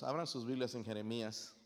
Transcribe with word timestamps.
Abran 0.00 0.28
sus 0.28 0.46
Biblias 0.46 0.74
en 0.74 0.84
Jeremías. 0.84 1.56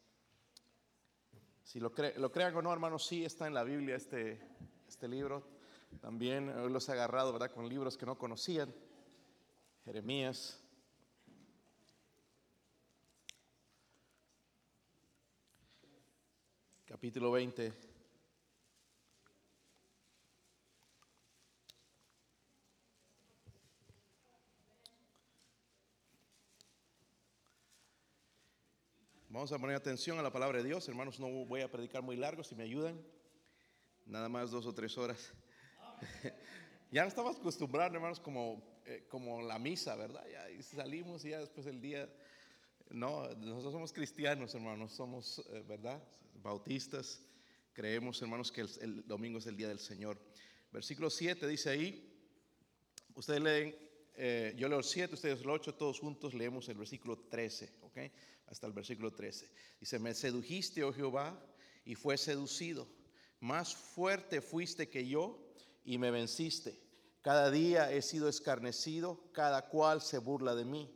Si 1.63 1.79
lo, 1.79 1.93
lo 2.17 2.33
crean 2.33 2.57
o 2.57 2.63
no, 2.63 2.73
hermanos, 2.73 3.07
sí 3.07 3.25
está 3.25 3.47
en 3.47 3.55
la 3.55 3.63
Biblia 3.63 3.97
este, 3.97 4.41
este 4.89 5.07
libro. 5.07 5.47
También 6.01 6.73
los 6.73 6.89
he 6.89 6.93
agarrado, 6.93 7.33
¿verdad? 7.33 7.51
Con 7.51 7.69
libros 7.69 7.99
que 7.99 8.07
no 8.07 8.17
conocían. 8.17 8.75
Jeremías. 9.85 10.59
Capítulo 16.87 17.31
20. 17.33 17.92
Vamos 29.33 29.51
a 29.51 29.59
poner 29.59 29.75
atención 29.75 30.19
a 30.19 30.23
la 30.23 30.31
palabra 30.31 30.59
de 30.59 30.65
Dios. 30.65 30.87
Hermanos, 30.87 31.19
no 31.19 31.27
voy 31.47 31.63
a 31.63 31.71
predicar 31.71 32.03
muy 32.03 32.17
largo, 32.17 32.45
si 32.45 32.55
me 32.55 32.65
ayudan. 32.65 33.01
Nada 34.05 34.29
más 34.29 34.51
dos 34.51 34.67
o 34.67 34.75
tres 34.75 34.99
horas. 34.99 35.33
ya 36.93 37.07
estamos 37.07 37.39
acostumbrados, 37.39 37.95
hermanos, 37.95 38.21
como, 38.21 38.63
eh, 38.85 39.07
como 39.09 39.41
la 39.41 39.59
misa, 39.59 39.97
¿verdad? 39.97 40.23
Ya 40.31 40.63
salimos 40.63 41.25
y 41.25 41.31
ya 41.31 41.39
después 41.39 41.65
del 41.65 41.81
día. 41.81 42.15
No, 42.91 43.27
nosotros 43.37 43.73
somos 43.73 43.91
cristianos, 43.91 44.55
hermanos, 44.55 44.93
somos, 44.93 45.43
eh, 45.51 45.65
¿verdad? 45.67 45.99
Bautistas. 46.35 47.23
Creemos, 47.73 48.21
hermanos, 48.21 48.53
que 48.53 48.61
el, 48.61 48.71
el 48.83 49.09
domingo 49.09 49.39
es 49.39 49.47
el 49.47 49.57
día 49.57 49.69
del 49.69 49.79
Señor. 49.79 50.19
Versículo 50.71 51.09
7 51.09 51.47
dice 51.47 51.71
ahí, 51.71 52.07
ustedes 53.15 53.41
leen 53.41 53.75
eh, 54.15 54.53
yo 54.57 54.69
leo 54.69 54.79
el 54.79 54.85
7, 54.85 55.15
ustedes 55.15 55.41
el 55.41 55.49
8, 55.49 55.75
todos 55.75 56.01
juntos 56.01 56.35
leemos 56.35 56.69
el 56.69 56.77
versículo 56.77 57.19
13, 57.19 57.73
¿ok? 57.81 57.99
Hasta 58.53 58.67
el 58.67 58.75
versículo 58.75 59.15
13. 59.15 59.51
Dice, 59.81 59.99
me 59.99 60.13
sedujiste, 60.13 60.85
oh 60.85 60.93
Jehová, 60.93 61.43
y 61.87 61.95
fue 61.95 62.19
seducido. 62.19 62.87
Más 63.41 63.75
fuerte 63.75 64.43
fuiste 64.43 64.91
que 64.91 65.09
yo 65.09 65.39
y 65.87 65.97
me 65.97 66.11
venciste. 66.11 66.79
Cada 67.23 67.51
día 67.51 67.91
he 67.91 68.03
sido 68.03 68.29
escarnecido, 68.29 69.33
cada 69.33 69.71
cual 69.71 70.03
se 70.03 70.19
burla 70.19 70.55
de 70.55 70.67
mí. 70.67 70.95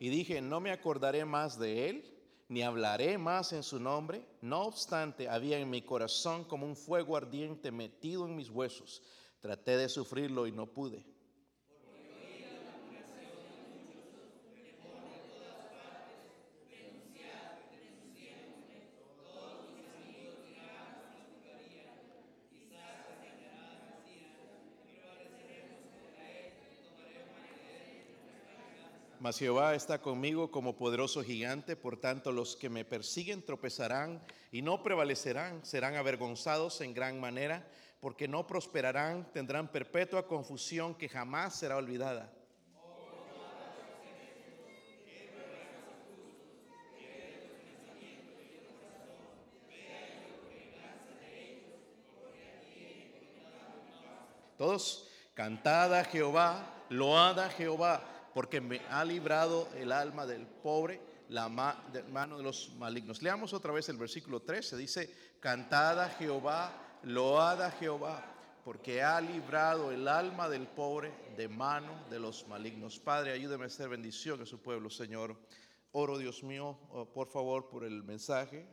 Y 0.00 0.08
dije, 0.08 0.42
no 0.42 0.60
me 0.60 0.72
acordaré 0.72 1.24
más 1.24 1.60
de 1.60 1.88
él, 1.88 2.13
ni 2.48 2.62
hablaré 2.62 3.18
más 3.18 3.52
en 3.52 3.62
su 3.62 3.80
nombre. 3.80 4.26
No 4.40 4.62
obstante, 4.62 5.28
había 5.28 5.58
en 5.58 5.70
mi 5.70 5.82
corazón 5.82 6.44
como 6.44 6.66
un 6.66 6.76
fuego 6.76 7.16
ardiente 7.16 7.70
metido 7.70 8.26
en 8.26 8.36
mis 8.36 8.50
huesos. 8.50 9.02
Traté 9.40 9.76
de 9.76 9.88
sufrirlo 9.88 10.46
y 10.46 10.52
no 10.52 10.66
pude. 10.66 11.13
Mas 29.24 29.38
Jehová 29.38 29.74
está 29.74 30.02
conmigo 30.02 30.50
como 30.50 30.76
poderoso 30.76 31.24
gigante, 31.24 31.76
por 31.76 31.98
tanto 31.98 32.30
los 32.30 32.56
que 32.56 32.68
me 32.68 32.84
persiguen 32.84 33.42
tropezarán 33.42 34.20
y 34.52 34.60
no 34.60 34.82
prevalecerán, 34.82 35.64
serán 35.64 35.96
avergonzados 35.96 36.82
en 36.82 36.92
gran 36.92 37.18
manera, 37.18 37.66
porque 38.00 38.28
no 38.28 38.46
prosperarán, 38.46 39.32
tendrán 39.32 39.72
perpetua 39.72 40.26
confusión 40.26 40.94
que 40.94 41.08
jamás 41.08 41.54
será 41.54 41.78
olvidada. 41.78 42.30
Todos, 54.58 55.08
cantada 55.32 56.00
a 56.00 56.04
Jehová, 56.04 56.84
loada 56.90 57.48
Jehová 57.48 58.13
porque 58.34 58.60
me 58.60 58.80
ha 58.90 59.04
librado 59.04 59.68
el 59.76 59.92
alma 59.92 60.26
del 60.26 60.44
pobre, 60.46 61.00
la 61.28 61.48
mano 61.48 62.36
de 62.36 62.42
los 62.42 62.74
malignos. 62.76 63.22
Leamos 63.22 63.52
otra 63.52 63.72
vez 63.72 63.88
el 63.88 63.96
versículo 63.96 64.42
13. 64.42 64.76
Dice, 64.76 65.36
cantada 65.38 66.10
Jehová, 66.10 66.98
loada 67.04 67.70
Jehová, 67.70 68.24
porque 68.64 69.02
ha 69.02 69.20
librado 69.20 69.92
el 69.92 70.08
alma 70.08 70.48
del 70.48 70.66
pobre 70.66 71.14
de 71.36 71.48
mano 71.48 72.04
de 72.10 72.18
los 72.18 72.46
malignos. 72.48 72.98
Padre, 72.98 73.32
ayúdeme 73.32 73.64
a 73.64 73.66
hacer 73.68 73.88
bendición 73.88 74.42
a 74.42 74.46
su 74.46 74.60
pueblo, 74.60 74.90
Señor. 74.90 75.36
Oro, 75.92 76.18
Dios 76.18 76.42
mío, 76.42 76.76
oh, 76.90 77.06
por 77.06 77.28
favor, 77.28 77.68
por 77.68 77.84
el 77.84 78.02
mensaje, 78.02 78.66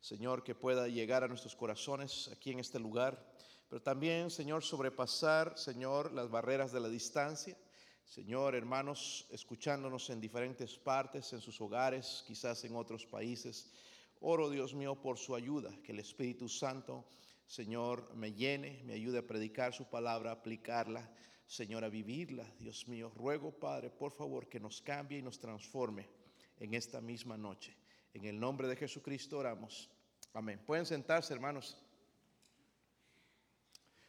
Señor, 0.00 0.42
que 0.42 0.56
pueda 0.56 0.88
llegar 0.88 1.22
a 1.22 1.28
nuestros 1.28 1.54
corazones 1.54 2.28
aquí 2.32 2.50
en 2.50 2.58
este 2.58 2.80
lugar. 2.80 3.24
Pero 3.68 3.80
también, 3.80 4.28
Señor, 4.28 4.64
sobrepasar, 4.64 5.56
Señor, 5.56 6.10
las 6.12 6.28
barreras 6.28 6.72
de 6.72 6.80
la 6.80 6.88
distancia 6.88 7.56
Señor, 8.08 8.54
hermanos, 8.54 9.26
escuchándonos 9.30 10.08
en 10.08 10.18
diferentes 10.18 10.78
partes, 10.78 11.30
en 11.34 11.42
sus 11.42 11.60
hogares, 11.60 12.24
quizás 12.26 12.64
en 12.64 12.74
otros 12.74 13.04
países, 13.04 13.70
oro, 14.20 14.48
Dios 14.48 14.72
mío, 14.72 14.94
por 14.94 15.18
su 15.18 15.34
ayuda, 15.34 15.70
que 15.84 15.92
el 15.92 16.00
Espíritu 16.00 16.48
Santo, 16.48 17.04
Señor, 17.46 18.14
me 18.14 18.32
llene, 18.32 18.82
me 18.86 18.94
ayude 18.94 19.18
a 19.18 19.26
predicar 19.26 19.74
su 19.74 19.84
palabra, 19.90 20.32
aplicarla, 20.32 21.06
Señor, 21.46 21.84
a 21.84 21.90
vivirla. 21.90 22.50
Dios 22.58 22.88
mío, 22.88 23.12
ruego, 23.14 23.50
Padre, 23.50 23.90
por 23.90 24.12
favor, 24.12 24.48
que 24.48 24.58
nos 24.58 24.80
cambie 24.80 25.18
y 25.18 25.22
nos 25.22 25.38
transforme 25.38 26.08
en 26.60 26.72
esta 26.72 27.02
misma 27.02 27.36
noche. 27.36 27.76
En 28.14 28.24
el 28.24 28.40
nombre 28.40 28.68
de 28.68 28.76
Jesucristo 28.76 29.38
oramos. 29.38 29.90
Amén. 30.32 30.58
Pueden 30.66 30.86
sentarse, 30.86 31.34
hermanos. 31.34 31.76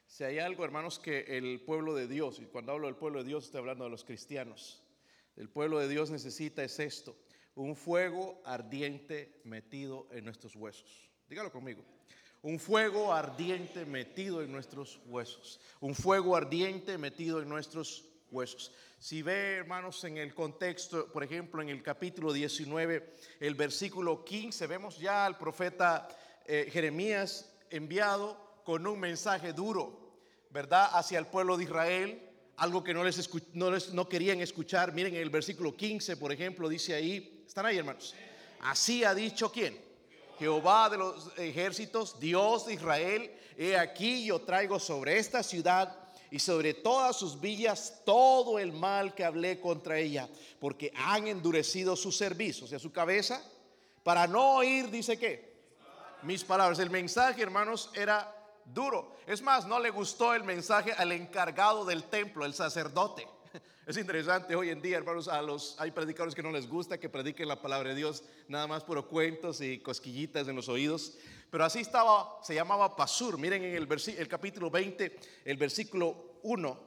Si 0.10 0.24
hay 0.24 0.40
algo, 0.40 0.66
hermanos, 0.66 0.98
que 0.98 1.38
el 1.38 1.62
pueblo 1.62 1.94
de 1.94 2.08
Dios, 2.08 2.40
y 2.40 2.46
cuando 2.48 2.72
hablo 2.72 2.88
del 2.88 2.96
pueblo 2.96 3.20
de 3.20 3.30
Dios 3.30 3.46
estoy 3.46 3.60
hablando 3.60 3.84
de 3.84 3.92
los 3.92 4.04
cristianos, 4.04 4.82
el 5.36 5.50
pueblo 5.50 5.78
de 5.78 5.88
Dios 5.88 6.10
necesita 6.10 6.64
es 6.64 6.80
esto, 6.80 7.16
un 7.54 7.76
fuego 7.76 8.42
ardiente 8.44 9.40
metido 9.44 10.08
en 10.12 10.26
nuestros 10.26 10.56
huesos. 10.56 11.12
Dígalo 11.30 11.52
conmigo. 11.52 11.86
Un 12.42 12.58
fuego 12.58 13.14
ardiente 13.14 13.86
metido 13.86 14.42
en 14.42 14.52
nuestros 14.52 15.00
huesos. 15.06 15.62
Un 15.80 15.94
fuego 15.94 16.36
ardiente 16.36 16.98
metido 16.98 17.40
en 17.40 17.48
nuestros 17.48 18.04
huesos. 18.32 18.74
Si 18.98 19.22
ve, 19.22 19.58
hermanos, 19.58 20.04
en 20.06 20.18
el 20.18 20.34
contexto, 20.34 21.12
por 21.12 21.24
ejemplo, 21.24 21.62
en 21.62 21.70
el 21.70 21.84
capítulo 21.84 22.34
19, 22.34 23.14
el 23.42 23.54
versículo 23.54 24.26
15, 24.26 24.66
vemos 24.66 24.98
ya 24.98 25.28
al 25.28 25.38
profeta 25.38 26.08
eh, 26.48 26.68
Jeremías 26.72 27.54
enviado 27.70 28.49
con 28.70 28.86
un 28.86 29.00
mensaje 29.00 29.52
duro, 29.52 30.00
¿verdad? 30.52 30.92
Hacia 30.94 31.18
el 31.18 31.26
pueblo 31.26 31.58
de 31.58 31.64
Israel, 31.64 32.22
algo 32.58 32.84
que 32.84 32.94
no 32.94 33.04
les, 33.04 33.28
no, 33.56 33.72
les 33.72 33.92
no 33.94 34.08
querían 34.08 34.42
escuchar. 34.42 34.94
Miren 34.94 35.16
en 35.16 35.24
el 35.24 35.32
versículo 35.32 35.76
15, 35.76 36.18
por 36.18 36.32
ejemplo, 36.32 36.70
dice 36.70 36.94
ahí, 36.94 37.44
¿están 37.48 37.66
ahí 37.66 37.80
hermanos? 37.80 38.14
Así 38.62 39.04
ha 39.04 39.16
dicho 39.16 39.52
quién? 39.52 39.76
Jehová 40.38 40.88
de 40.88 41.00
los 41.00 41.32
ejércitos, 41.40 42.20
Dios 42.20 42.68
de 42.68 42.76
Israel, 42.76 43.32
he 43.58 43.76
aquí 43.76 44.26
yo 44.26 44.40
traigo 44.42 44.80
sobre 44.80 45.18
esta 45.18 45.42
ciudad 45.42 45.98
y 46.30 46.38
sobre 46.38 46.76
todas 46.76 47.16
sus 47.16 47.42
villas 47.42 48.04
todo 48.06 48.60
el 48.60 48.72
mal 48.72 49.16
que 49.16 49.26
hablé 49.26 49.60
contra 49.60 49.98
ella, 49.98 50.30
porque 50.60 50.94
han 50.96 51.28
endurecido 51.28 51.96
sus 51.96 52.16
servicios, 52.16 52.72
y 52.72 52.76
a 52.76 52.80
su 52.80 52.92
cabeza, 52.92 53.42
para 54.04 54.28
no 54.28 54.58
oír, 54.58 54.92
dice 54.92 55.18
que, 55.18 55.50
mis 56.22 56.44
palabras. 56.44 56.78
El 56.78 56.92
mensaje, 56.92 57.42
hermanos, 57.42 57.90
era 57.96 58.36
duro. 58.74 59.16
Es 59.28 59.42
más, 59.42 59.66
no 59.66 59.80
le 59.80 59.90
gustó 59.90 60.34
el 60.34 60.44
mensaje 60.44 60.94
al 60.94 61.12
encargado 61.12 61.86
del 61.86 62.04
templo, 62.06 62.46
el 62.46 62.54
sacerdote. 62.54 63.28
Es 63.88 63.98
interesante 63.98 64.56
hoy 64.56 64.70
en 64.70 64.84
día, 64.84 64.98
hermanos, 64.98 65.28
a 65.28 65.42
los 65.42 65.76
hay 65.80 65.90
predicadores 65.90 66.36
que 66.36 66.44
no 66.44 66.52
les 66.52 66.70
gusta 66.70 67.00
que 67.00 67.10
prediquen 67.10 67.48
la 67.48 67.60
palabra 67.60 67.90
de 67.90 67.96
Dios, 67.96 68.24
nada 68.48 68.68
más 68.68 68.84
por 68.84 69.08
cuentos 69.08 69.62
y 69.62 69.80
cosquillitas 69.80 70.48
en 70.48 70.56
los 70.56 70.70
oídos. 70.70 71.18
Pero 71.50 71.66
así 71.66 71.80
estaba, 71.80 72.40
se 72.44 72.54
llamaba 72.54 72.96
Pasur. 72.96 73.40
Miren 73.40 73.64
en 73.64 73.76
el, 73.76 73.88
el 74.18 74.28
capítulo 74.28 74.70
20, 74.70 75.20
el 75.46 75.58
versículo 75.58 76.36
1. 76.44 76.80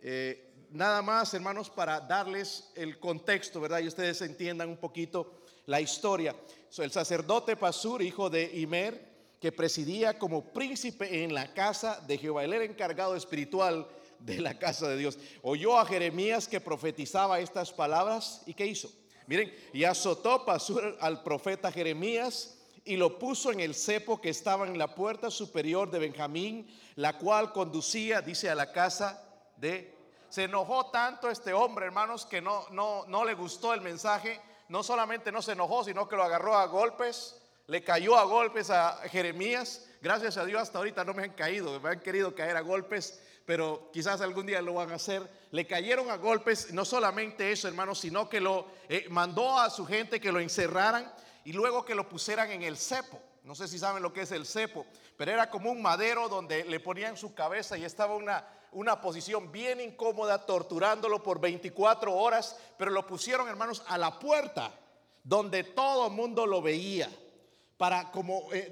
Eh, 0.00 0.66
nada 0.72 1.00
más, 1.02 1.32
hermanos, 1.34 1.70
para 1.70 2.00
darles 2.00 2.72
el 2.74 2.98
contexto, 2.98 3.60
¿verdad? 3.60 3.78
Y 3.78 3.86
ustedes 3.86 4.20
entiendan 4.22 4.68
un 4.68 4.78
poquito 4.78 5.42
la 5.66 5.80
historia. 5.80 6.34
el 6.78 6.90
sacerdote 6.90 7.56
Pasur, 7.56 8.02
hijo 8.02 8.28
de 8.28 8.50
Imer, 8.58 9.11
que 9.42 9.50
presidía 9.50 10.20
como 10.20 10.52
príncipe 10.52 11.24
en 11.24 11.34
la 11.34 11.52
casa 11.52 12.00
de 12.06 12.16
Jehová. 12.16 12.44
Él 12.44 12.52
era 12.52 12.64
encargado 12.64 13.16
espiritual 13.16 13.88
de 14.20 14.40
la 14.40 14.56
casa 14.56 14.86
de 14.86 14.96
Dios. 14.96 15.18
Oyó 15.42 15.80
a 15.80 15.84
Jeremías 15.84 16.46
que 16.46 16.60
profetizaba 16.60 17.40
estas 17.40 17.72
palabras 17.72 18.42
y 18.46 18.54
¿qué 18.54 18.66
hizo? 18.66 18.88
Miren, 19.26 19.52
y 19.72 19.82
azotó 19.82 20.44
Pasur 20.44 20.96
al 21.00 21.24
profeta 21.24 21.72
Jeremías 21.72 22.56
y 22.84 22.96
lo 22.96 23.18
puso 23.18 23.50
en 23.50 23.58
el 23.58 23.74
cepo 23.74 24.20
que 24.20 24.28
estaba 24.28 24.64
en 24.64 24.78
la 24.78 24.94
puerta 24.94 25.28
superior 25.28 25.90
de 25.90 25.98
Benjamín, 25.98 26.68
la 26.94 27.18
cual 27.18 27.52
conducía, 27.52 28.22
dice, 28.22 28.48
a 28.48 28.54
la 28.54 28.70
casa 28.70 29.28
de... 29.56 29.92
Se 30.28 30.44
enojó 30.44 30.86
tanto 30.92 31.28
este 31.28 31.52
hombre, 31.52 31.86
hermanos, 31.86 32.26
que 32.26 32.40
no, 32.40 32.68
no, 32.70 33.06
no 33.08 33.24
le 33.24 33.34
gustó 33.34 33.74
el 33.74 33.80
mensaje. 33.80 34.40
No 34.68 34.84
solamente 34.84 35.32
no 35.32 35.42
se 35.42 35.52
enojó, 35.52 35.82
sino 35.82 36.08
que 36.08 36.14
lo 36.14 36.22
agarró 36.22 36.54
a 36.54 36.66
golpes, 36.66 37.41
le 37.66 37.84
cayó 37.84 38.16
a 38.16 38.24
golpes 38.24 38.70
a 38.70 38.96
Jeremías. 39.08 39.86
Gracias 40.00 40.36
a 40.36 40.44
Dios 40.44 40.60
hasta 40.60 40.78
ahorita 40.78 41.04
no 41.04 41.14
me 41.14 41.24
han 41.24 41.32
caído, 41.32 41.78
me 41.80 41.90
han 41.90 42.00
querido 42.00 42.34
caer 42.34 42.56
a 42.56 42.60
golpes, 42.60 43.22
pero 43.46 43.90
quizás 43.92 44.20
algún 44.20 44.46
día 44.46 44.60
lo 44.60 44.74
van 44.74 44.90
a 44.90 44.96
hacer. 44.96 45.28
Le 45.50 45.66
cayeron 45.66 46.10
a 46.10 46.16
golpes, 46.16 46.72
no 46.72 46.84
solamente 46.84 47.52
eso, 47.52 47.68
hermanos, 47.68 48.00
sino 48.00 48.28
que 48.28 48.40
lo 48.40 48.66
eh, 48.88 49.06
mandó 49.10 49.58
a 49.58 49.70
su 49.70 49.86
gente 49.86 50.20
que 50.20 50.32
lo 50.32 50.40
encerraran 50.40 51.12
y 51.44 51.52
luego 51.52 51.84
que 51.84 51.94
lo 51.94 52.08
pusieran 52.08 52.50
en 52.50 52.62
el 52.62 52.76
cepo. 52.76 53.20
No 53.44 53.54
sé 53.54 53.66
si 53.66 53.78
saben 53.78 54.02
lo 54.02 54.12
que 54.12 54.22
es 54.22 54.32
el 54.32 54.46
cepo, 54.46 54.86
pero 55.16 55.32
era 55.32 55.50
como 55.50 55.70
un 55.70 55.82
madero 55.82 56.28
donde 56.28 56.64
le 56.64 56.78
ponían 56.78 57.16
su 57.16 57.34
cabeza 57.34 57.76
y 57.76 57.84
estaba 57.84 58.14
una, 58.14 58.46
una 58.70 59.00
posición 59.00 59.50
bien 59.50 59.80
incómoda, 59.80 60.46
torturándolo 60.46 61.22
por 61.22 61.40
24 61.40 62.14
horas, 62.14 62.56
pero 62.78 62.92
lo 62.92 63.06
pusieron, 63.06 63.48
hermanos, 63.48 63.82
a 63.88 63.98
la 63.98 64.18
puerta, 64.18 64.72
donde 65.24 65.64
todo 65.64 66.06
el 66.06 66.12
mundo 66.12 66.46
lo 66.46 66.62
veía, 66.62 67.10
para 67.82 68.12
como 68.12 68.44
eh, 68.52 68.70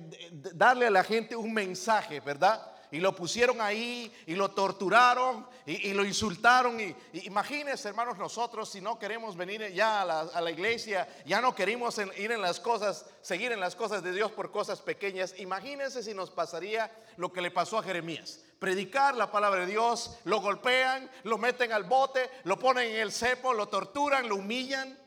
darle 0.54 0.86
a 0.86 0.90
la 0.90 1.02
gente 1.02 1.34
un 1.34 1.52
mensaje, 1.52 2.20
¿verdad? 2.20 2.64
y 2.92 3.00
lo 3.00 3.12
pusieron 3.12 3.60
ahí 3.60 4.12
y 4.24 4.36
lo 4.36 4.52
torturaron 4.52 5.48
y, 5.66 5.92
lo 5.94 6.04
insultaron. 6.04 6.80
Y, 6.80 6.94
imagínense, 7.24 7.88
hermanos, 7.88 8.18
nosotros 8.18 8.70
si 8.70 8.80
no 8.80 9.00
queremos 9.00 9.36
venir 9.36 9.72
ya 9.72 10.02
a 10.02 10.40
la, 10.40 10.50
iglesia, 10.52 11.08
ya 11.26 11.40
no 11.40 11.56
queremos 11.56 11.98
ir 11.98 12.30
en 12.30 12.40
las 12.40 12.60
cosas, 12.60 13.04
seguir 13.20 13.50
en 13.50 13.58
las 13.58 13.74
cosas 13.74 14.00
de 14.04 14.12
Dios 14.12 14.30
por 14.30 14.52
cosas 14.52 14.80
pequeñas. 14.80 15.34
Imagínense 15.38 16.04
si 16.04 16.14
nos 16.14 16.30
pasaría 16.30 16.88
lo 17.16 17.32
que 17.32 17.42
le 17.42 17.50
pasó 17.50 17.78
a 17.78 17.82
Jeremías. 17.82 18.38
Predicar 18.60 19.16
la 19.16 19.32
palabra 19.32 19.62
de 19.62 19.72
Dios, 19.72 20.18
lo 20.22 20.40
golpean, 20.40 21.10
lo 21.24 21.36
meten 21.36 21.72
al 21.72 21.82
bote, 21.82 22.30
lo 22.44 22.60
ponen 22.60 22.90
en 22.90 23.00
el 23.00 23.10
cepo, 23.10 23.54
lo 23.54 23.66
torturan, 23.66 24.28
lo 24.28 24.36
humillan. 24.36 24.99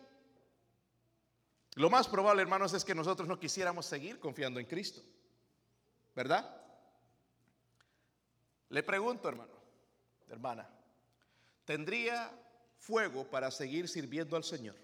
Lo 1.76 1.90
más 1.90 2.08
probable, 2.08 2.42
hermanos, 2.42 2.74
es 2.74 2.84
que 2.86 2.94
nosotros 2.94 3.28
no 3.28 3.40
quisiéramos 3.40 3.86
seguir 3.86 4.20
confiando 4.20 4.60
en 4.60 4.66
Cristo. 4.66 5.02
¿Verdad? 6.16 6.62
Le 8.70 8.84
pregunto, 8.84 9.28
hermano, 9.28 9.54
hermana, 10.30 10.70
¿tendría 11.66 12.32
fuego 12.78 13.24
para 13.26 13.50
seguir 13.50 13.88
sirviendo 13.88 14.36
al 14.36 14.44
Señor? 14.44 14.76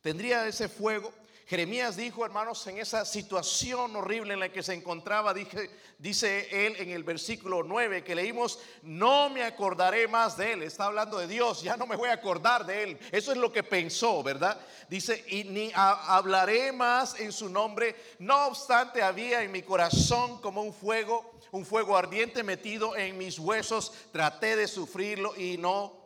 ¿Tendría 0.00 0.46
ese 0.46 0.68
fuego? 0.68 1.12
Jeremías 1.50 1.96
dijo, 1.96 2.24
hermanos, 2.24 2.64
en 2.68 2.78
esa 2.78 3.04
situación 3.04 3.96
horrible 3.96 4.34
en 4.34 4.38
la 4.38 4.52
que 4.52 4.62
se 4.62 4.72
encontraba, 4.72 5.34
dice 5.34 6.48
él 6.52 6.76
en 6.78 6.90
el 6.90 7.02
versículo 7.02 7.64
9 7.64 8.04
que 8.04 8.14
leímos, 8.14 8.60
no 8.82 9.28
me 9.30 9.42
acordaré 9.42 10.06
más 10.06 10.36
de 10.36 10.52
él. 10.52 10.62
Está 10.62 10.84
hablando 10.84 11.18
de 11.18 11.26
Dios, 11.26 11.60
ya 11.60 11.76
no 11.76 11.88
me 11.88 11.96
voy 11.96 12.08
a 12.08 12.12
acordar 12.12 12.64
de 12.64 12.84
él. 12.84 12.98
Eso 13.10 13.32
es 13.32 13.38
lo 13.38 13.52
que 13.52 13.64
pensó, 13.64 14.22
¿verdad? 14.22 14.60
Dice, 14.88 15.24
y 15.26 15.42
ni 15.42 15.72
hablaré 15.74 16.70
más 16.70 17.18
en 17.18 17.32
su 17.32 17.48
nombre. 17.48 17.96
No 18.20 18.46
obstante, 18.46 19.02
había 19.02 19.42
en 19.42 19.50
mi 19.50 19.62
corazón 19.62 20.40
como 20.40 20.62
un 20.62 20.72
fuego 20.72 21.32
un 21.52 21.66
fuego 21.66 21.96
ardiente 21.96 22.44
metido 22.44 22.96
en 22.96 23.18
mis 23.18 23.36
huesos, 23.40 23.92
traté 24.12 24.54
de 24.54 24.68
sufrirlo 24.68 25.34
y 25.36 25.58
no 25.58 25.99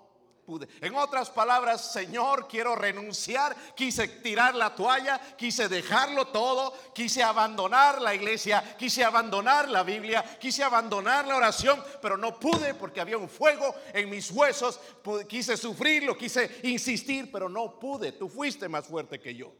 pude. 0.45 0.69
En 0.81 0.95
otras 0.95 1.31
palabras, 1.31 1.93
Señor, 1.93 2.47
quiero 2.49 2.77
renunciar, 2.77 3.57
quise 3.75 4.09
tirar 4.09 4.55
la 4.55 4.75
toalla, 4.75 5.21
quise 5.37 5.69
dejarlo 5.69 6.27
todo, 6.29 6.73
quise 6.95 7.23
abandonar 7.23 8.01
la 8.01 8.15
iglesia, 8.15 8.77
quise 8.79 9.03
abandonar 9.03 9.69
la 9.69 9.83
Biblia, 9.83 10.23
quise 10.39 10.63
abandonar 10.63 11.27
la 11.27 11.37
oración, 11.37 11.83
pero 12.01 12.17
no 12.17 12.39
pude 12.39 12.75
porque 12.75 13.01
había 13.01 13.19
un 13.19 13.29
fuego 13.29 13.75
en 13.93 14.09
mis 14.11 14.31
huesos, 14.31 14.81
quise 15.29 15.57
sufrirlo, 15.57 16.17
quise 16.17 16.61
insistir, 16.65 17.33
pero 17.33 17.49
no 17.49 17.79
pude. 17.79 18.13
Tú 18.13 18.29
fuiste 18.29 18.69
más 18.69 18.87
fuerte 18.87 19.21
que 19.21 19.35
yo. 19.35 19.53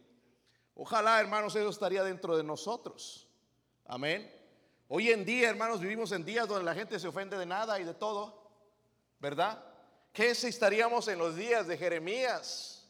Ojalá, 0.75 1.21
hermanos, 1.21 1.55
eso 1.57 1.69
estaría 1.69 2.03
dentro 2.03 2.37
de 2.37 2.43
nosotros. 2.43 3.29
Amén. 3.87 4.31
Hoy 4.89 5.11
en 5.11 5.25
día, 5.25 5.49
hermanos, 5.49 5.81
vivimos 5.81 6.13
en 6.13 6.25
días 6.25 6.47
donde 6.47 6.65
la 6.65 6.75
gente 6.75 6.99
se 6.99 7.09
ofende 7.09 7.39
de 7.39 7.47
nada 7.47 7.81
y 7.81 7.85
de 7.85 7.95
todo, 7.95 8.51
¿verdad? 9.19 9.65
¿Qué 10.15 10.33
si 10.37 10.47
estaríamos 10.47 11.09
en 11.09 11.19
los 11.19 11.35
días 11.35 11.67
de 11.67 11.77
Jeremías? 11.77 12.89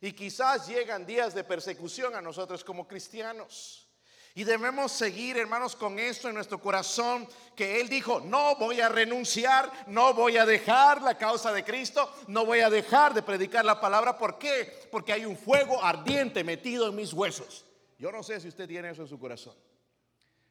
Y 0.00 0.12
quizás 0.12 0.66
llegan 0.66 1.06
días 1.06 1.32
de 1.32 1.44
persecución 1.44 2.16
a 2.16 2.20
nosotros 2.20 2.64
como 2.64 2.88
cristianos. 2.88 3.88
Y 4.34 4.42
debemos 4.42 4.90
seguir, 4.90 5.38
hermanos, 5.38 5.76
con 5.76 5.96
esto 6.00 6.28
en 6.28 6.34
nuestro 6.34 6.60
corazón, 6.60 7.28
que 7.54 7.80
Él 7.80 7.88
dijo, 7.88 8.20
no 8.20 8.56
voy 8.56 8.80
a 8.80 8.88
renunciar, 8.88 9.70
no 9.86 10.12
voy 10.12 10.38
a 10.38 10.44
dejar 10.44 11.02
la 11.02 11.16
causa 11.16 11.52
de 11.52 11.64
Cristo, 11.64 12.12
no 12.26 12.44
voy 12.44 12.58
a 12.58 12.68
dejar 12.68 13.14
de 13.14 13.22
predicar 13.22 13.64
la 13.64 13.80
palabra. 13.80 14.18
¿Por 14.18 14.36
qué? 14.36 14.88
Porque 14.90 15.12
hay 15.12 15.24
un 15.24 15.38
fuego 15.38 15.82
ardiente 15.82 16.42
metido 16.42 16.88
en 16.88 16.96
mis 16.96 17.12
huesos. 17.12 17.64
Yo 17.96 18.10
no 18.10 18.24
sé 18.24 18.40
si 18.40 18.48
usted 18.48 18.66
tiene 18.66 18.90
eso 18.90 19.02
en 19.02 19.08
su 19.08 19.20
corazón. 19.20 19.54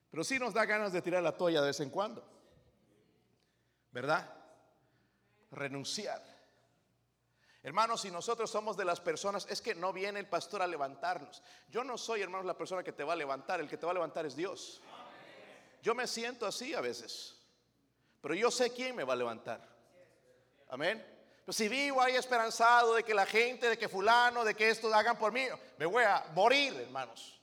Pero 0.09 0.23
sí 0.23 0.39
nos 0.39 0.53
da 0.53 0.65
ganas 0.65 0.93
de 0.93 1.01
tirar 1.01 1.21
la 1.21 1.35
toalla 1.35 1.59
de 1.59 1.67
vez 1.67 1.79
en 1.81 1.89
cuando. 1.89 2.25
¿Verdad? 3.91 4.44
Renunciar. 5.55 6.21
Hermanos, 7.63 8.01
si 8.01 8.11
nosotros 8.11 8.51
somos 8.51 8.77
de 8.77 8.85
las 8.85 8.99
personas, 8.99 9.47
es 9.49 9.59
que 9.59 9.73
no 9.73 9.91
viene 9.91 10.19
el 10.19 10.27
pastor 10.27 10.61
a 10.61 10.67
levantarnos. 10.67 11.41
Yo 11.69 11.83
no 11.83 11.97
soy, 11.97 12.21
hermanos, 12.21 12.45
la 12.45 12.55
persona 12.55 12.83
que 12.83 12.91
te 12.91 13.03
va 13.03 13.13
a 13.13 13.15
levantar. 13.15 13.59
El 13.59 13.67
que 13.67 13.77
te 13.77 13.85
va 13.87 13.91
a 13.91 13.95
levantar 13.95 14.25
es 14.25 14.35
Dios. 14.35 14.81
Yo 15.81 15.95
me 15.95 16.05
siento 16.05 16.45
así 16.45 16.75
a 16.75 16.81
veces. 16.81 17.41
Pero 18.21 18.35
yo 18.35 18.51
sé 18.51 18.71
quién 18.71 18.95
me 18.95 19.03
va 19.03 19.13
a 19.13 19.15
levantar. 19.15 19.67
Amén. 20.69 21.03
Pues 21.45 21.57
si 21.57 21.67
vivo 21.67 22.01
ahí 22.01 22.15
esperanzado 22.15 22.95
de 22.95 23.03
que 23.03 23.13
la 23.13 23.25
gente, 23.25 23.69
de 23.69 23.77
que 23.77 23.87
fulano, 23.87 24.43
de 24.43 24.55
que 24.55 24.69
esto 24.69 24.93
hagan 24.93 25.17
por 25.17 25.31
mí, 25.31 25.47
me 25.77 25.85
voy 25.85 26.03
a 26.03 26.25
morir, 26.33 26.73
hermanos. 26.73 27.34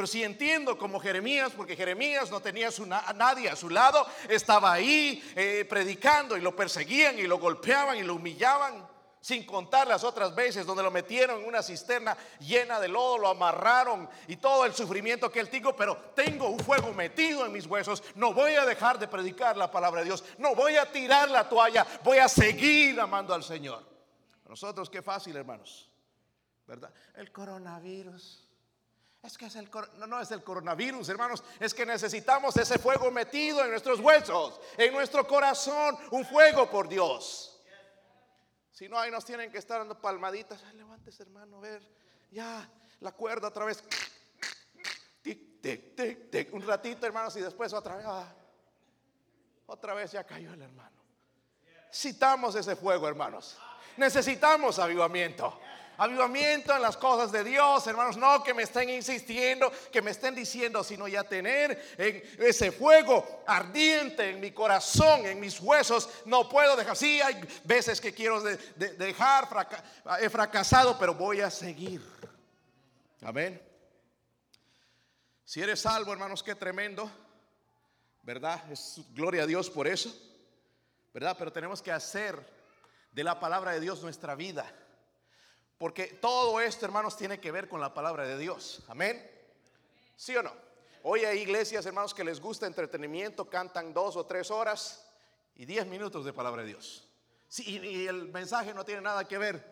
Pero 0.00 0.08
si 0.08 0.24
entiendo 0.24 0.78
como 0.78 0.98
Jeremías, 0.98 1.52
porque 1.54 1.76
Jeremías 1.76 2.30
no 2.30 2.40
tenía 2.40 2.70
a 3.06 3.12
nadie 3.12 3.50
a 3.50 3.54
su 3.54 3.68
lado, 3.68 4.06
estaba 4.30 4.72
ahí 4.72 5.22
eh, 5.36 5.66
predicando 5.68 6.38
y 6.38 6.40
lo 6.40 6.56
perseguían 6.56 7.18
y 7.18 7.24
lo 7.24 7.38
golpeaban 7.38 7.98
y 7.98 8.02
lo 8.02 8.14
humillaban, 8.14 8.88
sin 9.20 9.44
contar 9.44 9.86
las 9.86 10.02
otras 10.02 10.34
veces 10.34 10.64
donde 10.64 10.82
lo 10.82 10.90
metieron 10.90 11.42
en 11.42 11.46
una 11.46 11.62
cisterna 11.62 12.16
llena 12.38 12.80
de 12.80 12.88
lodo, 12.88 13.18
lo 13.18 13.28
amarraron 13.28 14.08
y 14.26 14.36
todo 14.36 14.64
el 14.64 14.72
sufrimiento 14.72 15.30
que 15.30 15.40
él 15.40 15.50
tuvo, 15.50 15.76
pero 15.76 15.98
tengo 16.14 16.48
un 16.48 16.60
fuego 16.60 16.94
metido 16.94 17.44
en 17.44 17.52
mis 17.52 17.66
huesos, 17.66 18.02
no 18.14 18.32
voy 18.32 18.54
a 18.54 18.64
dejar 18.64 18.98
de 18.98 19.06
predicar 19.06 19.58
la 19.58 19.70
palabra 19.70 20.00
de 20.00 20.06
Dios, 20.06 20.24
no 20.38 20.54
voy 20.54 20.76
a 20.76 20.90
tirar 20.90 21.28
la 21.28 21.46
toalla, 21.46 21.86
voy 22.02 22.16
a 22.16 22.28
seguir 22.30 22.98
amando 22.98 23.34
al 23.34 23.44
Señor. 23.44 23.84
Nosotros 24.48 24.88
qué 24.88 25.02
fácil, 25.02 25.36
hermanos, 25.36 25.90
¿verdad? 26.66 26.90
El 27.16 27.30
coronavirus. 27.30 28.46
Es 29.22 29.36
que 29.36 29.46
es 29.46 29.56
el, 29.56 29.70
no, 29.98 30.06
no 30.06 30.20
es 30.20 30.30
el 30.30 30.42
coronavirus, 30.42 31.08
hermanos. 31.10 31.44
Es 31.58 31.74
que 31.74 31.84
necesitamos 31.84 32.56
ese 32.56 32.78
fuego 32.78 33.10
metido 33.10 33.62
en 33.62 33.70
nuestros 33.70 34.00
huesos, 34.00 34.60
en 34.78 34.92
nuestro 34.94 35.26
corazón, 35.26 35.98
un 36.10 36.24
fuego 36.24 36.70
por 36.70 36.88
Dios. 36.88 37.60
Si 38.72 38.88
no, 38.88 38.98
ahí 38.98 39.10
nos 39.10 39.26
tienen 39.26 39.52
que 39.52 39.58
estar 39.58 39.78
dando 39.78 40.00
palmaditas. 40.00 40.62
Ay, 40.66 40.76
levántese, 40.76 41.22
hermano, 41.22 41.58
a 41.58 41.60
ver. 41.60 41.82
Ya, 42.30 42.66
la 43.00 43.12
cuerda 43.12 43.48
otra 43.48 43.66
vez. 43.66 43.84
Tic, 45.20 45.60
tic, 45.60 45.94
tic, 45.94 46.30
tic. 46.30 46.54
Un 46.54 46.62
ratito, 46.62 47.04
hermanos, 47.04 47.36
y 47.36 47.40
después 47.40 47.74
otra 47.74 47.96
vez. 47.96 48.06
Ah, 48.08 48.32
otra 49.66 49.92
vez 49.92 50.12
ya 50.12 50.24
cayó 50.24 50.54
el 50.54 50.62
hermano. 50.62 50.98
Necesitamos 51.88 52.54
ese 52.54 52.74
fuego, 52.74 53.06
hermanos. 53.06 53.58
Necesitamos 53.98 54.78
avivamiento 54.78 55.60
avivamiento 56.00 56.74
en 56.74 56.80
las 56.80 56.96
cosas 56.96 57.30
de 57.30 57.44
Dios, 57.44 57.86
hermanos, 57.86 58.16
no 58.16 58.42
que 58.42 58.54
me 58.54 58.62
estén 58.62 58.88
insistiendo, 58.88 59.70
que 59.92 60.00
me 60.00 60.12
estén 60.12 60.34
diciendo, 60.34 60.82
sino 60.82 61.06
ya 61.06 61.24
tener 61.24 61.94
en 61.98 62.22
ese 62.38 62.72
fuego 62.72 63.42
ardiente 63.46 64.30
en 64.30 64.40
mi 64.40 64.50
corazón, 64.50 65.26
en 65.26 65.38
mis 65.38 65.60
huesos, 65.60 66.08
no 66.24 66.48
puedo 66.48 66.74
dejar, 66.74 66.96
sí 66.96 67.20
hay 67.20 67.38
veces 67.64 68.00
que 68.00 68.14
quiero 68.14 68.40
dejar, 68.40 69.46
he 70.20 70.30
fracasado, 70.30 70.98
pero 70.98 71.14
voy 71.14 71.42
a 71.42 71.50
seguir. 71.50 72.02
Amén. 73.20 73.60
Si 75.44 75.60
eres 75.60 75.80
salvo, 75.80 76.14
hermanos, 76.14 76.42
qué 76.42 76.54
tremendo, 76.54 77.10
¿verdad? 78.22 78.72
Es 78.72 79.02
gloria 79.10 79.42
a 79.42 79.46
Dios 79.46 79.68
por 79.68 79.86
eso, 79.86 80.10
¿verdad? 81.12 81.36
Pero 81.38 81.52
tenemos 81.52 81.82
que 81.82 81.92
hacer 81.92 82.38
de 83.12 83.22
la 83.22 83.38
palabra 83.38 83.72
de 83.72 83.80
Dios 83.80 84.02
nuestra 84.02 84.34
vida. 84.34 84.64
Porque 85.80 86.08
todo 86.08 86.60
esto, 86.60 86.84
hermanos, 86.84 87.16
tiene 87.16 87.40
que 87.40 87.50
ver 87.50 87.66
con 87.66 87.80
la 87.80 87.94
palabra 87.94 88.26
de 88.26 88.36
Dios. 88.36 88.82
Amén. 88.86 89.18
¿Sí 90.14 90.36
o 90.36 90.42
no? 90.42 90.52
Hoy 91.04 91.24
hay 91.24 91.38
iglesias, 91.38 91.86
hermanos, 91.86 92.12
que 92.12 92.22
les 92.22 92.38
gusta 92.38 92.66
entretenimiento, 92.66 93.48
cantan 93.48 93.94
dos 93.94 94.14
o 94.14 94.26
tres 94.26 94.50
horas 94.50 95.06
y 95.56 95.64
diez 95.64 95.86
minutos 95.86 96.26
de 96.26 96.34
palabra 96.34 96.60
de 96.60 96.68
Dios. 96.68 97.08
Sí, 97.48 97.80
y 97.82 98.06
el 98.06 98.28
mensaje 98.28 98.74
no 98.74 98.84
tiene 98.84 99.00
nada 99.00 99.26
que 99.26 99.38
ver 99.38 99.64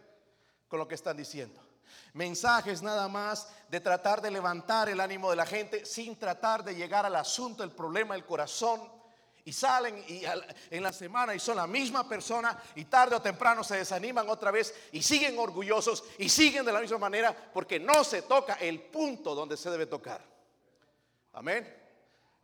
con 0.66 0.78
lo 0.78 0.88
que 0.88 0.94
están 0.94 1.14
diciendo. 1.14 1.60
Mensajes 2.14 2.80
nada 2.80 3.06
más 3.08 3.46
de 3.68 3.78
tratar 3.78 4.22
de 4.22 4.30
levantar 4.30 4.88
el 4.88 5.00
ánimo 5.00 5.28
de 5.28 5.36
la 5.36 5.44
gente 5.44 5.84
sin 5.84 6.18
tratar 6.18 6.64
de 6.64 6.74
llegar 6.74 7.04
al 7.04 7.16
asunto, 7.16 7.62
el 7.62 7.72
problema, 7.72 8.14
el 8.14 8.24
corazón. 8.24 8.80
Y 9.48 9.52
salen 9.54 10.04
y 10.06 10.24
en 10.68 10.82
la 10.82 10.92
semana 10.92 11.34
y 11.34 11.38
son 11.38 11.56
la 11.56 11.66
misma 11.66 12.06
persona 12.06 12.54
y 12.74 12.84
tarde 12.84 13.16
o 13.16 13.22
temprano 13.22 13.64
se 13.64 13.78
desaniman 13.78 14.28
otra 14.28 14.50
vez 14.50 14.74
y 14.92 15.02
siguen 15.02 15.38
orgullosos 15.38 16.04
y 16.18 16.28
siguen 16.28 16.66
de 16.66 16.72
la 16.72 16.80
misma 16.80 16.98
manera 16.98 17.34
porque 17.54 17.80
no 17.80 18.04
se 18.04 18.20
toca 18.20 18.58
el 18.60 18.78
punto 18.78 19.34
donde 19.34 19.56
se 19.56 19.70
debe 19.70 19.86
tocar. 19.86 20.22
Amén 21.32 21.78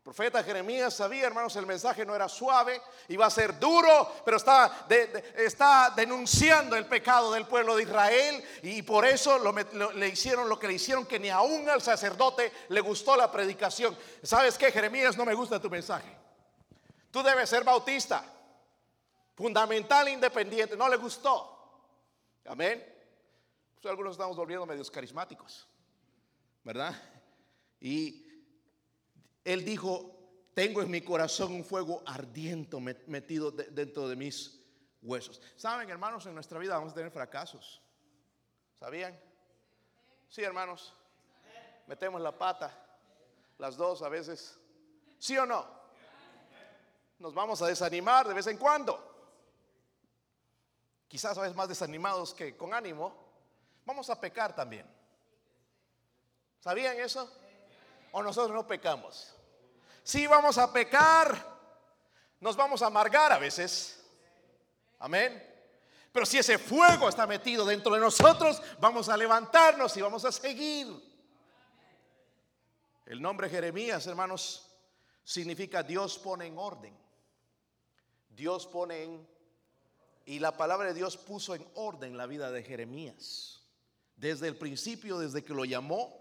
profeta 0.03 0.43
Jeremías 0.43 0.95
sabía, 0.95 1.27
hermanos, 1.27 1.57
el 1.57 1.67
mensaje 1.67 2.05
no 2.07 2.15
era 2.15 2.29
suave, 2.29 2.81
iba 3.09 3.25
a 3.25 3.31
ser 3.31 3.59
duro, 3.59 4.13
pero 4.25 4.37
está 4.39 5.93
denunciando 5.97 6.77
el 6.77 6.87
pecado 6.87 7.33
del 7.33 7.47
pueblo 7.47 7.77
de 7.77 7.85
Israel 7.85 8.45
y 8.63 8.83
por 8.83 9.07
eso 9.07 9.39
le 9.95 10.09
hicieron 10.09 10.49
lo 10.49 10.59
que 10.59 10.69
le 10.69 10.75
hicieron, 10.75 11.05
que 11.05 11.19
ni 11.19 11.29
aún 11.29 11.69
al 11.69 11.81
sacerdote 11.81 12.53
le 12.69 12.81
gustó 12.81 13.15
la 13.15 13.31
predicación. 13.31 13.97
¿Sabes 14.23 14.57
qué, 14.59 14.71
Jeremías? 14.71 15.17
No 15.17 15.25
me 15.25 15.35
gusta 15.35 15.61
tu 15.61 15.69
mensaje. 15.69 16.24
Tú 17.15 17.23
debes 17.23 17.49
ser 17.49 17.63
bautista, 17.63 18.25
fundamental, 19.37 20.09
independiente. 20.09 20.77
No 20.77 20.89
le 20.89 20.97
gustó. 20.97 21.49
Amén. 22.45 22.85
Pues 23.77 23.89
algunos 23.89 24.15
estamos 24.15 24.37
volviendo 24.37 24.67
medios 24.67 24.91
carismáticos, 24.91 25.65
¿verdad? 26.65 26.93
Y 27.79 28.27
él 29.45 29.65
dijo, 29.65 30.51
tengo 30.55 30.83
en 30.83 30.91
mi 30.91 31.03
corazón 31.03 31.53
un 31.53 31.65
fuego 31.65 32.03
ardiente 32.05 32.77
metido 33.07 33.53
dentro 33.53 34.09
de 34.09 34.17
mis 34.17 34.61
huesos. 35.01 35.41
Saben, 35.55 35.89
hermanos, 35.91 36.27
en 36.27 36.35
nuestra 36.35 36.59
vida 36.59 36.75
vamos 36.75 36.91
a 36.91 36.97
tener 36.97 37.13
fracasos. 37.13 37.81
¿Sabían? 38.75 39.17
Sí, 40.29 40.43
hermanos. 40.43 40.93
Metemos 41.87 42.21
la 42.21 42.37
pata, 42.37 42.77
las 43.59 43.77
dos 43.77 44.03
a 44.03 44.09
veces. 44.09 44.59
¿Sí 45.21 45.39
o 45.39 45.47
no? 45.47 45.84
Nos 47.19 47.35
vamos 47.35 47.63
a 47.63 47.67
desanimar 47.67 48.27
de 48.29 48.35
vez 48.35 48.47
en 48.47 48.59
cuando. 48.59 49.13
Quizás 51.09 51.37
a 51.39 51.43
veces 51.43 51.57
más 51.57 51.69
desanimados 51.69 52.35
que 52.35 52.57
con 52.57 52.75
ánimo. 52.75 53.15
Vamos 53.85 54.11
a 54.11 54.21
pecar 54.21 54.55
también. 54.55 54.87
¿Sabían 56.61 56.99
eso? 56.99 57.31
¿O 58.13 58.23
nosotros 58.23 58.55
no 58.55 58.67
pecamos? 58.67 59.35
Si 60.03 60.27
vamos 60.27 60.59
a 60.59 60.73
pecar, 60.73 61.55
nos 62.41 62.57
vamos 62.57 62.83
a 62.83 62.87
amargar 62.87 63.33
a 63.33 63.39
veces. 63.39 64.05
Amén. 64.99 65.51
Pero 66.13 66.27
si 66.27 66.39
ese 66.39 66.59
fuego 66.59 67.09
está 67.09 67.27
metido 67.27 67.65
dentro 67.65 67.93
de 67.95 68.01
nosotros, 68.01 68.63
vamos 68.79 69.09
a 69.09 69.17
levantarnos 69.17 69.97
y 69.97 70.01
vamos 70.01 70.25
a 70.25 70.33
seguir. 70.33 71.15
El 73.07 73.21
nombre 73.21 73.51
Jeremías, 73.51 74.07
hermanos, 74.07 74.71
significa 75.23 75.83
Dios 75.83 76.19
pone 76.19 76.47
en 76.47 76.57
orden. 76.57 77.04
Dios 78.37 78.67
pone 78.67 79.03
en... 79.05 79.29
Y 80.27 80.39
la 80.39 80.57
palabra 80.57 80.89
de 80.89 80.95
Dios 80.95 81.17
puso 81.17 81.55
en 81.55 81.67
orden 81.75 82.17
la 82.17 82.27
vida 82.27 82.51
de 82.51 82.63
Jeremías. 82.63 83.61
Desde 84.17 84.49
el 84.49 84.57
principio, 84.57 85.19
desde 85.19 85.45
que 85.45 85.53
lo 85.53 85.65
llamó, 85.65 86.17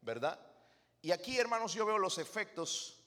¿verdad? 0.00 0.40
Y 1.02 1.10
aquí, 1.10 1.38
hermanos, 1.38 1.74
yo 1.74 1.84
veo 1.84 1.98
los 1.98 2.18
efectos 2.18 2.98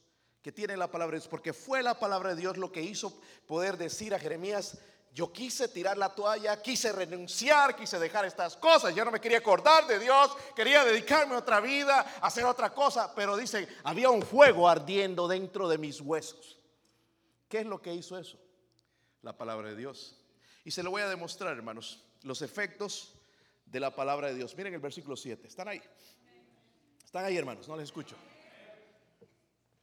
que 0.42 0.52
tiene 0.52 0.78
la 0.78 0.92
palabra 0.92 1.16
de 1.16 1.22
Dios, 1.22 1.28
porque 1.28 1.54
fue 1.54 1.82
la 1.82 1.98
palabra 1.98 2.36
de 2.36 2.42
Dios 2.42 2.58
lo 2.58 2.72
que 2.72 2.82
hizo 2.82 3.20
poder 3.48 3.78
decir 3.78 4.14
a 4.14 4.20
Jeremías, 4.20 4.78
yo 5.12 5.32
quise 5.32 5.70
tirar 5.70 5.98
la 5.98 6.14
toalla, 6.14 6.62
quise 6.62 6.92
renunciar, 6.92 7.76
quise 7.76 7.98
dejar 7.98 8.26
estas 8.26 8.58
cosas, 8.58 8.94
ya 8.94 9.06
no 9.06 9.12
me 9.12 9.22
quería 9.22 9.38
acordar 9.38 9.88
de 9.88 9.98
Dios, 9.98 10.36
quería 10.54 10.84
dedicarme 10.84 11.36
a 11.36 11.40
otra 11.40 11.62
vida, 11.62 12.02
hacer 12.22 12.44
otra 12.44 12.74
cosa, 12.74 13.16
pero 13.16 13.38
dice, 13.38 13.68
había 13.86 14.10
un 14.10 14.22
fuego 14.22 14.68
ardiendo 14.68 15.26
dentro 15.28 15.70
de 15.70 15.78
mis 15.78 16.02
huesos. 16.02 16.60
¿Qué 17.48 17.60
es 17.60 17.66
lo 17.66 17.82
que 17.82 17.94
hizo 17.94 18.18
eso? 18.18 18.38
La 19.26 19.36
palabra 19.36 19.70
de 19.70 19.76
Dios. 19.76 20.16
Y 20.64 20.70
se 20.70 20.84
lo 20.84 20.92
voy 20.92 21.02
a 21.02 21.10
demostrar, 21.10 21.58
hermanos, 21.58 22.00
los 22.22 22.44
efectos 22.44 23.16
de 23.66 23.80
la 23.80 23.96
palabra 23.96 24.28
de 24.28 24.36
Dios. 24.36 24.56
Miren 24.56 24.76
el 24.76 24.80
versículo 24.80 25.18
7, 25.18 25.48
están 25.48 25.68
ahí. 25.68 25.82
Están 27.04 27.26
ahí, 27.26 27.36
hermanos, 27.36 27.68
no 27.68 27.76
les 27.76 27.86
escucho. 27.86 28.16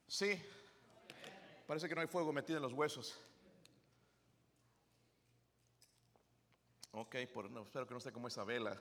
Sí, 0.07 0.41
parece 1.67 1.89
que 1.89 1.95
no 1.97 2.03
hay 2.03 2.07
fuego 2.07 2.33
metido 2.33 2.59
en 2.59 2.63
los 2.63 2.73
huesos. 2.73 3.19
Ok, 6.93 7.17
por, 7.35 7.47
espero 7.47 7.85
que 7.85 7.95
no 7.95 7.99
esté 7.99 8.13
como 8.13 8.29
esa 8.29 8.45
vela 8.45 8.81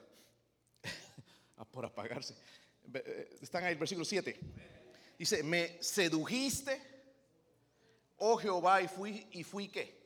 por 1.72 1.86
apagarse. 1.86 2.36
Eh, 2.94 3.38
están 3.42 3.64
ahí 3.64 3.72
el 3.72 3.78
versículo 3.80 4.04
7. 4.04 4.38
Dice, 5.18 5.42
me 5.42 5.82
sedujiste, 5.82 6.80
oh 8.18 8.36
Jehová, 8.36 8.80
y 8.80 8.86
fui, 8.86 9.26
y 9.32 9.42
fui 9.42 9.66
qué. 9.68 10.01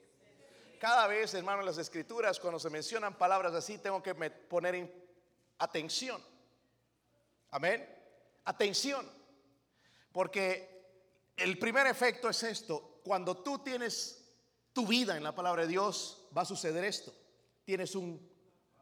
Cada 0.79 1.07
vez, 1.07 1.33
hermano, 1.35 1.61
en 1.61 1.67
las 1.67 1.79
escrituras, 1.79 2.39
cuando 2.39 2.59
se 2.59 2.71
mencionan 2.71 3.17
palabras 3.17 3.55
así, 3.55 3.79
tengo 3.79 4.03
que 4.03 4.15
poner 4.15 4.75
en 4.75 5.07
atención. 5.59 6.23
Amén. 7.51 7.89
Atención. 8.45 9.11
Porque 10.13 11.33
el 11.37 11.59
primer 11.59 11.87
efecto 11.87 12.29
es 12.29 12.43
esto. 12.43 13.01
Cuando 13.05 13.39
tú 13.39 13.61
tienes 13.61 14.23
tu 14.73 14.87
vida 14.87 15.17
en 15.17 15.23
la 15.23 15.35
palabra 15.35 15.63
de 15.63 15.69
Dios, 15.69 16.29
va 16.37 16.43
a 16.43 16.47
suceder 16.47 16.85
esto. 16.85 17.13
Tienes 17.65 17.95
un 17.95 18.31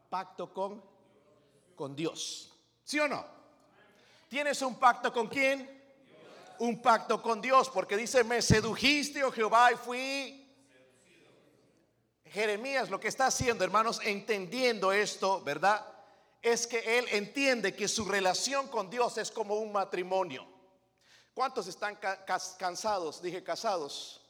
pacto 0.09 0.53
con, 0.53 0.83
con 1.75 1.95
Dios. 1.95 2.53
¿Sí 2.83 2.99
o 2.99 3.07
no? 3.07 3.25
¿Tienes 4.27 4.61
un 4.61 4.75
pacto 4.75 5.13
con 5.13 5.27
quién? 5.27 5.83
Un 6.59 6.81
pacto 6.81 7.21
con 7.21 7.41
Dios, 7.41 7.69
porque 7.69 7.97
dice, 7.97 8.23
me 8.23 8.41
sedujiste, 8.41 9.23
oh 9.23 9.31
Jehová, 9.31 9.71
y 9.71 9.75
fui 9.75 10.44
Jeremías 12.35 12.89
lo 12.89 12.99
que 12.99 13.07
está 13.07 13.27
haciendo, 13.27 13.63
hermanos, 13.63 14.01
entendiendo 14.03 14.91
esto, 14.91 15.41
¿verdad? 15.41 15.87
Es 16.41 16.67
que 16.67 16.99
él 16.99 17.05
entiende 17.11 17.73
que 17.73 17.87
su 17.87 18.03
relación 18.03 18.67
con 18.67 18.89
Dios 18.89 19.17
es 19.17 19.31
como 19.31 19.55
un 19.55 19.71
matrimonio. 19.71 20.45
¿Cuántos 21.33 21.65
están 21.67 21.97
cansados? 22.59 23.21
Dije 23.21 23.41
casados. 23.41 24.21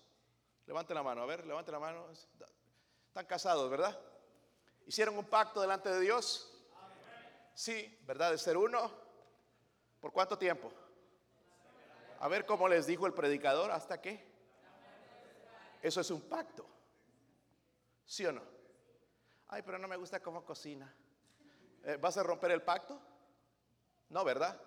Levante 0.67 0.93
la 0.93 1.01
mano, 1.01 1.23
a 1.23 1.25
ver, 1.25 1.47
levante 1.47 1.71
la 1.71 1.79
mano. 1.79 2.05
Están 3.07 3.25
casados, 3.25 3.71
¿verdad? 3.71 3.99
¿Hicieron 4.85 5.17
un 5.17 5.25
pacto 5.25 5.59
delante 5.59 5.89
de 5.89 5.99
Dios? 5.99 6.53
Sí, 7.55 7.97
¿verdad? 8.05 8.29
De 8.29 8.37
ser 8.37 8.55
uno. 8.55 8.91
¿Por 9.99 10.11
cuánto 10.11 10.37
tiempo? 10.37 10.71
A 12.19 12.27
ver 12.27 12.45
cómo 12.45 12.67
les 12.67 12.85
dijo 12.85 13.07
el 13.07 13.13
predicador, 13.13 13.71
¿hasta 13.71 13.99
qué? 13.99 14.31
Eso 15.81 16.01
es 16.01 16.11
un 16.11 16.21
pacto. 16.21 16.74
¿Sí 18.05 18.25
o 18.25 18.31
no? 18.31 18.41
Ay, 19.47 19.61
pero 19.61 19.77
no 19.77 19.87
me 19.87 19.95
gusta 19.95 20.19
cómo 20.19 20.43
cocina. 20.43 20.93
Eh, 21.83 21.97
¿Vas 21.99 22.17
a 22.17 22.23
romper 22.23 22.51
el 22.51 22.61
pacto? 22.61 22.99
No, 24.09 24.23
¿verdad? 24.23 24.59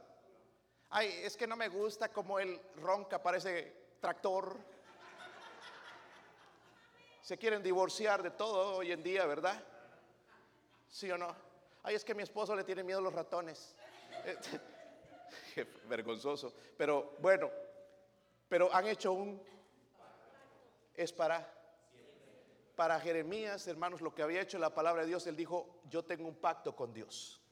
Ay, 0.90 1.08
es 1.22 1.36
que 1.36 1.46
no 1.46 1.56
me 1.56 1.68
gusta 1.68 2.10
como 2.10 2.38
él 2.38 2.60
ronca, 2.76 3.22
parece 3.22 3.96
tractor. 4.00 4.56
Se 7.20 7.36
quieren 7.36 7.62
divorciar 7.62 8.22
de 8.22 8.30
todo 8.30 8.76
hoy 8.76 8.92
en 8.92 9.02
día, 9.02 9.26
¿verdad? 9.26 9.62
¿Sí 10.88 11.10
o 11.10 11.18
no? 11.18 11.34
Ay, 11.82 11.94
es 11.94 12.04
que 12.04 12.14
mi 12.14 12.22
esposo 12.22 12.56
le 12.56 12.64
tiene 12.64 12.82
miedo 12.82 13.00
a 13.00 13.02
los 13.02 13.12
ratones. 13.12 13.74
Vergonzoso. 15.88 16.54
Pero 16.76 17.16
bueno, 17.18 17.50
pero 18.48 18.72
han 18.74 18.86
hecho 18.86 19.12
un... 19.12 19.42
Es 20.94 21.12
para... 21.12 21.57
Para 22.78 23.00
Jeremías, 23.00 23.66
hermanos, 23.66 24.00
lo 24.00 24.14
que 24.14 24.22
había 24.22 24.40
hecho 24.40 24.56
la 24.56 24.72
palabra 24.72 25.02
de 25.02 25.08
Dios, 25.08 25.26
él 25.26 25.34
dijo, 25.34 25.80
yo 25.90 26.04
tengo 26.04 26.28
un 26.28 26.36
pacto 26.36 26.76
con 26.76 26.94
Dios. 26.94 27.42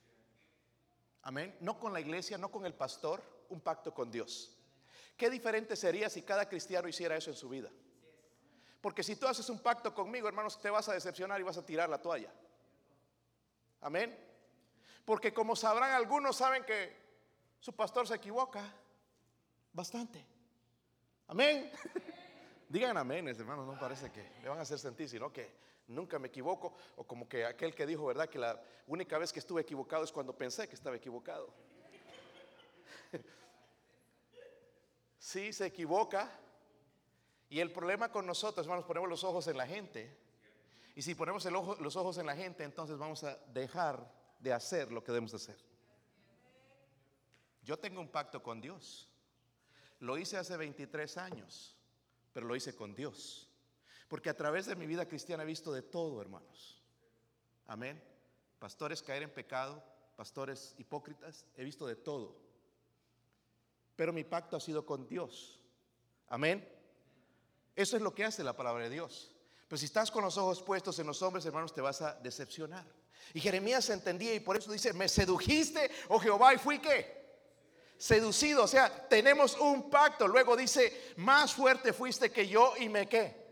Amén. 1.22 1.56
No 1.62 1.80
con 1.80 1.92
la 1.92 1.98
iglesia, 1.98 2.38
no 2.38 2.48
con 2.48 2.64
el 2.64 2.74
pastor, 2.74 3.24
un 3.48 3.60
pacto 3.60 3.92
con 3.92 4.08
Dios. 4.08 4.56
Qué 5.16 5.28
diferente 5.28 5.74
sería 5.74 6.08
si 6.08 6.22
cada 6.22 6.48
cristiano 6.48 6.86
hiciera 6.86 7.16
eso 7.16 7.30
en 7.30 7.36
su 7.36 7.48
vida. 7.48 7.68
Porque 8.80 9.02
si 9.02 9.16
tú 9.16 9.26
haces 9.26 9.50
un 9.50 9.58
pacto 9.58 9.92
conmigo, 9.92 10.28
hermanos, 10.28 10.60
te 10.60 10.70
vas 10.70 10.88
a 10.88 10.92
decepcionar 10.92 11.40
y 11.40 11.42
vas 11.42 11.58
a 11.58 11.66
tirar 11.66 11.88
la 11.88 12.00
toalla. 12.00 12.32
Amén. 13.80 14.16
Porque 15.04 15.34
como 15.34 15.56
sabrán 15.56 15.90
algunos, 15.90 16.36
saben 16.36 16.62
que 16.62 16.96
su 17.58 17.74
pastor 17.74 18.06
se 18.06 18.14
equivoca 18.14 18.62
bastante. 19.72 20.24
Amén. 21.26 21.72
Digan 22.68 22.96
amén, 22.96 23.28
hermanos, 23.28 23.66
no 23.66 23.78
parece 23.78 24.10
que 24.10 24.28
le 24.42 24.48
van 24.48 24.58
a 24.58 24.62
hacer 24.62 24.78
sentir, 24.78 25.08
sino 25.08 25.32
que 25.32 25.50
nunca 25.88 26.18
me 26.18 26.28
equivoco, 26.28 26.74
o 26.96 27.04
como 27.04 27.28
que 27.28 27.44
aquel 27.44 27.74
que 27.74 27.86
dijo, 27.86 28.06
¿verdad? 28.06 28.28
Que 28.28 28.38
la 28.38 28.60
única 28.86 29.18
vez 29.18 29.32
que 29.32 29.38
estuve 29.38 29.62
equivocado 29.62 30.04
es 30.04 30.10
cuando 30.10 30.36
pensé 30.36 30.68
que 30.68 30.74
estaba 30.74 30.96
equivocado. 30.96 31.52
Sí, 35.18 35.52
se 35.52 35.66
equivoca. 35.66 36.30
Y 37.48 37.58
el 37.58 37.72
problema 37.72 38.12
con 38.12 38.26
nosotros, 38.26 38.64
hermanos, 38.64 38.84
ponemos 38.84 39.08
los 39.08 39.24
ojos 39.24 39.48
en 39.48 39.56
la 39.56 39.66
gente. 39.66 40.16
Y 40.94 41.02
si 41.02 41.16
ponemos 41.16 41.44
los 41.44 41.96
ojos 41.96 42.18
en 42.18 42.26
la 42.26 42.36
gente, 42.36 42.62
entonces 42.62 42.96
vamos 42.96 43.24
a 43.24 43.36
dejar 43.52 44.08
de 44.38 44.52
hacer 44.52 44.92
lo 44.92 45.02
que 45.02 45.10
debemos 45.10 45.34
hacer. 45.34 45.56
Yo 47.62 47.76
tengo 47.76 48.00
un 48.00 48.08
pacto 48.08 48.40
con 48.40 48.60
Dios. 48.60 49.08
Lo 49.98 50.16
hice 50.16 50.36
hace 50.36 50.56
23 50.56 51.16
años, 51.18 51.75
pero 52.36 52.48
lo 52.48 52.54
hice 52.54 52.76
con 52.76 52.94
Dios. 52.94 53.48
Porque 54.08 54.28
a 54.28 54.36
través 54.36 54.66
de 54.66 54.76
mi 54.76 54.86
vida 54.86 55.08
cristiana 55.08 55.42
he 55.42 55.46
visto 55.46 55.72
de 55.72 55.80
todo, 55.80 56.20
hermanos. 56.20 56.82
Amén. 57.66 57.98
Pastores 58.58 59.02
caer 59.02 59.22
en 59.22 59.32
pecado, 59.32 59.82
pastores 60.16 60.74
hipócritas, 60.76 61.46
he 61.56 61.64
visto 61.64 61.86
de 61.86 61.96
todo. 61.96 62.36
Pero 63.96 64.12
mi 64.12 64.22
pacto 64.22 64.54
ha 64.54 64.60
sido 64.60 64.84
con 64.84 65.08
Dios. 65.08 65.58
Amén. 66.28 66.68
Eso 67.74 67.96
es 67.96 68.02
lo 68.02 68.14
que 68.14 68.26
hace 68.26 68.44
la 68.44 68.54
palabra 68.54 68.84
de 68.84 68.90
Dios. 68.90 69.34
Pero 69.66 69.78
si 69.78 69.86
estás 69.86 70.10
con 70.10 70.22
los 70.22 70.36
ojos 70.36 70.60
puestos 70.60 70.98
en 70.98 71.06
los 71.06 71.22
hombres, 71.22 71.46
hermanos, 71.46 71.72
te 71.72 71.80
vas 71.80 72.02
a 72.02 72.16
decepcionar. 72.16 72.84
Y 73.32 73.40
Jeremías 73.40 73.88
entendía 73.88 74.34
y 74.34 74.40
por 74.40 74.58
eso 74.58 74.70
dice, 74.70 74.92
me 74.92 75.08
sedujiste, 75.08 75.90
oh 76.08 76.18
Jehová, 76.18 76.52
y 76.52 76.58
fui 76.58 76.80
qué? 76.80 77.15
Seducido, 77.98 78.64
o 78.64 78.68
sea, 78.68 79.08
tenemos 79.08 79.56
un 79.56 79.88
pacto. 79.88 80.28
Luego 80.28 80.56
dice, 80.56 81.14
más 81.16 81.54
fuerte 81.54 81.92
fuiste 81.92 82.30
que 82.30 82.46
yo 82.46 82.74
y 82.78 82.88
me 82.88 83.08
qué? 83.08 83.46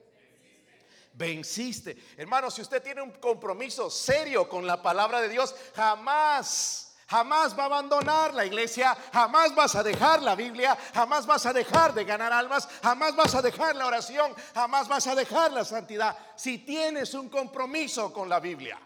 Venciste. 1.14 1.96
Hermano, 2.16 2.50
si 2.50 2.60
usted 2.60 2.82
tiene 2.82 3.00
un 3.00 3.12
compromiso 3.12 3.88
serio 3.88 4.48
con 4.48 4.66
la 4.66 4.82
palabra 4.82 5.20
de 5.20 5.28
Dios, 5.28 5.54
jamás 5.74 6.84
Jamás 7.06 7.56
va 7.56 7.64
a 7.64 7.66
abandonar 7.66 8.32
la 8.32 8.46
iglesia, 8.46 8.96
jamás 9.12 9.54
vas 9.54 9.74
a 9.74 9.82
dejar 9.82 10.22
la 10.22 10.34
Biblia, 10.34 10.76
jamás 10.94 11.26
vas 11.26 11.44
a 11.44 11.52
dejar 11.52 11.92
de 11.92 12.04
ganar 12.04 12.32
almas, 12.32 12.66
jamás 12.82 13.14
vas 13.14 13.34
a 13.34 13.42
dejar 13.42 13.76
la 13.76 13.86
oración, 13.86 14.34
jamás 14.54 14.88
vas 14.88 15.06
a 15.06 15.14
dejar 15.14 15.52
la 15.52 15.64
santidad 15.64 16.16
si 16.34 16.58
tienes 16.58 17.12
un 17.12 17.28
compromiso 17.28 18.10
con 18.12 18.28
la 18.28 18.40
Biblia. 18.40 18.80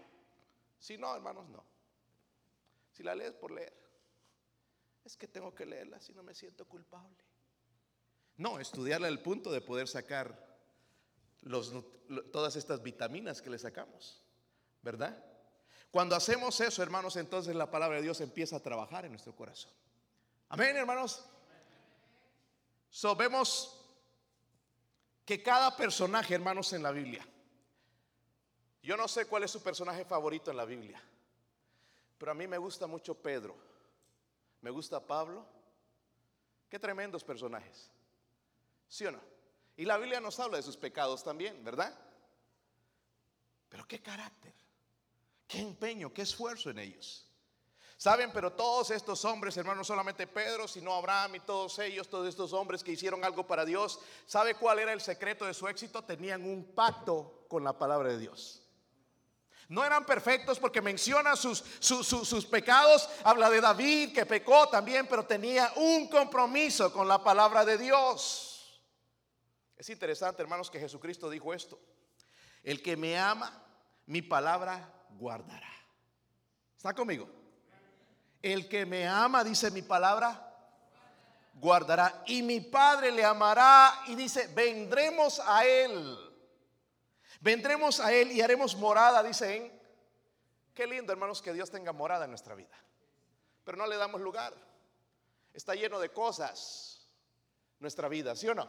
Si 0.80 0.98
no, 0.98 1.14
hermanos, 1.14 1.48
no. 1.48 1.64
Si 2.90 3.04
la 3.04 3.14
lees 3.14 3.34
por 3.34 3.52
leer, 3.52 3.72
es 5.08 5.16
que 5.16 5.26
tengo 5.26 5.54
que 5.54 5.64
leerla 5.64 5.98
si 6.00 6.12
no 6.12 6.22
me 6.22 6.34
siento 6.34 6.66
culpable. 6.66 7.16
No, 8.36 8.60
estudiarla 8.60 9.08
al 9.08 9.20
punto 9.20 9.50
de 9.50 9.62
poder 9.62 9.88
sacar 9.88 10.46
todas 12.30 12.56
estas 12.56 12.82
vitaminas 12.82 13.40
que 13.40 13.48
le 13.48 13.58
sacamos, 13.58 14.22
¿verdad? 14.82 15.24
Cuando 15.90 16.14
hacemos 16.14 16.60
eso, 16.60 16.82
hermanos, 16.82 17.16
entonces 17.16 17.56
la 17.56 17.70
palabra 17.70 17.96
de 17.96 18.02
Dios 18.02 18.20
empieza 18.20 18.56
a 18.56 18.60
trabajar 18.60 19.06
en 19.06 19.12
nuestro 19.12 19.34
corazón. 19.34 19.72
Amén, 20.50 20.76
hermanos. 20.76 21.24
So, 22.90 23.16
que 25.24 25.42
cada 25.42 25.74
personaje, 25.74 26.34
hermanos, 26.34 26.72
en 26.74 26.82
la 26.82 26.90
Biblia, 26.90 27.26
yo 28.82 28.96
no 28.98 29.08
sé 29.08 29.24
cuál 29.24 29.44
es 29.44 29.50
su 29.50 29.62
personaje 29.62 30.04
favorito 30.04 30.50
en 30.50 30.58
la 30.58 30.66
Biblia, 30.66 31.02
pero 32.18 32.32
a 32.32 32.34
mí 32.34 32.46
me 32.46 32.58
gusta 32.58 32.86
mucho 32.86 33.14
Pedro, 33.14 33.67
me 34.60 34.70
gusta 34.70 35.04
Pablo. 35.04 35.46
Qué 36.68 36.78
tremendos 36.78 37.24
personajes. 37.24 37.90
¿Sí 38.88 39.06
o 39.06 39.12
no? 39.12 39.20
Y 39.76 39.84
la 39.84 39.96
Biblia 39.96 40.20
nos 40.20 40.38
habla 40.40 40.56
de 40.56 40.62
sus 40.62 40.76
pecados 40.76 41.22
también, 41.22 41.62
¿verdad? 41.64 41.96
Pero 43.68 43.86
qué 43.86 44.00
carácter. 44.00 44.54
Qué 45.46 45.60
empeño, 45.60 46.12
qué 46.12 46.22
esfuerzo 46.22 46.70
en 46.70 46.78
ellos. 46.78 47.28
Saben, 47.96 48.30
pero 48.32 48.52
todos 48.52 48.90
estos 48.90 49.24
hombres, 49.24 49.56
hermanos, 49.56 49.86
solamente 49.86 50.26
Pedro, 50.26 50.68
sino 50.68 50.94
Abraham 50.94 51.36
y 51.36 51.40
todos 51.40 51.78
ellos, 51.80 52.08
todos 52.08 52.28
estos 52.28 52.52
hombres 52.52 52.84
que 52.84 52.92
hicieron 52.92 53.24
algo 53.24 53.46
para 53.46 53.64
Dios, 53.64 53.98
¿sabe 54.24 54.54
cuál 54.54 54.78
era 54.78 54.92
el 54.92 55.00
secreto 55.00 55.44
de 55.46 55.54
su 55.54 55.66
éxito? 55.66 56.04
Tenían 56.04 56.44
un 56.44 56.64
pacto 56.74 57.44
con 57.48 57.64
la 57.64 57.76
palabra 57.76 58.10
de 58.10 58.18
Dios. 58.18 58.62
No 59.68 59.84
eran 59.84 60.06
perfectos 60.06 60.58
porque 60.58 60.80
menciona 60.80 61.36
sus, 61.36 61.62
sus, 61.78 62.06
sus, 62.06 62.46
pecados, 62.46 63.08
habla 63.22 63.50
de 63.50 63.60
David 63.60 64.14
que 64.14 64.24
pecó 64.24 64.68
también, 64.68 65.06
pero 65.06 65.26
tenía 65.26 65.70
un 65.76 66.08
compromiso 66.08 66.90
con 66.90 67.06
la 67.06 67.22
palabra 67.22 67.66
de 67.66 67.76
Dios. 67.76 68.82
Es 69.76 69.90
interesante, 69.90 70.40
hermanos, 70.40 70.70
que 70.70 70.80
Jesucristo 70.80 71.28
dijo 71.28 71.52
esto. 71.52 71.78
El 72.62 72.82
que 72.82 72.96
me 72.96 73.18
ama, 73.18 73.62
mi 74.06 74.22
palabra 74.22 74.90
guardará. 75.10 75.72
¿Está 76.76 76.94
conmigo? 76.94 77.28
El 78.40 78.68
que 78.68 78.86
me 78.86 79.06
ama, 79.06 79.44
dice 79.44 79.70
mi 79.70 79.82
palabra, 79.82 80.48
guardará. 81.54 82.22
Y 82.26 82.42
mi 82.42 82.60
Padre 82.60 83.12
le 83.12 83.24
amará 83.24 84.02
y 84.06 84.14
dice, 84.14 84.48
vendremos 84.54 85.40
a 85.44 85.66
Él. 85.66 86.27
Vendremos 87.40 88.00
a 88.00 88.12
Él 88.12 88.32
y 88.32 88.40
haremos 88.40 88.76
morada, 88.76 89.22
dicen. 89.22 89.76
Qué 90.74 90.86
lindo, 90.86 91.12
hermanos, 91.12 91.42
que 91.42 91.52
Dios 91.52 91.70
tenga 91.70 91.92
morada 91.92 92.24
en 92.24 92.30
nuestra 92.30 92.54
vida. 92.54 92.76
Pero 93.64 93.76
no 93.76 93.86
le 93.86 93.96
damos 93.96 94.20
lugar. 94.20 94.54
Está 95.52 95.74
lleno 95.74 95.98
de 95.98 96.10
cosas 96.10 97.08
nuestra 97.80 98.08
vida, 98.08 98.36
¿sí 98.36 98.48
o 98.48 98.54
no? 98.54 98.68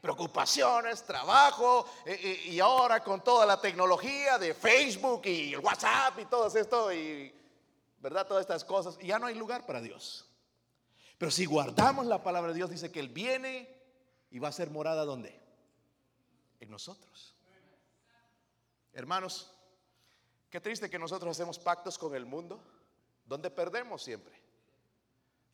preocupaciones, 0.00 1.02
trabajo, 1.02 1.86
eh, 2.06 2.18
eh, 2.22 2.50
y 2.52 2.60
ahora 2.60 3.02
con 3.04 3.22
toda 3.22 3.44
la 3.44 3.60
tecnología 3.60 4.38
de 4.38 4.54
Facebook 4.54 5.22
y 5.26 5.52
el 5.52 5.60
WhatsApp 5.60 6.18
y 6.18 6.24
todo 6.24 6.46
esto, 6.46 6.92
y 6.92 7.32
verdad, 7.98 8.26
todas 8.26 8.42
estas 8.42 8.64
cosas, 8.64 8.98
ya 8.98 9.18
no 9.18 9.26
hay 9.26 9.34
lugar 9.34 9.66
para 9.66 9.80
Dios. 9.80 10.26
Pero 11.18 11.30
si 11.30 11.44
guardamos 11.44 12.06
la 12.06 12.22
palabra 12.22 12.52
de 12.52 12.56
Dios, 12.56 12.70
dice 12.70 12.90
que 12.90 13.00
Él 13.00 13.10
viene 13.10 13.68
y 14.30 14.38
va 14.38 14.48
a 14.48 14.52
ser 14.52 14.70
morada 14.70 15.04
donde? 15.04 15.38
En 16.60 16.70
nosotros. 16.70 17.36
Hermanos, 18.92 19.52
qué 20.48 20.60
triste 20.60 20.90
que 20.90 20.98
nosotros 20.98 21.36
hacemos 21.36 21.58
pactos 21.58 21.98
con 21.98 22.14
el 22.14 22.26
mundo, 22.26 22.62
donde 23.24 23.50
perdemos 23.50 24.02
siempre. 24.02 24.40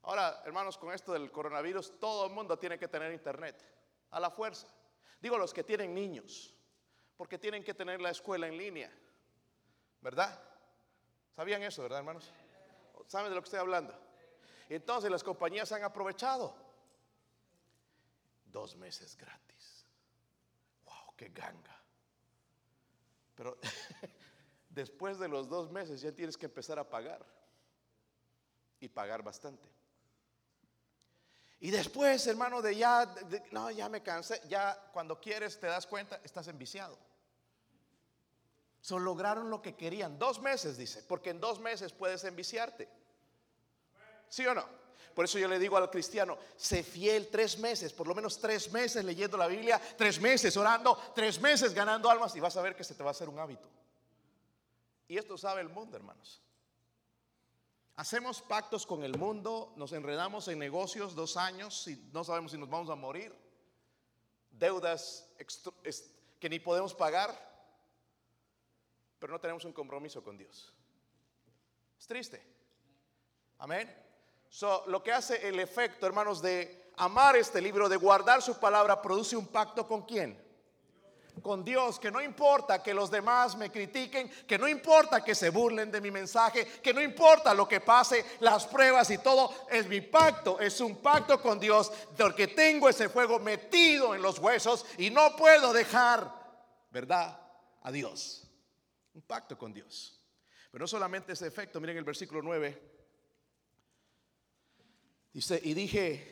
Ahora, 0.03 0.42
hermanos, 0.44 0.79
con 0.79 0.92
esto 0.92 1.12
del 1.12 1.31
coronavirus, 1.31 1.99
todo 1.99 2.27
el 2.27 2.33
mundo 2.33 2.59
tiene 2.59 2.79
que 2.79 2.88
tener 2.88 3.12
internet 3.12 3.62
a 4.11 4.20
la 4.20 4.31
fuerza. 4.31 4.68
Digo 5.20 5.37
los 5.37 5.53
que 5.53 5.64
tienen 5.64 5.94
niños, 5.94 6.55
porque 7.16 7.38
tienen 7.38 7.64
que 7.64 7.75
tener 7.75 8.01
la 8.01 8.11
escuela 8.11 8.46
en 8.46 8.57
línea, 8.57 8.92
¿verdad? 10.01 10.40
¿Sabían 11.35 11.62
eso, 11.62 11.83
verdad, 11.83 11.99
hermanos? 11.99 12.31
¿Saben 13.09 13.31
de 13.31 13.35
lo 13.35 13.42
que 13.42 13.46
estoy 13.46 13.61
hablando? 13.61 13.94
Entonces 14.68 15.11
las 15.11 15.22
compañías 15.22 15.70
han 15.72 15.85
aprovechado. 15.85 16.55
Dos 18.46 18.77
meses 18.77 19.16
gratis. 19.16 19.87
¡Wow! 20.85 21.14
¡Qué 21.16 21.29
ganga! 21.29 21.76
Pero 23.37 23.57
después 24.70 25.18
de 25.18 25.29
los 25.29 25.49
dos 25.49 25.70
meses 25.70 26.01
ya 26.01 26.11
tienes 26.11 26.37
que 26.37 26.46
empezar 26.46 26.79
a 26.79 26.88
pagar. 26.88 27.25
Y 28.81 28.88
pagar 28.88 29.22
bastante. 29.22 29.68
Y 31.61 31.70
después, 31.70 32.27
hermano, 32.27 32.61
de 32.61 32.77
ya, 32.77 33.14
no, 33.51 33.70
ya 33.70 33.88
me 33.88 34.03
cansé, 34.03 34.40
ya 34.49 34.90
cuando 34.92 35.20
quieres 35.20 35.59
te 35.59 35.66
das 35.66 35.87
cuenta, 35.87 36.20
estás 36.22 36.49
enviciado. 36.49 36.99
Solo 38.81 39.07
lograron 39.07 39.51
lo 39.51 39.62
que 39.62 39.75
querían. 39.75 40.18
Dos 40.18 40.40
meses, 40.40 40.77
dice, 40.77 41.03
porque 41.03 41.31
en 41.31 41.40
dos 41.40 41.59
meses 41.59 41.92
puedes 41.92 42.22
enviciarte. 42.25 42.88
¿Sí 44.29 44.46
o 44.46 44.55
no? 44.55 44.68
Por 45.15 45.25
eso 45.25 45.39
yo 45.39 45.49
le 45.49 45.59
digo 45.59 45.77
al 45.77 45.91
cristiano, 45.91 46.37
sé 46.57 46.83
fiel 46.83 47.29
tres 47.29 47.59
meses, 47.59 47.93
por 47.93 48.07
lo 48.07 48.15
menos 48.15 48.39
tres 48.39 48.71
meses 48.73 49.05
leyendo 49.05 49.37
la 49.37 49.47
Biblia, 49.47 49.81
tres 49.97 50.21
meses 50.21 50.57
orando, 50.57 50.97
tres 51.15 51.41
meses 51.41 51.73
ganando 51.73 52.11
almas 52.11 52.37
y 52.37 52.41
vas 52.41 52.57
a 52.57 52.63
ver 52.63 52.77
que 52.77 52.85
se 52.85 52.95
te 52.95 53.03
va 53.03 53.11
a 53.11 53.13
hacer 53.13 53.29
un 53.29 53.39
hábito. 53.39 53.69
Y 55.09 55.17
esto 55.17 55.39
sabe 55.39 55.61
el 55.61 55.69
mundo, 55.69 55.97
hermanos. 55.97 56.43
Hacemos 57.97 58.43
pactos 58.43 58.85
con 58.85 59.05
el 59.05 59.17
mundo, 59.17 59.73
nos 59.77 59.93
enredamos 59.93 60.49
en 60.49 60.59
negocios 60.59 61.15
dos 61.15 61.39
años 61.39 61.89
y 61.89 61.97
no 62.13 62.25
sabemos 62.25 62.53
si 62.53 62.59
nos 62.59 62.69
vamos 62.69 62.91
a 62.91 62.95
morir. 62.95 63.35
Deudas 64.51 65.27
que 66.39 66.49
ni 66.51 66.59
podemos 66.59 66.93
pagar, 66.93 67.35
pero 69.19 69.33
no 69.33 69.41
tenemos 69.41 69.65
un 69.65 69.73
compromiso 69.73 70.23
con 70.23 70.37
Dios. 70.37 70.75
Es 71.99 72.07
triste. 72.07 72.43
Amén. 73.59 74.06
So, 74.49 74.85
lo 74.87 75.03
que 75.03 75.13
hace 75.13 75.49
el 75.49 75.61
efecto, 75.61 76.07
hermanos, 76.07 76.41
de 76.41 76.91
amar 76.97 77.37
este 77.37 77.61
libro, 77.61 77.89
de 77.89 77.97
guardar 77.97 78.43
su 78.43 78.59
palabra, 78.59 79.03
produce 79.03 79.37
un 79.37 79.47
pacto 79.47 79.87
con 79.87 80.03
quién? 80.03 80.47
con 81.43 81.65
Dios, 81.65 81.99
que 81.99 82.11
no 82.11 82.21
importa 82.21 82.83
que 82.83 82.95
los 82.95 83.11
demás 83.11 83.57
me 83.57 83.71
critiquen, 83.71 84.29
que 84.47 84.59
no 84.59 84.69
importa 84.69 85.23
que 85.23 85.35
se 85.35 85.51
burlen 85.51 85.91
de 85.91 86.01
mi 86.01 86.11
mensaje, 86.11 86.67
que 86.83 86.95
no 86.95 87.01
importa 87.01 87.55
lo 87.55 87.69
que 87.69 87.81
pase, 87.81 88.25
las 88.41 88.67
pruebas 88.67 89.11
y 89.11 89.19
todo, 89.19 89.67
es 89.71 89.87
mi 89.87 90.01
pacto, 90.01 90.59
es 90.61 90.81
un 90.81 90.97
pacto 90.97 91.41
con 91.41 91.61
Dios, 91.61 91.93
porque 92.17 92.49
tengo 92.49 92.89
ese 92.89 93.09
fuego 93.09 93.39
metido 93.39 94.15
en 94.15 94.23
los 94.23 94.39
huesos 94.39 94.87
y 94.99 95.11
no 95.11 95.37
puedo 95.37 95.73
dejar, 95.73 96.33
¿verdad? 96.91 97.39
A 97.83 97.93
Dios. 97.93 98.49
Un 99.15 99.23
pacto 99.23 99.57
con 99.57 99.73
Dios. 99.73 100.21
Pero 100.71 100.83
no 100.83 100.89
solamente 100.89 101.33
ese 101.33 101.47
efecto, 101.47 101.81
miren 101.81 101.97
el 101.97 102.05
versículo 102.05 102.43
9. 102.43 102.96
Y 105.38 105.75
dije, 105.75 106.27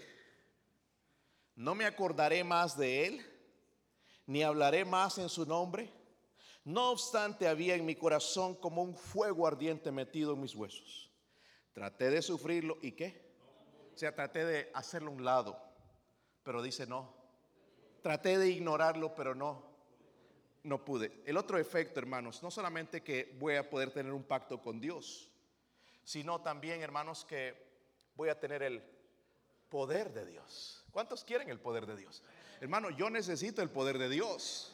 no 1.56 1.74
me 1.74 1.84
acordaré 1.84 2.42
más 2.42 2.78
de 2.78 3.06
él 3.06 3.26
ni 4.26 4.42
hablaré 4.42 4.86
más 4.86 5.18
en 5.18 5.28
su 5.28 5.44
nombre. 5.44 5.90
No 6.64 6.90
obstante, 6.90 7.46
había 7.46 7.74
en 7.74 7.84
mi 7.84 7.94
corazón 7.94 8.54
como 8.54 8.82
un 8.82 8.96
fuego 8.96 9.46
ardiente 9.46 9.92
metido 9.92 10.32
en 10.32 10.40
mis 10.40 10.54
huesos. 10.54 11.10
Traté 11.74 12.08
de 12.08 12.22
sufrirlo 12.22 12.78
y 12.80 12.92
qué? 12.92 13.30
O 13.94 13.98
sea, 13.98 14.14
traté 14.14 14.46
de 14.46 14.70
hacerlo 14.72 15.10
a 15.10 15.14
un 15.14 15.24
lado, 15.24 15.62
pero 16.42 16.62
dice 16.62 16.86
no. 16.86 17.14
Traté 18.02 18.38
de 18.38 18.48
ignorarlo, 18.48 19.14
pero 19.14 19.34
no, 19.34 19.66
no 20.62 20.82
pude. 20.82 21.22
El 21.26 21.36
otro 21.36 21.58
efecto, 21.58 22.00
hermanos, 22.00 22.42
no 22.42 22.50
solamente 22.50 23.02
que 23.02 23.36
voy 23.38 23.56
a 23.56 23.68
poder 23.68 23.90
tener 23.90 24.14
un 24.14 24.24
pacto 24.24 24.62
con 24.62 24.80
Dios, 24.80 25.30
sino 26.04 26.40
también, 26.40 26.80
hermanos, 26.80 27.26
que 27.26 27.54
voy 28.14 28.30
a 28.30 28.38
tener 28.40 28.62
el 28.62 28.93
poder 29.74 30.12
de 30.12 30.24
Dios. 30.24 30.84
¿Cuántos 30.92 31.24
quieren 31.24 31.50
el 31.50 31.58
poder 31.58 31.84
de 31.84 31.96
Dios? 31.96 32.22
Hermano, 32.60 32.90
yo 32.90 33.10
necesito 33.10 33.60
el 33.60 33.70
poder 33.70 33.98
de 33.98 34.08
Dios. 34.08 34.72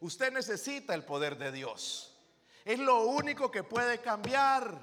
Usted 0.00 0.32
necesita 0.32 0.96
el 0.96 1.04
poder 1.04 1.38
de 1.38 1.52
Dios. 1.52 2.12
Es 2.64 2.80
lo 2.80 3.02
único 3.02 3.52
que 3.52 3.62
puede 3.62 3.98
cambiar, 3.98 4.76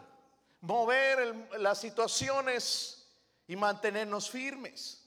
mover 0.62 1.50
las 1.60 1.78
situaciones 1.78 3.06
y 3.50 3.58
mantenernos 3.58 4.30
firmes. 4.30 5.04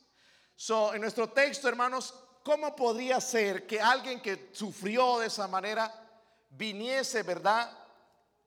So, 0.55 0.93
en 0.93 1.01
nuestro 1.01 1.31
texto, 1.31 1.67
hermanos, 1.67 2.13
¿cómo 2.43 2.77
podría 2.77 3.23
ser 3.23 3.67
que 3.67 3.81
alguien 3.81 4.21
que 4.21 4.51
sufrió 4.53 5.19
de 5.21 5.29
esa 5.29 5.49
manera 5.49 5.91
viniese, 6.51 7.23
verdad? 7.23 7.71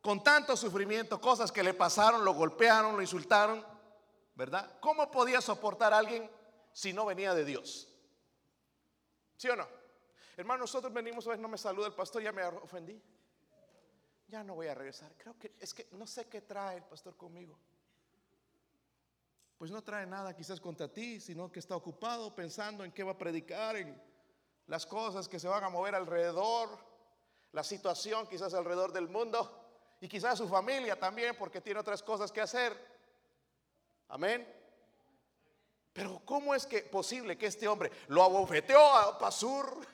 Con 0.01 0.23
tanto 0.23 0.55
sufrimiento, 0.55 1.19
cosas 1.19 1.51
que 1.51 1.63
le 1.63 1.73
pasaron, 1.73 2.23
lo 2.23 2.35
golpearon, 2.35 2.95
lo 2.95 3.01
insultaron, 3.01 3.73
¿verdad? 4.35 4.79
¿Cómo 4.81 5.09
podía 5.09 5.41
soportar 5.41 5.93
a 5.93 5.97
alguien 5.97 6.29
si 6.71 6.93
no 6.93 7.05
venía 7.05 7.33
de 7.33 7.45
Dios? 7.45 7.87
¿Sí 9.37 9.49
o 9.49 9.55
no? 9.55 9.67
Hermano, 10.37 10.61
nosotros 10.61 10.91
venimos, 10.93 11.25
ver, 11.25 11.39
no 11.39 11.47
me 11.47 11.57
saluda 11.57 11.87
el 11.87 11.93
pastor, 11.93 12.21
ya 12.21 12.31
me 12.31 12.43
ofendí. 12.43 13.01
Ya 14.27 14.43
no 14.43 14.55
voy 14.55 14.67
a 14.67 14.75
regresar. 14.75 15.13
Creo 15.17 15.37
que 15.37 15.53
es 15.59 15.73
que 15.73 15.87
no 15.91 16.05
sé 16.05 16.27
qué 16.27 16.41
trae 16.41 16.77
el 16.77 16.83
pastor 16.83 17.15
conmigo. 17.15 17.57
Pues 19.57 19.71
no 19.71 19.81
trae 19.81 20.05
nada 20.05 20.35
quizás 20.35 20.59
contra 20.59 20.91
ti, 20.91 21.21
sino 21.21 21.51
que 21.51 21.59
está 21.59 21.75
ocupado 21.75 22.35
pensando 22.35 22.83
en 22.83 22.91
qué 22.91 23.03
va 23.03 23.11
a 23.11 23.17
predicar, 23.17 23.77
en 23.77 24.01
las 24.67 24.85
cosas 24.85 25.29
que 25.29 25.39
se 25.39 25.47
van 25.47 25.63
a 25.63 25.69
mover 25.69 25.95
alrededor, 25.95 26.69
la 27.53 27.63
situación 27.63 28.27
quizás 28.27 28.53
alrededor 28.53 28.91
del 28.91 29.07
mundo 29.07 29.65
y 30.01 30.09
quizás 30.09 30.37
su 30.37 30.47
familia 30.47 30.99
también 30.99 31.35
porque 31.37 31.61
tiene 31.61 31.79
otras 31.79 32.03
cosas 32.03 32.31
que 32.31 32.41
hacer. 32.41 32.94
Amén. 34.09 34.47
Pero 35.93 36.21
¿cómo 36.25 36.53
es 36.53 36.65
que 36.65 36.81
posible 36.81 37.37
que 37.37 37.47
este 37.47 37.67
hombre 37.67 37.91
lo 38.07 38.23
abofeteó 38.23 38.79
a 38.79 39.17
Pasur? 39.17 39.85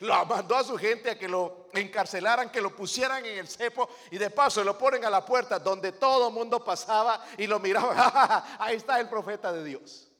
Lo 0.00 0.26
mandó 0.26 0.56
a 0.56 0.64
su 0.64 0.76
gente 0.76 1.10
a 1.10 1.18
que 1.18 1.28
lo 1.28 1.68
encarcelaran, 1.72 2.50
que 2.50 2.60
lo 2.60 2.74
pusieran 2.76 3.24
en 3.24 3.38
el 3.38 3.48
cepo 3.48 3.88
y 4.10 4.18
de 4.18 4.30
paso 4.30 4.62
lo 4.62 4.76
ponen 4.76 5.04
a 5.06 5.10
la 5.10 5.24
puerta 5.24 5.58
donde 5.58 5.92
todo 5.92 6.28
el 6.28 6.34
mundo 6.34 6.62
pasaba 6.62 7.24
y 7.38 7.46
lo 7.46 7.58
miraba. 7.58 8.56
Ahí 8.60 8.76
está 8.76 9.00
el 9.00 9.08
profeta 9.08 9.52
de 9.52 9.64
Dios. 9.64 10.10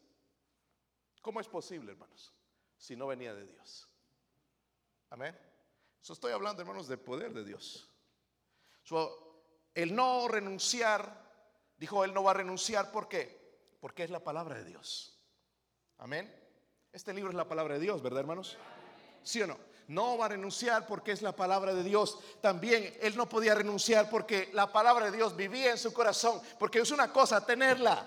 ¿Cómo 1.21 1.41
es 1.41 1.49
posible, 1.49 1.93
hermanos? 1.93 2.33
Si 2.79 2.97
no 2.97 3.07
venía 3.07 3.35
de 3.35 3.47
Dios. 3.47 3.87
Amén. 5.11 5.39
Eso 6.03 6.12
estoy 6.12 6.33
hablando, 6.33 6.62
hermanos, 6.62 6.89
del 6.89 7.01
poder 7.01 7.35
de 7.35 7.45
Dios. 7.45 7.91
el 9.75 9.95
no 9.95 10.29
renunciar, 10.29 11.26
dijo, 11.77 12.05
él 12.05 12.15
no 12.15 12.23
va 12.23 12.33
a 12.33 12.35
renunciar, 12.35 12.91
¿por 12.91 13.09
qué? 13.09 13.47
Porque 13.81 14.05
es 14.05 14.11
la 14.11 14.21
palabra 14.21 14.57
de 14.57 14.65
Dios. 14.65 15.19
Amén. 15.99 16.33
Este 16.93 17.12
libro 17.12 17.31
es 17.31 17.37
la 17.37 17.49
palabra 17.49 17.75
de 17.75 17.81
Dios, 17.81 18.03
¿verdad, 18.03 18.21
hermanos? 18.21 18.57
¿Sí 19.23 19.43
o 19.43 19.47
no? 19.47 19.59
No 19.89 20.19
va 20.19 20.27
a 20.27 20.29
renunciar 20.31 20.87
porque 20.87 21.12
es 21.12 21.23
la 21.23 21.33
palabra 21.33 21.75
de 21.75 21.85
Dios. 21.85 22.19
También 22.41 22.97
él 23.01 23.17
no 23.17 23.29
podía 23.29 23.55
renunciar 23.55 24.11
porque 24.11 24.51
la 24.53 24.73
palabra 24.73 25.11
de 25.11 25.17
Dios 25.17 25.37
vivía 25.37 25.71
en 25.71 25.79
su 25.79 25.93
corazón. 25.93 26.41
Porque 26.59 26.81
es 26.81 26.91
una 26.91 27.12
cosa 27.12 27.45
tenerla. 27.45 28.05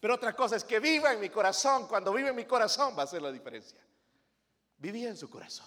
Pero 0.00 0.14
otra 0.14 0.36
cosa 0.36 0.56
es 0.56 0.64
que 0.64 0.80
viva 0.80 1.12
en 1.12 1.20
mi 1.20 1.30
corazón. 1.30 1.88
Cuando 1.88 2.12
vive 2.12 2.28
en 2.28 2.36
mi 2.36 2.44
corazón 2.44 2.94
va 2.98 3.04
a 3.04 3.06
ser 3.06 3.22
la 3.22 3.32
diferencia. 3.32 3.80
Vivía 4.76 5.08
en 5.08 5.16
su 5.16 5.30
corazón. 5.30 5.66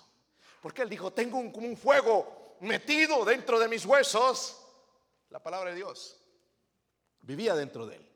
Porque 0.62 0.84
él 0.84 0.90
dijo, 0.90 1.12
tengo 1.12 1.40
un, 1.40 1.52
como 1.52 1.66
un 1.66 1.76
fuego 1.76 2.58
metido 2.60 3.26
dentro 3.26 3.60
de 3.60 3.68
mis 3.68 3.84
huesos. 3.84 4.62
La 5.30 5.42
palabra 5.42 5.72
de 5.72 5.78
Dios 5.78 6.21
vivía 7.22 7.56
dentro 7.56 7.86
de 7.86 7.98
él. 7.98 8.12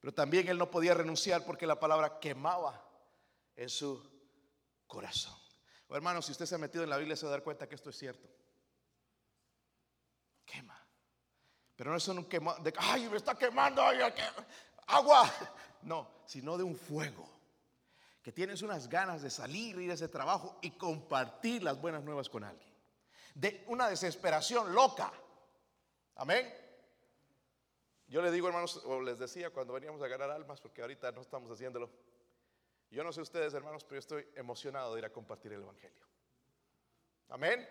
Pero 0.00 0.14
también 0.14 0.48
él 0.48 0.58
no 0.58 0.70
podía 0.70 0.94
renunciar 0.94 1.44
porque 1.44 1.66
la 1.66 1.78
palabra 1.78 2.20
quemaba 2.20 2.84
en 3.56 3.68
su 3.68 4.00
corazón. 4.86 5.36
Oh, 5.88 5.96
hermano, 5.96 6.22
si 6.22 6.32
usted 6.32 6.46
se 6.46 6.54
ha 6.54 6.58
metido 6.58 6.84
en 6.84 6.90
la 6.90 6.98
Biblia 6.98 7.16
se 7.16 7.26
va 7.26 7.30
a 7.30 7.36
dar 7.36 7.42
cuenta 7.42 7.68
que 7.68 7.74
esto 7.74 7.90
es 7.90 7.98
cierto. 7.98 8.28
Quema. 10.44 10.80
Pero 11.74 11.90
no 11.90 11.96
es 11.96 12.08
un 12.08 12.24
quema 12.24 12.56
de, 12.58 12.72
ay, 12.76 13.08
me 13.08 13.16
está 13.16 13.34
quemando, 13.36 13.82
agua. 14.86 15.32
No, 15.82 16.22
sino 16.26 16.56
de 16.56 16.64
un 16.64 16.76
fuego. 16.76 17.28
Que 18.22 18.32
tienes 18.32 18.62
unas 18.62 18.88
ganas 18.88 19.22
de 19.22 19.30
salir, 19.30 19.78
ir 19.78 19.90
a 19.90 19.94
ese 19.94 20.08
trabajo 20.08 20.58
y 20.60 20.72
compartir 20.72 21.62
las 21.62 21.80
buenas 21.80 22.02
nuevas 22.02 22.28
con 22.28 22.44
alguien. 22.44 22.74
De 23.34 23.64
una 23.68 23.88
desesperación 23.88 24.74
loca. 24.74 25.12
Amén. 26.16 26.67
Yo 28.08 28.22
le 28.22 28.30
digo, 28.30 28.48
hermanos, 28.48 28.82
o 28.86 29.02
les 29.02 29.18
decía 29.18 29.50
cuando 29.50 29.74
veníamos 29.74 30.00
a 30.00 30.08
ganar 30.08 30.30
almas, 30.30 30.60
porque 30.60 30.80
ahorita 30.80 31.12
no 31.12 31.20
estamos 31.20 31.50
haciéndolo. 31.50 31.90
Yo 32.90 33.04
no 33.04 33.12
sé 33.12 33.20
ustedes, 33.20 33.52
hermanos, 33.52 33.84
pero 33.84 33.96
yo 33.96 34.00
estoy 34.00 34.26
emocionado 34.34 34.94
de 34.94 35.00
ir 35.00 35.04
a 35.04 35.12
compartir 35.12 35.52
el 35.52 35.60
Evangelio. 35.60 36.06
Amén. 37.28 37.68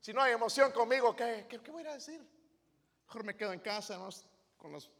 Si 0.00 0.12
no 0.12 0.20
hay 0.20 0.32
emoción 0.32 0.70
conmigo, 0.72 1.16
¿qué, 1.16 1.46
qué, 1.48 1.70
voy 1.70 1.86
a 1.86 1.94
decir? 1.94 2.20
Mejor 3.06 3.24
me 3.24 3.34
quedo 3.34 3.54
en 3.54 3.60
casa, 3.60 3.98
con 4.58 4.72
las 4.72 4.90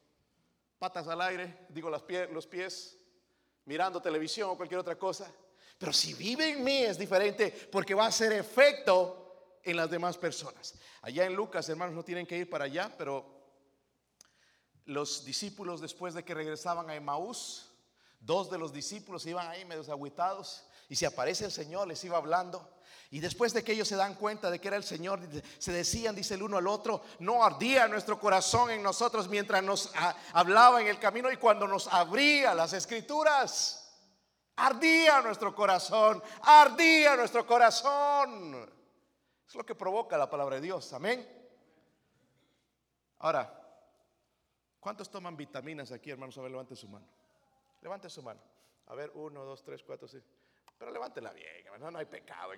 patas 0.79 1.07
al 1.09 1.21
aire, 1.21 1.67
digo 1.69 1.91
los 1.91 2.47
pies, 2.47 2.99
mirando 3.67 4.01
televisión 4.01 4.49
o 4.51 4.57
cualquier 4.57 4.81
otra 4.81 4.97
cosa. 4.97 5.31
Pero 5.77 5.93
si 5.93 6.15
vive 6.15 6.51
en 6.51 6.65
mí 6.65 6.83
es 6.83 6.99
diferente 6.99 7.69
porque 7.71 7.95
va 7.95 8.07
a 8.07 8.09
hacer 8.09 8.33
efecto 8.33 9.59
en 9.63 9.77
las 9.77 9.91
demás 9.91 10.17
personas. 10.17 10.75
Allá 11.03 11.27
en 11.27 11.35
Lucas, 11.35 11.69
hermanos, 11.69 11.95
no 11.95 12.03
tienen 12.03 12.27
que 12.27 12.39
ir 12.39 12.49
para 12.49 12.65
allá, 12.65 12.93
pero 12.97 13.38
los 14.88 15.24
discípulos 15.24 15.81
después 15.81 16.14
de 16.14 16.24
que 16.24 16.35
regresaban 16.35 16.90
a 16.90 16.96
Emaús, 16.96 17.68
Dos 18.20 18.51
de 18.51 18.59
los 18.59 18.72
discípulos 18.72 19.27
iban 19.27 19.48
ahí 19.48 19.64
medio 19.64 19.83
agüitados 19.92 20.64
y 20.88 20.96
si 20.96 21.05
aparece 21.05 21.44
el 21.44 21.53
Señor 21.53 21.87
les 21.87 22.03
iba 22.05 22.16
hablando. 22.16 22.68
Y 23.11 23.20
después 23.20 23.55
de 23.55 23.64
que 23.64 23.72
ellos 23.72 23.88
se 23.88 23.96
dan 23.96 24.16
cuenta 24.16 24.51
de 24.51 24.61
que 24.61 24.68
era 24.68 24.77
el 24.77 24.85
Señor, 24.85 25.20
se 25.59 25.72
decían, 25.72 26.14
dice 26.14 26.35
el 26.35 26.42
uno 26.42 26.59
al 26.59 26.66
otro, 26.66 27.03
no 27.20 27.42
ardía 27.42 27.88
nuestro 27.88 28.18
corazón 28.18 28.70
en 28.70 28.83
nosotros 28.83 29.29
mientras 29.29 29.62
nos 29.62 29.92
hablaba 30.33 30.81
en 30.81 30.88
el 30.88 30.98
camino 30.98 31.31
y 31.31 31.37
cuando 31.37 31.66
nos 31.66 31.87
abría 31.88 32.55
las 32.55 32.72
escrituras. 32.72 33.85
Ardía 34.57 35.22
nuestro 35.22 35.55
corazón, 35.55 36.22
ardía 36.42 37.16
nuestro 37.16 37.46
corazón. 37.46 38.68
Es 39.46 39.55
lo 39.55 39.64
que 39.64 39.74
provoca 39.74 40.18
la 40.18 40.29
palabra 40.29 40.57
de 40.57 40.62
Dios, 40.62 40.92
amén. 40.92 41.27
Ahora, 43.20 43.58
¿cuántos 44.81 45.11
toman 45.11 45.37
vitaminas 45.37 45.93
aquí, 45.93 46.11
hermanos? 46.11 46.37
A 46.38 46.43
ver, 46.43 46.51
levante 46.51 46.77
su 46.77 46.88
mano. 46.88 47.07
Levante 47.83 48.09
su 48.09 48.23
mano. 48.23 48.41
A 48.87 48.95
ver, 48.95 49.11
uno, 49.14 49.45
dos, 49.45 49.62
tres, 49.62 49.83
cuatro, 49.83 50.09
seis. 50.09 50.25
Pero 50.79 50.93
levántela 50.93 51.33
bien, 51.33 51.64
no, 51.81 51.91
no 51.91 51.99
hay 51.99 52.07
pecado. 52.07 52.53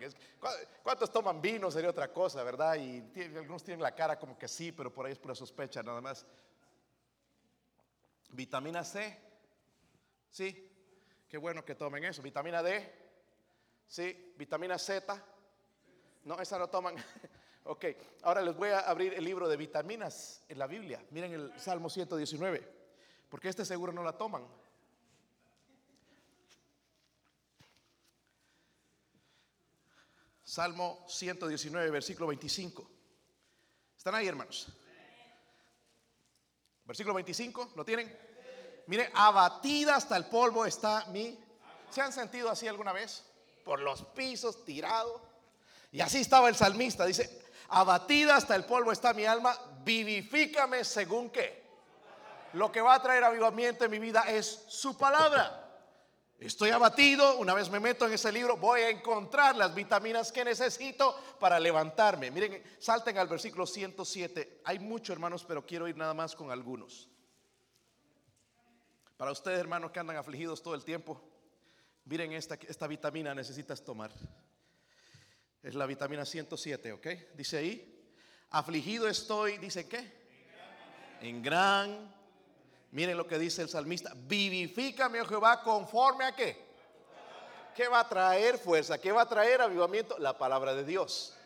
¿Cuántos 0.82 1.10
toman 1.10 1.40
vino? 1.40 1.70
Sería 1.70 1.90
otra 1.90 2.12
cosa, 2.12 2.42
¿verdad? 2.42 2.76
Y 2.76 3.02
algunos 3.36 3.64
tienen 3.64 3.82
la 3.82 3.94
cara 3.94 4.18
como 4.18 4.38
que 4.38 4.46
sí, 4.46 4.72
pero 4.72 4.92
por 4.92 5.06
ahí 5.06 5.12
es 5.12 5.18
pura 5.18 5.34
sospecha 5.34 5.82
nada 5.82 6.00
más. 6.02 6.26
Vitamina 8.30 8.84
C, 8.84 9.18
sí. 10.28 10.66
Qué 11.28 11.38
bueno 11.38 11.64
que 11.64 11.74
tomen 11.74 12.04
eso. 12.04 12.20
Vitamina 12.20 12.62
D, 12.62 12.92
sí. 13.86 14.34
Vitamina 14.36 14.78
Z, 14.78 15.24
no, 16.24 16.38
esa 16.40 16.58
no 16.58 16.68
toman. 16.68 16.96
ok, 17.70 17.84
ahora 18.22 18.42
les 18.42 18.56
voy 18.56 18.70
a 18.70 18.80
abrir 18.80 19.14
el 19.14 19.22
libro 19.22 19.48
de 19.48 19.56
vitaminas 19.56 20.42
en 20.48 20.58
la 20.58 20.66
Biblia. 20.66 21.00
Miren 21.10 21.32
el 21.32 21.52
Salmo 21.60 21.88
119, 21.88 22.68
porque 23.28 23.48
este 23.48 23.64
seguro 23.64 23.92
no 23.92 24.02
la 24.02 24.18
toman. 24.18 24.44
Salmo 30.42 31.04
119, 31.08 31.90
versículo 31.92 32.26
25. 32.26 32.90
¿Están 33.96 34.16
ahí, 34.16 34.26
hermanos? 34.26 34.66
Versículo 36.84 37.14
25, 37.14 37.74
¿lo 37.76 37.84
tienen? 37.84 38.18
Mire, 38.88 39.12
abatida 39.14 39.94
hasta 39.94 40.16
el 40.16 40.26
polvo 40.26 40.66
está 40.66 41.06
mi. 41.12 41.38
¿Se 41.88 42.00
han 42.00 42.12
sentido 42.12 42.50
así 42.50 42.66
alguna 42.66 42.92
vez? 42.92 43.22
Por 43.64 43.78
los 43.78 44.02
pisos, 44.06 44.64
tirado. 44.64 45.22
Y 45.92 46.00
así 46.00 46.18
estaba 46.18 46.48
el 46.48 46.56
salmista. 46.56 47.06
Dice, 47.06 47.49
abatida 47.70 48.36
hasta 48.36 48.54
el 48.56 48.64
polvo 48.64 48.92
está 48.92 49.14
mi 49.14 49.24
alma, 49.24 49.56
vivifícame 49.84 50.84
según 50.84 51.30
qué. 51.30 51.60
Lo 52.54 52.70
que 52.70 52.80
va 52.80 52.94
a 52.94 53.02
traer 53.02 53.24
avivamiento 53.24 53.84
en 53.84 53.90
mi 53.90 53.98
vida 53.98 54.24
es 54.28 54.64
su 54.68 54.96
palabra. 54.98 55.68
Estoy 56.40 56.70
abatido, 56.70 57.36
una 57.36 57.52
vez 57.52 57.70
me 57.70 57.78
meto 57.80 58.06
en 58.06 58.14
ese 58.14 58.32
libro, 58.32 58.56
voy 58.56 58.80
a 58.80 58.88
encontrar 58.88 59.56
las 59.56 59.74
vitaminas 59.74 60.32
que 60.32 60.42
necesito 60.42 61.14
para 61.38 61.60
levantarme. 61.60 62.30
Miren, 62.30 62.62
salten 62.78 63.18
al 63.18 63.28
versículo 63.28 63.66
107. 63.66 64.62
Hay 64.64 64.78
muchos 64.78 65.10
hermanos, 65.10 65.44
pero 65.44 65.66
quiero 65.66 65.86
ir 65.86 65.98
nada 65.98 66.14
más 66.14 66.34
con 66.34 66.50
algunos. 66.50 67.10
Para 69.18 69.32
ustedes, 69.32 69.60
hermanos, 69.60 69.90
que 69.90 70.00
andan 70.00 70.16
afligidos 70.16 70.62
todo 70.62 70.74
el 70.74 70.82
tiempo, 70.82 71.20
miren 72.06 72.32
esta, 72.32 72.54
esta 72.66 72.86
vitamina 72.86 73.34
necesitas 73.34 73.84
tomar. 73.84 74.10
Es 75.62 75.74
la 75.74 75.86
vitamina 75.86 76.24
107, 76.24 76.92
¿ok? 76.92 77.06
Dice 77.34 77.58
ahí, 77.58 78.08
afligido 78.50 79.08
estoy, 79.08 79.58
dice 79.58 79.88
qué? 79.88 80.20
En 81.20 81.42
gran 81.42 82.20
Miren 82.92 83.16
lo 83.16 83.26
que 83.26 83.38
dice 83.38 83.62
el 83.62 83.68
salmista, 83.68 84.12
vivifícame, 84.16 85.20
oh 85.20 85.24
Jehová, 85.24 85.62
conforme 85.62 86.24
a 86.24 86.34
qué. 86.34 86.70
¿Qué 87.74 87.86
va 87.86 88.00
a 88.00 88.08
traer 88.08 88.58
fuerza? 88.58 88.98
¿Qué 88.98 89.12
va 89.12 89.22
a 89.22 89.28
traer 89.28 89.60
avivamiento? 89.60 90.18
La 90.18 90.36
palabra 90.36 90.74
de 90.74 90.84
Dios. 90.84 91.36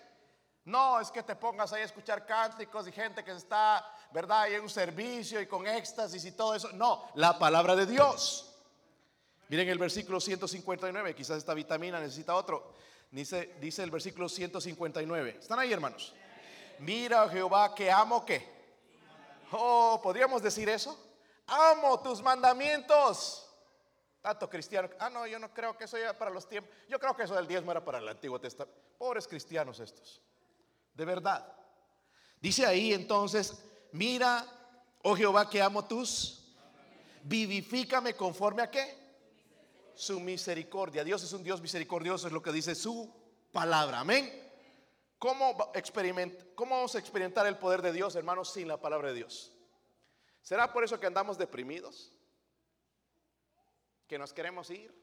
No 0.64 0.98
es 0.98 1.11
que 1.11 1.22
te 1.22 1.37
pongas 1.37 1.70
ahí 1.74 1.83
a 1.83 1.85
escuchar 1.85 2.24
cánticos 2.24 2.88
y 2.88 2.92
gente 2.92 3.22
que 3.22 3.33
está, 3.33 3.85
¿verdad? 4.11 4.48
Y 4.50 4.55
en 4.55 4.62
un 4.62 4.70
servicio 4.70 5.38
y 5.38 5.46
con 5.46 5.66
éxtasis 5.66 6.24
y 6.24 6.33
todo 6.33 6.55
eso. 6.55 6.72
No, 6.72 7.11
la 7.14 7.38
palabra 7.38 7.77
de 7.77 7.85
Dios. 7.85 8.50
Miren 9.48 9.68
el 9.68 9.77
versículo 9.77 10.18
159, 10.18 11.14
quizás 11.14 11.37
esta 11.37 11.53
vitamina 11.53 12.00
necesita 12.00 12.35
otro. 12.35 12.72
Dice, 13.14 13.55
dice 13.61 13.83
el 13.83 13.90
versículo 13.90 14.29
159. 14.29 15.38
¿Están 15.40 15.59
ahí, 15.59 15.72
hermanos? 15.72 16.12
Mira, 16.81 17.29
Jehová, 17.29 17.74
que 17.74 17.90
amo 17.90 18.27
que. 18.27 18.53
Oh, 19.53 20.00
¿podríamos 20.03 20.42
decir 20.42 20.68
eso? 20.68 20.98
amo 21.46 22.00
tus 22.00 22.22
mandamientos. 22.22 23.40
Tanto 24.20 24.48
cristiano, 24.48 24.88
ah, 24.98 25.11
no, 25.11 25.27
yo 25.27 25.38
no 25.38 25.53
creo 25.53 25.77
que 25.77 25.85
eso 25.85 25.96
era 25.96 26.16
para 26.16 26.31
los 26.31 26.48
tiempos. 26.48 26.74
Yo 26.88 26.98
creo 26.98 27.14
que 27.14 27.24
eso 27.24 27.35
del 27.35 27.46
diezmo 27.46 27.70
era 27.70 27.85
para 27.85 27.98
el 27.98 28.09
Antiguo 28.09 28.40
Testamento. 28.40 28.81
Pobres 28.96 29.29
cristianos 29.29 29.81
estos, 29.81 30.22
de 30.94 31.05
verdad. 31.05 31.46
Dice 32.40 32.64
ahí 32.64 32.94
entonces, 32.94 33.62
mira, 33.92 34.46
oh 35.03 35.14
Jehová, 35.14 35.48
que 35.50 35.61
amo 35.61 35.85
tus, 35.85 36.57
vivifícame 37.22 38.14
conforme 38.14 38.62
a 38.62 38.70
qué? 38.70 39.03
Su 39.94 40.20
misericordia. 40.20 41.04
Dios 41.04 41.22
es 41.22 41.33
un 41.33 41.42
Dios 41.42 41.61
misericordioso, 41.61 42.26
es 42.26 42.33
lo 42.33 42.42
que 42.42 42.52
dice 42.52 42.74
su 42.74 43.12
palabra. 43.52 44.00
Amén. 44.00 44.44
¿Cómo, 45.18 45.57
¿Cómo 46.54 46.74
vamos 46.74 46.94
a 46.94 46.98
experimentar 46.98 47.46
el 47.46 47.57
poder 47.57 47.80
de 47.80 47.92
Dios, 47.92 48.14
hermanos, 48.14 48.52
sin 48.52 48.68
la 48.68 48.80
palabra 48.80 49.09
de 49.09 49.14
Dios? 49.14 49.52
¿Será 50.42 50.72
por 50.72 50.85
eso 50.85 51.00
que 51.00 51.07
andamos 51.07 51.38
deprimidos? 51.38 52.12
¿Que 54.07 54.18
nos 54.18 54.35
queremos 54.35 54.68
ir? 54.68 54.94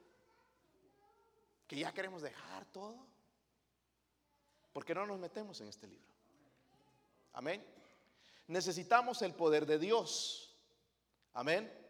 ¿Que 1.67 1.77
ya 1.77 1.91
queremos 1.91 2.21
dejar 2.21 2.65
todo? 2.65 3.07
Porque 4.73 4.93
no 4.93 5.05
nos 5.05 5.17
metemos 5.17 5.59
en 5.61 5.69
este 5.69 5.87
libro. 5.87 6.13
Amén. 7.33 7.65
Necesitamos 8.47 9.21
el 9.21 9.33
poder 9.33 9.65
de 9.65 9.79
Dios. 9.79 10.55
Amén. 11.33 11.80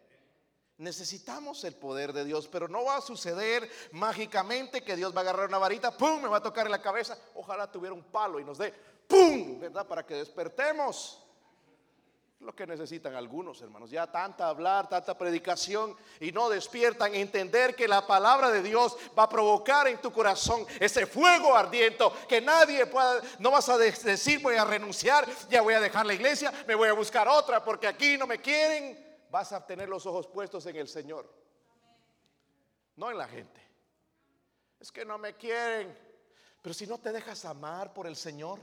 Necesitamos 0.82 1.64
el 1.64 1.76
poder 1.76 2.12
de 2.12 2.26
Dios, 2.26 2.48
pero 2.48 2.68
no 2.68 2.84
va 2.84 2.98
a 2.98 3.02
suceder 3.02 3.70
mágicamente 3.92 4.82
que 4.82 4.96
Dios 4.96 5.14
va 5.16 5.20
a 5.20 5.22
agarrar 5.22 5.48
una 5.48 5.60
varita, 5.60 5.96
¡pum! 5.96 6.20
Me 6.20 6.28
va 6.28 6.38
a 6.38 6.42
tocar 6.42 6.66
en 6.66 6.72
la 6.72 6.82
cabeza. 6.82 7.16
Ojalá 7.36 7.72
tuviera 7.72 7.94
un 7.94 8.02
palo 8.02 8.40
y 8.40 8.44
nos 8.44 8.58
dé, 8.58 8.74
¡pum! 9.08 9.60
¿Verdad? 9.60 9.86
Para 9.86 10.04
que 10.04 10.16
despertemos 10.16 11.24
lo 12.40 12.56
que 12.56 12.66
necesitan 12.66 13.14
algunos 13.14 13.62
hermanos. 13.62 13.92
Ya 13.92 14.08
tanta 14.08 14.48
hablar, 14.48 14.90
tanta 14.90 15.16
predicación 15.16 15.96
y 16.20 16.32
no 16.32 16.50
despiertan 16.50 17.14
entender 17.14 17.76
que 17.76 17.88
la 17.88 18.08
palabra 18.08 18.50
de 18.50 18.64
Dios 18.64 18.98
va 19.16 19.24
a 19.24 19.30
provocar 19.30 19.88
en 19.88 20.02
tu 20.02 20.12
corazón 20.12 20.66
ese 20.80 21.06
fuego 21.06 21.56
ardiente 21.56 22.06
que 22.28 22.42
nadie 22.42 22.88
pueda, 22.88 23.22
no 23.38 23.52
vas 23.52 23.70
a 23.70 23.78
decir 23.78 24.42
voy 24.42 24.56
a 24.56 24.66
renunciar, 24.66 25.28
ya 25.48 25.62
voy 25.62 25.76
a 25.76 25.80
dejar 25.80 26.08
la 26.08 26.16
iglesia, 26.16 26.52
me 26.66 26.74
voy 26.74 26.90
a 26.90 26.94
buscar 26.94 27.28
otra 27.28 27.64
porque 27.64 27.86
aquí 27.86 28.18
no 28.18 28.26
me 28.26 28.42
quieren. 28.42 29.11
Vas 29.32 29.54
a 29.54 29.66
tener 29.66 29.88
los 29.88 30.06
ojos 30.06 30.28
puestos 30.28 30.66
en 30.66 30.76
el 30.76 30.90
Señor, 30.90 31.34
no 32.98 33.10
en 33.10 33.18
la 33.18 33.30
gente. 33.30 33.62
Es 34.78 34.92
que 34.92 35.06
no 35.06 35.18
me 35.18 35.38
quieren, 35.38 35.98
pero 36.62 36.74
si 36.74 36.86
no 36.86 37.00
te 37.00 37.14
dejas 37.14 37.46
amar 37.46 37.94
por 37.94 38.08
el 38.08 38.18
Señor, 38.18 38.60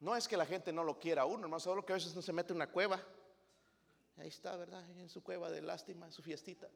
no 0.00 0.14
es 0.14 0.28
que 0.28 0.36
la 0.36 0.44
gente 0.44 0.70
no 0.70 0.84
lo 0.84 0.98
quiera 0.98 1.22
a 1.22 1.24
uno, 1.24 1.44
hermano, 1.44 1.60
solo 1.60 1.82
que 1.86 1.94
a 1.94 1.96
veces 1.96 2.14
no 2.14 2.20
se 2.20 2.32
mete 2.34 2.52
en 2.52 2.56
una 2.56 2.70
cueva. 2.70 3.00
Ahí 4.18 4.28
está, 4.28 4.54
¿verdad? 4.54 4.84
En 4.98 5.08
su 5.08 5.22
cueva 5.22 5.50
de 5.50 5.62
lástima, 5.62 6.10
su 6.10 6.22
fiestita. 6.22 6.68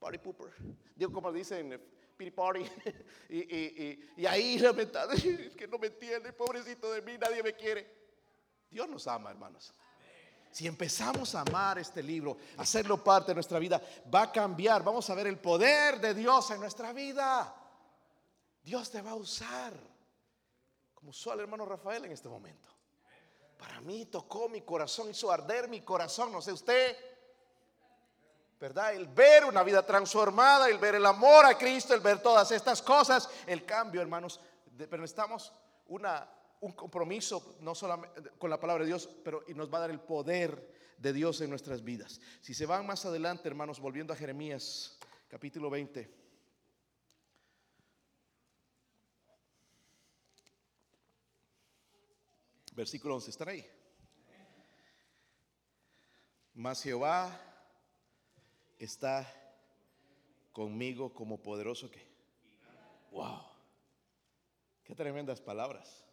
Party 0.00 0.18
pooper. 0.18 0.52
Digo, 0.96 1.12
como 1.12 1.30
dicen, 1.30 1.80
pity 2.16 2.32
party. 2.32 2.60
y, 3.28 3.38
y, 3.38 4.12
y, 4.16 4.26
ahí 4.26 4.58
lamentando, 4.58 5.14
es 5.14 5.54
que 5.54 5.68
no 5.68 5.78
me 5.78 5.86
entiende, 5.86 6.32
pobrecito 6.32 6.90
de 6.90 7.02
mí, 7.02 7.16
nadie 7.18 7.40
me 7.40 7.54
quiere. 7.54 7.88
Dios 8.68 8.88
nos 8.88 9.06
ama, 9.06 9.30
hermanos. 9.30 9.72
Si 10.54 10.68
empezamos 10.68 11.34
a 11.34 11.40
amar 11.40 11.80
este 11.80 12.00
libro, 12.00 12.36
hacerlo 12.58 13.02
parte 13.02 13.32
de 13.32 13.34
nuestra 13.34 13.58
vida, 13.58 13.82
va 14.14 14.22
a 14.22 14.30
cambiar. 14.30 14.84
Vamos 14.84 15.10
a 15.10 15.14
ver 15.16 15.26
el 15.26 15.40
poder 15.40 16.00
de 16.00 16.14
Dios 16.14 16.48
en 16.52 16.60
nuestra 16.60 16.92
vida. 16.92 17.52
Dios 18.62 18.88
te 18.88 19.02
va 19.02 19.10
a 19.10 19.14
usar 19.16 19.72
como 20.94 21.10
usó 21.10 21.32
al 21.32 21.40
hermano 21.40 21.66
Rafael 21.66 22.04
en 22.04 22.12
este 22.12 22.28
momento. 22.28 22.68
Para 23.58 23.80
mí 23.80 24.06
tocó 24.06 24.48
mi 24.48 24.60
corazón, 24.60 25.10
hizo 25.10 25.32
arder 25.32 25.66
mi 25.66 25.80
corazón, 25.80 26.30
no 26.30 26.40
sé 26.40 26.52
usted. 26.52 26.96
¿Verdad? 28.60 28.94
El 28.94 29.08
ver 29.08 29.44
una 29.46 29.64
vida 29.64 29.84
transformada, 29.84 30.68
el 30.68 30.78
ver 30.78 30.94
el 30.94 31.04
amor 31.04 31.46
a 31.46 31.58
Cristo, 31.58 31.94
el 31.94 32.00
ver 32.00 32.22
todas 32.22 32.52
estas 32.52 32.80
cosas, 32.80 33.28
el 33.48 33.64
cambio, 33.64 34.00
hermanos. 34.00 34.38
Pero 34.78 34.98
necesitamos 35.02 35.52
una, 35.88 36.30
un 36.64 36.72
compromiso, 36.72 37.56
no 37.60 37.74
solamente 37.74 38.30
con 38.38 38.48
la 38.48 38.58
palabra 38.58 38.84
de 38.84 38.88
Dios, 38.88 39.08
pero 39.22 39.44
y 39.46 39.54
nos 39.54 39.72
va 39.72 39.78
a 39.78 39.80
dar 39.82 39.90
el 39.90 40.00
poder 40.00 40.72
de 40.96 41.12
Dios 41.12 41.40
en 41.42 41.50
nuestras 41.50 41.84
vidas. 41.84 42.20
Si 42.40 42.54
se 42.54 42.64
van 42.64 42.86
más 42.86 43.04
adelante, 43.04 43.48
hermanos, 43.48 43.80
volviendo 43.80 44.14
a 44.14 44.16
Jeremías, 44.16 44.98
capítulo 45.28 45.68
20. 45.68 46.24
Versículo 52.72 53.14
11, 53.16 53.30
¿están 53.30 53.48
ahí? 53.50 53.64
Mas 56.54 56.82
Jehová 56.82 57.40
está 58.78 59.30
conmigo 60.52 61.12
como 61.12 61.42
poderoso 61.42 61.90
que. 61.90 62.02
Wow. 63.10 63.42
Qué 64.82 64.94
tremendas 64.94 65.40
palabras. 65.40 66.04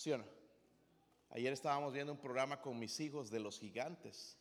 ¿Sí 0.00 0.10
o 0.12 0.16
no? 0.16 0.24
Ayer 1.28 1.52
estábamos 1.52 1.92
viendo 1.92 2.10
un 2.10 2.18
programa 2.18 2.58
con 2.62 2.78
mis 2.78 2.98
hijos 3.00 3.30
de 3.30 3.38
los 3.38 3.60
gigantes. 3.60 4.38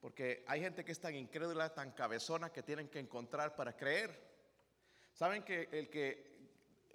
Porque 0.00 0.44
hay 0.48 0.60
gente 0.60 0.84
que 0.84 0.90
es 0.90 1.00
tan 1.00 1.14
incrédula, 1.14 1.72
tan 1.72 1.92
cabezona 1.92 2.50
que 2.50 2.64
tienen 2.64 2.88
que 2.88 2.98
encontrar 2.98 3.54
para 3.54 3.76
creer. 3.76 4.20
¿Saben 5.14 5.44
que 5.44 5.68
el 5.70 5.88
que 5.90 6.48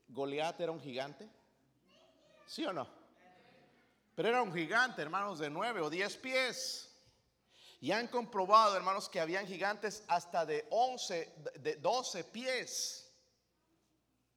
Goliat 0.10 0.60
era 0.60 0.74
un 0.74 0.82
gigante? 0.82 1.30
¿Sí 2.46 2.66
o 2.66 2.74
no? 2.74 2.86
Pero 4.14 4.28
era 4.28 4.42
un 4.42 4.54
gigante, 4.54 5.02
hermanos, 5.02 5.40
de 5.40 5.50
nueve 5.50 5.80
o 5.80 5.90
diez 5.90 6.18
pies. 6.18 6.94
Y 7.80 7.94
han 7.94 8.10
comprobado, 8.10 8.76
hermanos, 8.76 9.08
que 9.08 9.22
habían 9.22 9.48
gigantes 9.48 10.04
hasta 10.10 10.46
de 10.46 10.68
once, 10.70 11.34
de 11.62 11.78
doce 11.78 12.26
pies. 12.26 13.10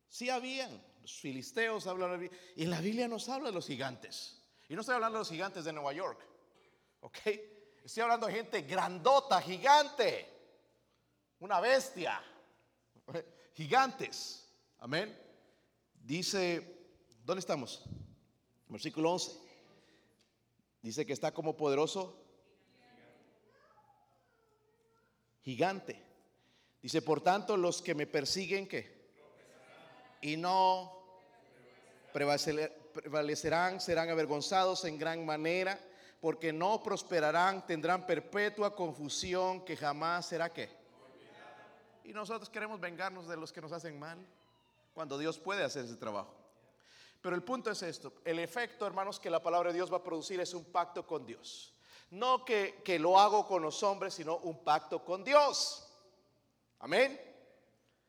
Sí 0.08 0.30
habían. 0.30 0.80
Filisteos 1.04 1.86
hablan 1.86 2.30
Y 2.56 2.66
la 2.66 2.80
Biblia 2.80 3.08
nos 3.08 3.28
habla 3.28 3.48
de 3.48 3.54
los 3.54 3.66
gigantes. 3.66 4.42
Y 4.68 4.74
no 4.74 4.82
estoy 4.82 4.94
hablando 4.94 5.18
de 5.18 5.20
los 5.20 5.30
gigantes 5.30 5.64
de 5.64 5.72
Nueva 5.72 5.92
York. 5.92 6.20
¿Ok? 7.00 7.18
Estoy 7.84 8.02
hablando 8.02 8.26
de 8.26 8.34
gente 8.34 8.62
grandota, 8.62 9.40
gigante. 9.40 10.28
Una 11.40 11.60
bestia. 11.60 12.22
Gigantes. 13.54 14.52
Amén. 14.78 15.16
Dice, 15.94 16.86
¿dónde 17.24 17.40
estamos? 17.40 17.84
Versículo 18.68 19.12
11. 19.12 19.38
Dice 20.82 21.06
que 21.06 21.12
está 21.12 21.32
como 21.32 21.56
poderoso 21.56 22.22
gigante. 25.42 26.02
Dice, 26.82 27.02
por 27.02 27.22
tanto, 27.22 27.56
los 27.56 27.80
que 27.80 27.94
me 27.94 28.06
persiguen, 28.06 28.68
¿qué? 28.68 28.97
Y 30.20 30.36
no 30.36 30.98
prevalecerán, 32.12 33.80
serán 33.80 34.10
avergonzados 34.10 34.84
en 34.84 34.98
gran 34.98 35.24
manera, 35.24 35.78
porque 36.20 36.52
no 36.52 36.82
prosperarán, 36.82 37.64
tendrán 37.66 38.06
perpetua 38.06 38.74
confusión 38.74 39.64
que 39.64 39.76
jamás 39.76 40.26
será 40.26 40.52
qué. 40.52 40.68
Y 42.04 42.12
nosotros 42.12 42.48
queremos 42.48 42.80
vengarnos 42.80 43.28
de 43.28 43.36
los 43.36 43.52
que 43.52 43.60
nos 43.60 43.72
hacen 43.72 43.98
mal, 43.98 44.18
cuando 44.94 45.18
Dios 45.18 45.38
puede 45.38 45.62
hacer 45.62 45.84
ese 45.84 45.96
trabajo. 45.96 46.34
Pero 47.20 47.36
el 47.36 47.42
punto 47.42 47.70
es 47.70 47.82
esto, 47.82 48.12
el 48.24 48.38
efecto, 48.38 48.86
hermanos, 48.86 49.20
que 49.20 49.30
la 49.30 49.42
palabra 49.42 49.70
de 49.70 49.76
Dios 49.76 49.92
va 49.92 49.98
a 49.98 50.02
producir 50.02 50.40
es 50.40 50.54
un 50.54 50.64
pacto 50.64 51.06
con 51.06 51.26
Dios. 51.26 51.74
No 52.10 52.44
que, 52.44 52.80
que 52.84 52.98
lo 52.98 53.18
hago 53.18 53.46
con 53.46 53.62
los 53.62 53.82
hombres, 53.82 54.14
sino 54.14 54.38
un 54.38 54.64
pacto 54.64 55.04
con 55.04 55.22
Dios. 55.22 55.86
Amén. 56.78 57.27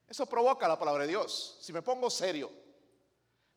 Eso 0.10 0.26
provoca 0.26 0.68
la 0.68 0.80
palabra 0.80 1.04
de 1.04 1.10
Dios. 1.10 1.58
Si 1.62 1.72
me 1.72 1.82
pongo 1.82 2.10
serio. 2.10 2.52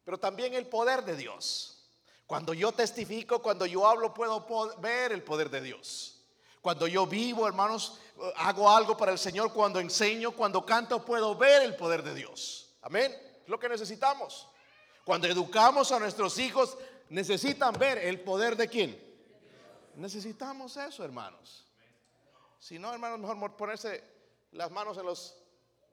Pero 0.04 0.18
también 0.18 0.52
el 0.54 0.66
poder 0.66 1.04
de 1.04 1.16
Dios. 1.16 1.88
Cuando 2.26 2.52
yo 2.52 2.72
testifico, 2.72 3.40
cuando 3.40 3.66
yo 3.66 3.86
hablo, 3.86 4.12
puedo 4.12 4.46
ver 4.78 5.12
el 5.12 5.22
poder 5.22 5.48
de 5.50 5.62
Dios. 5.62 6.22
Cuando 6.60 6.86
yo 6.86 7.06
vivo, 7.06 7.46
hermanos, 7.46 7.98
hago 8.36 8.70
algo 8.70 8.96
para 8.96 9.12
el 9.12 9.18
Señor, 9.18 9.52
cuando 9.52 9.80
enseño, 9.80 10.32
cuando 10.32 10.64
canto, 10.64 11.04
puedo 11.04 11.34
ver 11.34 11.62
el 11.62 11.74
poder 11.74 12.02
de 12.02 12.14
Dios. 12.14 12.74
Amén. 12.82 13.12
Es 13.42 13.48
lo 13.48 13.58
que 13.58 13.68
necesitamos. 13.68 14.48
Cuando 15.04 15.26
educamos 15.26 15.90
a 15.90 15.98
nuestros 15.98 16.38
hijos, 16.38 16.76
necesitan 17.08 17.74
ver 17.74 17.98
el 17.98 18.20
poder 18.20 18.56
de 18.56 18.68
quién. 18.68 19.12
Necesitamos 19.96 20.76
eso, 20.76 21.04
hermanos. 21.04 21.66
Si 22.58 22.78
no, 22.78 22.92
hermanos, 22.92 23.18
mejor 23.18 23.56
ponerse 23.56 24.04
las 24.52 24.70
manos 24.70 24.96
en 24.98 25.06
los 25.06 25.41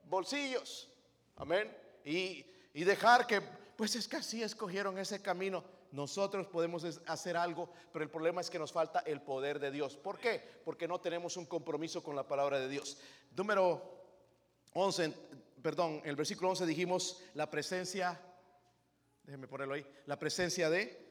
bolsillos. 0.10 0.90
Amén. 1.36 1.76
Y, 2.04 2.46
y 2.74 2.84
dejar 2.84 3.28
que, 3.28 3.42
pues 3.76 3.96
es 3.96 4.08
que 4.08 4.18
así 4.18 4.44
escogieron 4.44 4.98
ese 4.98 5.22
camino. 5.22 5.64
Nosotros 5.92 6.48
podemos 6.48 6.84
hacer 7.08 7.36
algo, 7.36 7.72
pero 7.92 8.04
el 8.04 8.12
problema 8.12 8.42
es 8.42 8.50
que 8.50 8.60
nos 8.60 8.72
falta 8.72 9.00
el 9.00 9.22
poder 9.22 9.60
de 9.60 9.72
Dios. 9.72 9.98
¿Por 9.98 10.20
qué? 10.20 10.62
Porque 10.64 10.88
no 10.88 11.00
tenemos 11.00 11.36
un 11.38 11.46
compromiso 11.46 12.04
con 12.04 12.16
la 12.16 12.28
palabra 12.28 12.60
de 12.60 12.68
Dios. 12.68 12.98
Número 13.36 14.00
11, 14.74 15.14
perdón, 15.64 16.02
en 16.04 16.10
el 16.10 16.16
versículo 16.16 16.50
11 16.50 16.66
dijimos 16.66 17.24
la 17.34 17.50
presencia, 17.50 18.20
déjenme 19.24 19.48
ponerlo 19.48 19.74
ahí, 19.74 19.86
la 20.06 20.20
presencia 20.20 20.70
de, 20.70 21.10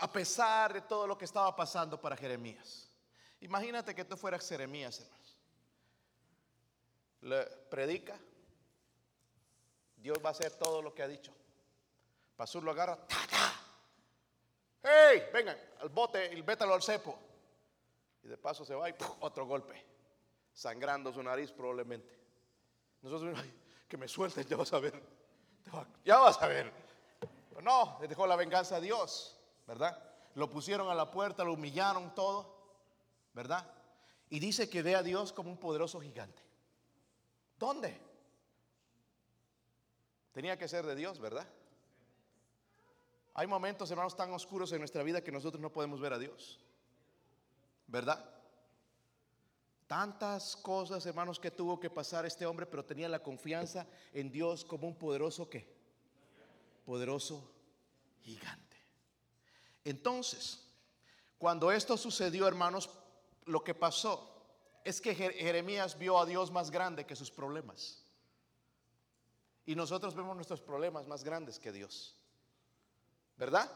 a 0.00 0.12
pesar 0.12 0.72
de 0.72 0.80
todo 0.80 1.06
lo 1.06 1.16
que 1.16 1.24
estaba 1.24 1.54
pasando 1.54 2.00
para 2.00 2.16
Jeremías. 2.16 2.90
Imagínate 3.40 3.94
que 3.94 4.04
tú 4.04 4.16
fueras 4.16 4.48
Jeremías, 4.48 5.00
hermanos. 5.00 5.25
Le 7.22 7.44
predica, 7.44 8.18
Dios 9.96 10.18
va 10.24 10.28
a 10.28 10.32
hacer 10.32 10.52
todo 10.52 10.82
lo 10.82 10.94
que 10.94 11.02
ha 11.02 11.08
dicho. 11.08 11.32
Pasur 12.36 12.62
lo 12.62 12.70
agarra, 12.70 12.98
¡Hey! 14.82 15.24
Vengan 15.32 15.58
al 15.80 15.88
bote 15.88 16.32
y 16.32 16.40
vétalo 16.42 16.74
al 16.74 16.82
cepo. 16.82 17.18
Y 18.22 18.28
de 18.28 18.36
paso 18.36 18.64
se 18.64 18.74
va 18.74 18.88
y 18.88 18.94
otro 19.20 19.44
golpe, 19.46 19.84
sangrando 20.52 21.12
su 21.12 21.22
nariz 21.22 21.50
probablemente. 21.50 22.16
Nosotros, 23.02 23.36
ay, 23.36 23.52
que 23.88 23.96
me 23.96 24.06
suelten, 24.06 24.46
ya 24.46 24.56
vas 24.56 24.72
a 24.72 24.78
ver. 24.78 25.02
Ya 26.04 26.18
vas 26.18 26.40
a 26.40 26.46
ver. 26.46 26.72
Pero 27.48 27.62
no, 27.62 27.98
le 28.00 28.06
dejó 28.06 28.26
la 28.26 28.36
venganza 28.36 28.76
a 28.76 28.80
Dios, 28.80 29.36
¿verdad? 29.66 30.00
Lo 30.34 30.48
pusieron 30.48 30.88
a 30.88 30.94
la 30.94 31.10
puerta, 31.10 31.42
lo 31.42 31.54
humillaron 31.54 32.14
todo, 32.14 32.56
¿verdad? 33.32 33.68
Y 34.30 34.38
dice 34.38 34.70
que 34.70 34.82
ve 34.82 34.94
a 34.94 35.02
Dios 35.02 35.32
como 35.32 35.50
un 35.50 35.58
poderoso 35.58 36.00
gigante. 36.00 36.45
¿Dónde? 37.58 38.00
Tenía 40.32 40.58
que 40.58 40.68
ser 40.68 40.84
de 40.84 40.94
Dios, 40.94 41.18
¿verdad? 41.18 41.48
Hay 43.34 43.46
momentos, 43.46 43.90
hermanos, 43.90 44.16
tan 44.16 44.32
oscuros 44.32 44.72
en 44.72 44.78
nuestra 44.78 45.02
vida 45.02 45.22
que 45.22 45.32
nosotros 45.32 45.60
no 45.60 45.72
podemos 45.72 46.00
ver 46.00 46.12
a 46.12 46.18
Dios. 46.18 46.60
¿Verdad? 47.86 48.24
Tantas 49.86 50.56
cosas, 50.56 51.06
hermanos, 51.06 51.38
que 51.38 51.50
tuvo 51.50 51.78
que 51.78 51.90
pasar 51.90 52.26
este 52.26 52.44
hombre, 52.44 52.66
pero 52.66 52.84
tenía 52.84 53.08
la 53.08 53.22
confianza 53.22 53.86
en 54.12 54.30
Dios 54.30 54.64
como 54.64 54.88
un 54.88 54.96
poderoso 54.96 55.48
qué? 55.48 55.66
Poderoso 56.84 57.50
gigante. 58.22 58.76
Entonces, 59.84 60.66
cuando 61.38 61.70
esto 61.70 61.96
sucedió, 61.96 62.48
hermanos, 62.48 62.90
lo 63.44 63.62
que 63.62 63.74
pasó 63.74 64.35
es 64.86 65.00
que 65.00 65.16
Jeremías 65.16 65.98
vio 65.98 66.16
a 66.16 66.24
Dios 66.24 66.52
más 66.52 66.70
grande 66.70 67.04
que 67.04 67.16
sus 67.16 67.28
problemas. 67.28 68.04
Y 69.64 69.74
nosotros 69.74 70.14
vemos 70.14 70.36
nuestros 70.36 70.60
problemas 70.60 71.08
más 71.08 71.24
grandes 71.24 71.58
que 71.58 71.72
Dios. 71.72 72.14
¿Verdad? 73.36 73.68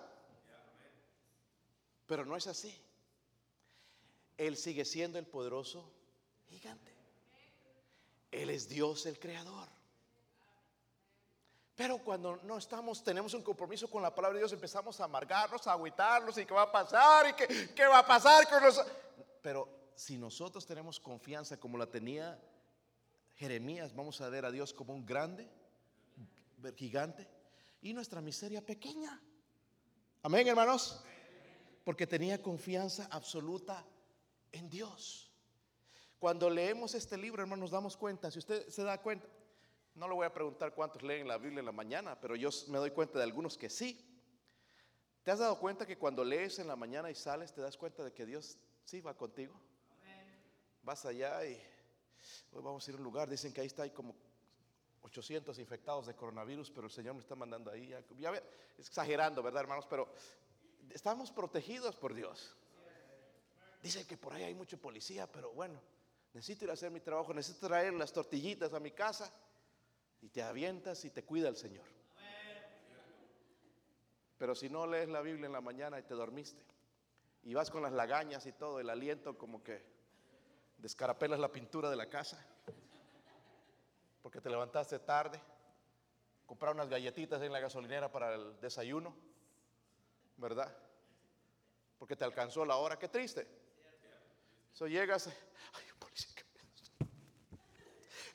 Pero 2.06 2.24
no 2.24 2.36
es 2.36 2.46
así. 2.46 2.80
Él 4.38 4.56
sigue 4.56 4.84
siendo 4.84 5.18
el 5.18 5.26
poderoso 5.26 5.84
gigante. 6.48 6.94
Él 8.30 8.48
es 8.48 8.68
Dios 8.68 9.04
el 9.06 9.18
creador. 9.18 9.66
Pero 11.74 11.98
cuando 11.98 12.36
no 12.44 12.56
estamos, 12.56 13.02
tenemos 13.02 13.34
un 13.34 13.42
compromiso 13.42 13.90
con 13.90 14.00
la 14.00 14.14
palabra 14.14 14.34
de 14.34 14.42
Dios, 14.42 14.52
empezamos 14.52 15.00
a 15.00 15.04
amargarnos, 15.06 15.66
a 15.66 15.72
agüitarnos 15.72 16.38
y 16.38 16.46
qué 16.46 16.54
va 16.54 16.62
a 16.62 16.70
pasar 16.70 17.30
y 17.30 17.32
qué, 17.32 17.74
qué 17.74 17.86
va 17.86 17.98
a 17.98 18.06
pasar 18.06 18.48
con 18.48 18.62
nosotros. 18.62 18.94
Pero 19.42 19.79
si 19.94 20.18
nosotros 20.18 20.66
tenemos 20.66 21.00
confianza 21.00 21.58
como 21.58 21.78
la 21.78 21.86
tenía 21.86 22.40
Jeremías, 23.36 23.94
vamos 23.94 24.20
a 24.20 24.28
ver 24.28 24.44
a 24.44 24.50
Dios 24.50 24.74
como 24.74 24.94
un 24.94 25.06
grande, 25.06 25.48
gigante 26.76 27.26
y 27.82 27.92
nuestra 27.92 28.20
miseria 28.20 28.64
pequeña. 28.64 29.20
Amén, 30.22 30.46
hermanos. 30.46 31.02
Porque 31.84 32.06
tenía 32.06 32.42
confianza 32.42 33.08
absoluta 33.10 33.86
en 34.52 34.68
Dios. 34.68 35.30
Cuando 36.18 36.50
leemos 36.50 36.94
este 36.94 37.16
libro, 37.16 37.42
hermanos, 37.42 37.62
nos 37.62 37.70
damos 37.70 37.96
cuenta, 37.96 38.30
si 38.30 38.38
usted 38.38 38.68
se 38.68 38.82
da 38.82 39.00
cuenta, 39.00 39.26
no 39.94 40.06
le 40.06 40.14
voy 40.14 40.26
a 40.26 40.34
preguntar 40.34 40.74
cuántos 40.74 41.02
leen 41.02 41.26
la 41.26 41.38
Biblia 41.38 41.60
en 41.60 41.66
la 41.66 41.72
mañana, 41.72 42.20
pero 42.20 42.36
yo 42.36 42.50
me 42.68 42.78
doy 42.78 42.90
cuenta 42.90 43.18
de 43.18 43.24
algunos 43.24 43.56
que 43.56 43.70
sí. 43.70 44.06
¿Te 45.22 45.30
has 45.30 45.38
dado 45.38 45.58
cuenta 45.58 45.86
que 45.86 45.98
cuando 45.98 46.24
lees 46.24 46.58
en 46.58 46.68
la 46.68 46.76
mañana 46.76 47.10
y 47.10 47.14
sales, 47.14 47.52
te 47.52 47.60
das 47.60 47.76
cuenta 47.76 48.04
de 48.04 48.12
que 48.12 48.26
Dios 48.26 48.58
sí 48.84 49.00
va 49.00 49.16
contigo? 49.16 49.58
Vas 50.82 51.04
allá 51.04 51.44
y 51.44 51.60
hoy 52.52 52.62
vamos 52.62 52.86
a 52.86 52.90
ir 52.90 52.96
a 52.96 52.98
un 52.98 53.04
lugar, 53.04 53.28
dicen 53.28 53.52
que 53.52 53.60
ahí 53.60 53.66
está, 53.66 53.82
hay 53.82 53.90
como 53.90 54.14
800 55.02 55.58
infectados 55.58 56.06
de 56.06 56.14
coronavirus, 56.14 56.70
pero 56.70 56.86
el 56.86 56.92
Señor 56.92 57.14
me 57.14 57.20
está 57.20 57.34
mandando 57.34 57.70
ahí. 57.70 57.94
Ya, 58.18 58.42
exagerando, 58.78 59.42
¿verdad, 59.42 59.62
hermanos? 59.62 59.86
Pero 59.88 60.12
estamos 60.90 61.30
protegidos 61.30 61.96
por 61.96 62.14
Dios. 62.14 62.54
Dicen 63.82 64.06
que 64.06 64.16
por 64.16 64.32
ahí 64.34 64.44
hay 64.44 64.54
mucho 64.54 64.78
policía, 64.78 65.30
pero 65.30 65.52
bueno, 65.52 65.80
necesito 66.34 66.64
ir 66.64 66.70
a 66.70 66.74
hacer 66.74 66.90
mi 66.90 67.00
trabajo, 67.00 67.32
necesito 67.32 67.66
traer 67.66 67.94
las 67.94 68.12
tortillitas 68.12 68.72
a 68.74 68.80
mi 68.80 68.90
casa 68.90 69.32
y 70.20 70.28
te 70.28 70.42
avientas 70.42 71.04
y 71.04 71.10
te 71.10 71.24
cuida 71.24 71.48
el 71.48 71.56
Señor. 71.56 71.86
Pero 74.36 74.54
si 74.54 74.68
no 74.68 74.86
lees 74.86 75.08
la 75.08 75.20
Biblia 75.20 75.46
en 75.46 75.52
la 75.52 75.60
mañana 75.60 75.98
y 75.98 76.02
te 76.02 76.14
dormiste 76.14 76.62
y 77.42 77.54
vas 77.54 77.70
con 77.70 77.82
las 77.82 77.92
lagañas 77.92 78.46
y 78.46 78.52
todo, 78.52 78.80
el 78.80 78.90
aliento 78.90 79.36
como 79.36 79.62
que 79.62 79.99
descarapelas 80.80 81.38
la 81.38 81.52
pintura 81.52 81.90
de 81.90 81.96
la 81.96 82.08
casa 82.08 82.44
porque 84.22 84.40
te 84.40 84.50
levantaste 84.50 84.98
tarde, 85.00 85.40
comprar 86.46 86.74
unas 86.74 86.88
galletitas 86.88 87.40
en 87.42 87.52
la 87.52 87.60
gasolinera 87.60 88.10
para 88.10 88.34
el 88.34 88.60
desayuno, 88.60 89.16
¿verdad? 90.36 90.74
Porque 91.98 92.16
te 92.16 92.24
alcanzó 92.24 92.64
la 92.64 92.76
hora, 92.76 92.98
qué 92.98 93.08
triste. 93.08 93.46
Eso 94.72 94.86
llegas, 94.86 95.26
ay, 95.26 95.84
policía, 95.98 96.30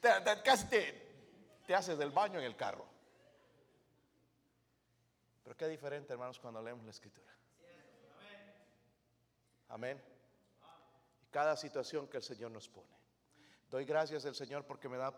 te, 0.01 0.41
casi 0.43 0.67
te, 0.67 1.75
haces 1.75 1.97
del 1.97 2.11
baño 2.11 2.39
en 2.39 2.45
el 2.45 2.55
carro. 2.55 2.85
Pero 5.43 5.55
qué 5.55 5.67
diferente, 5.67 6.13
hermanos, 6.13 6.39
cuando 6.39 6.61
leemos 6.61 6.83
la 6.83 6.91
escritura. 6.91 7.31
Amén. 9.69 10.14
Cada 11.35 11.57
situación 11.57 12.07
que 12.07 12.15
el 12.15 12.23
Señor 12.23 12.49
nos 12.49 12.69
pone. 12.69 12.97
Doy 13.69 13.83
gracias 13.83 14.25
al 14.25 14.35
Señor 14.35 14.65
porque 14.65 14.87
me, 14.87 14.95
da 14.95 15.13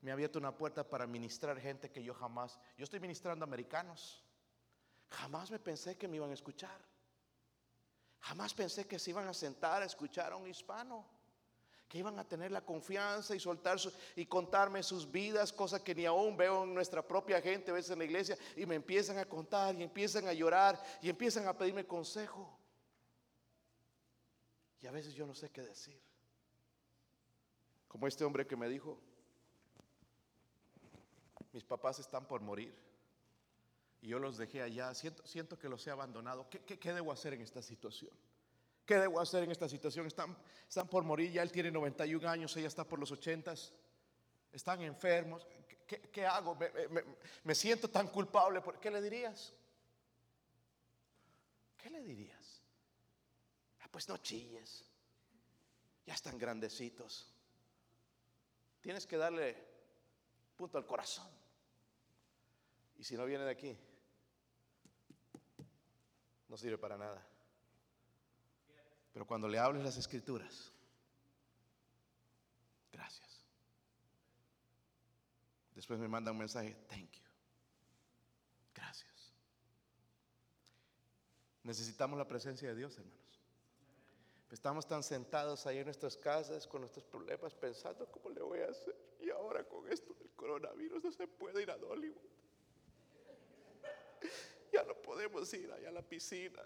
me 0.00 0.10
ha 0.10 0.14
abierto 0.14 0.40
una 0.40 0.50
puerta 0.50 0.82
para 0.82 1.06
ministrar 1.06 1.60
gente 1.60 1.92
que 1.92 2.02
yo 2.02 2.12
jamás, 2.12 2.58
yo 2.76 2.82
estoy 2.82 2.98
ministrando 2.98 3.44
americanos, 3.44 4.20
jamás 5.10 5.48
me 5.52 5.60
pensé 5.60 5.96
que 5.96 6.08
me 6.08 6.16
iban 6.16 6.32
a 6.32 6.34
escuchar, 6.34 6.76
jamás 8.18 8.52
pensé 8.52 8.88
que 8.88 8.98
se 8.98 9.10
iban 9.10 9.28
a 9.28 9.32
sentar 9.32 9.80
a 9.82 9.84
escuchar 9.84 10.32
a 10.32 10.36
un 10.36 10.48
hispano, 10.48 11.06
que 11.86 11.98
iban 11.98 12.18
a 12.18 12.26
tener 12.26 12.50
la 12.50 12.64
confianza 12.64 13.36
y 13.36 13.38
soltar 13.38 13.78
y 14.16 14.26
contarme 14.26 14.82
sus 14.82 15.08
vidas, 15.08 15.52
cosas 15.52 15.82
que 15.82 15.94
ni 15.94 16.04
aún 16.04 16.36
veo 16.36 16.64
en 16.64 16.74
nuestra 16.74 17.00
propia 17.00 17.40
gente, 17.40 17.70
a 17.70 17.74
veces 17.74 17.92
en 17.92 18.00
la 18.00 18.06
iglesia, 18.06 18.36
y 18.56 18.66
me 18.66 18.74
empiezan 18.74 19.18
a 19.18 19.24
contar 19.24 19.72
y 19.76 19.84
empiezan 19.84 20.26
a 20.26 20.32
llorar 20.32 20.82
y 21.00 21.08
empiezan 21.08 21.46
a 21.46 21.56
pedirme 21.56 21.86
consejo. 21.86 22.58
Y 24.82 24.86
a 24.88 24.90
veces 24.90 25.14
yo 25.14 25.26
no 25.26 25.34
sé 25.34 25.50
qué 25.50 25.62
decir. 25.62 25.98
Como 27.86 28.06
este 28.06 28.24
hombre 28.24 28.46
que 28.46 28.56
me 28.56 28.68
dijo, 28.68 28.98
mis 31.52 31.62
papás 31.64 32.00
están 32.00 32.26
por 32.26 32.40
morir 32.40 32.74
y 34.00 34.08
yo 34.08 34.18
los 34.18 34.36
dejé 34.36 34.62
allá, 34.62 34.92
siento, 34.94 35.24
siento 35.26 35.56
que 35.56 35.68
los 35.68 35.86
he 35.86 35.90
abandonado. 35.90 36.48
¿Qué, 36.50 36.92
debo 36.92 37.12
hacer 37.12 37.34
en 37.34 37.42
esta 37.42 37.62
situación? 37.62 38.10
¿Qué 38.84 38.96
debo 38.96 39.20
hacer 39.20 39.44
en 39.44 39.52
esta 39.52 39.68
situación? 39.68 40.06
Están, 40.06 40.36
están 40.68 40.88
por 40.88 41.04
morir, 41.04 41.30
ya 41.30 41.42
él 41.42 41.52
tiene 41.52 41.70
91 41.70 42.28
años, 42.28 42.56
ella 42.56 42.66
está 42.66 42.82
por 42.82 42.98
los 42.98 43.12
80, 43.12 43.54
están 44.52 44.82
enfermos. 44.82 45.46
¿Qué, 45.86 46.26
hago? 46.26 46.58
Me, 47.44 47.54
siento 47.54 47.88
tan 47.88 48.08
culpable. 48.08 48.60
¿Qué 48.80 48.90
le 48.90 49.00
dirías? 49.00 49.52
¿Qué 51.76 51.90
le 51.90 52.02
dirías? 52.02 52.41
Pues 53.92 54.08
no 54.08 54.16
chilles, 54.16 54.84
ya 56.06 56.14
están 56.14 56.38
grandecitos. 56.38 57.28
tienes 58.80 59.06
que 59.06 59.16
darle 59.16 59.56
punto 60.56 60.78
al 60.78 60.86
corazón. 60.86 61.28
Y 62.96 63.04
si 63.04 63.16
no 63.16 63.26
viene 63.26 63.44
de 63.44 63.50
aquí, 63.50 63.78
no 66.48 66.56
sirve 66.56 66.78
para 66.78 66.96
nada. 66.96 67.24
Pero 69.12 69.26
cuando 69.26 69.46
le 69.46 69.58
hables 69.58 69.84
las 69.84 69.96
escrituras, 69.98 70.72
gracias. 72.90 73.44
Después 75.74 76.00
me 76.00 76.08
manda 76.08 76.32
un 76.32 76.38
mensaje, 76.38 76.74
thank 76.88 77.10
you. 77.12 77.22
Gracias. 78.74 79.32
Necesitamos 81.62 82.18
la 82.18 82.26
presencia 82.26 82.68
de 82.68 82.74
Dios, 82.74 82.96
hermanos. 82.96 83.21
Estamos 84.52 84.86
tan 84.86 85.02
sentados 85.02 85.66
ahí 85.66 85.78
en 85.78 85.86
nuestras 85.86 86.14
casas 86.14 86.66
con 86.66 86.82
nuestros 86.82 87.06
problemas 87.06 87.54
pensando 87.54 88.06
cómo 88.12 88.28
le 88.28 88.42
voy 88.42 88.60
a 88.60 88.66
hacer. 88.66 88.94
Y 89.18 89.30
ahora 89.30 89.64
con 89.64 89.90
esto 89.90 90.12
del 90.12 90.28
coronavirus 90.36 91.02
no 91.02 91.10
se 91.10 91.26
puede 91.26 91.62
ir 91.62 91.70
a 91.70 91.78
Dollywood. 91.78 92.20
Ya 94.70 94.84
no 94.84 94.94
podemos 94.94 95.52
ir 95.54 95.72
allá 95.72 95.88
a 95.88 95.92
la 95.92 96.02
piscina. 96.02 96.62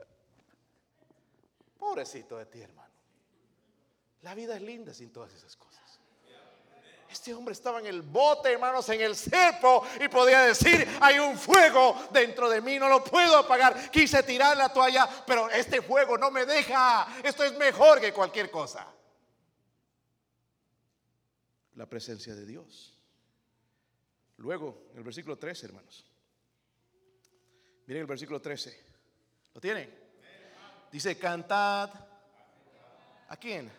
Pobrecito 1.79 2.37
de 2.39 2.47
ti, 2.47 2.61
hermano. 2.61 2.93
La 4.23 4.35
vida 4.35 4.57
es 4.57 4.63
linda 4.63 4.93
sin 4.93 5.13
todas 5.13 5.33
esas 5.33 5.57
cosas. 5.57 5.96
Este 7.17 7.33
hombre 7.33 7.55
estaba 7.55 7.81
en 7.81 7.87
el 7.87 8.03
bote, 8.03 8.53
hermanos, 8.53 8.87
en 8.91 9.01
el 9.01 9.17
cepo 9.17 9.83
y 9.99 10.07
podía 10.07 10.43
decir, 10.43 10.87
hay 11.01 11.19
un 11.19 11.39
fuego 11.39 12.09
dentro 12.13 12.47
de 12.51 12.61
mí, 12.61 12.79
no 12.79 12.91
lo 12.91 13.03
puedo 13.03 13.39
apagar. 13.39 13.91
Quise 13.91 14.23
tirar 14.23 14.55
la 14.55 14.71
toalla, 14.71 15.09
pero 15.27 15.49
este 15.49 15.81
fuego 15.81 16.19
no 16.19 16.31
me 16.31 16.45
deja. 16.45 17.09
Esto 17.25 17.43
es 17.43 17.57
mejor 17.57 18.03
que 18.03 18.13
cualquier 18.13 18.51
cosa. 18.51 18.87
La 21.77 21.87
presencia 21.87 22.35
de 22.35 22.45
Dios. 22.45 23.01
Luego, 24.37 24.91
el 24.95 25.03
versículo 25.03 25.39
13, 25.39 25.67
hermanos. 25.67 26.05
Miren 27.87 28.03
el 28.03 28.07
versículo 28.07 28.43
13. 28.43 28.79
¿Lo 29.55 29.61
tienen? 29.63 29.91
Dice, 30.93 31.17
cantad. 31.17 31.89
¿A 33.27 33.37
quién? 33.39 33.73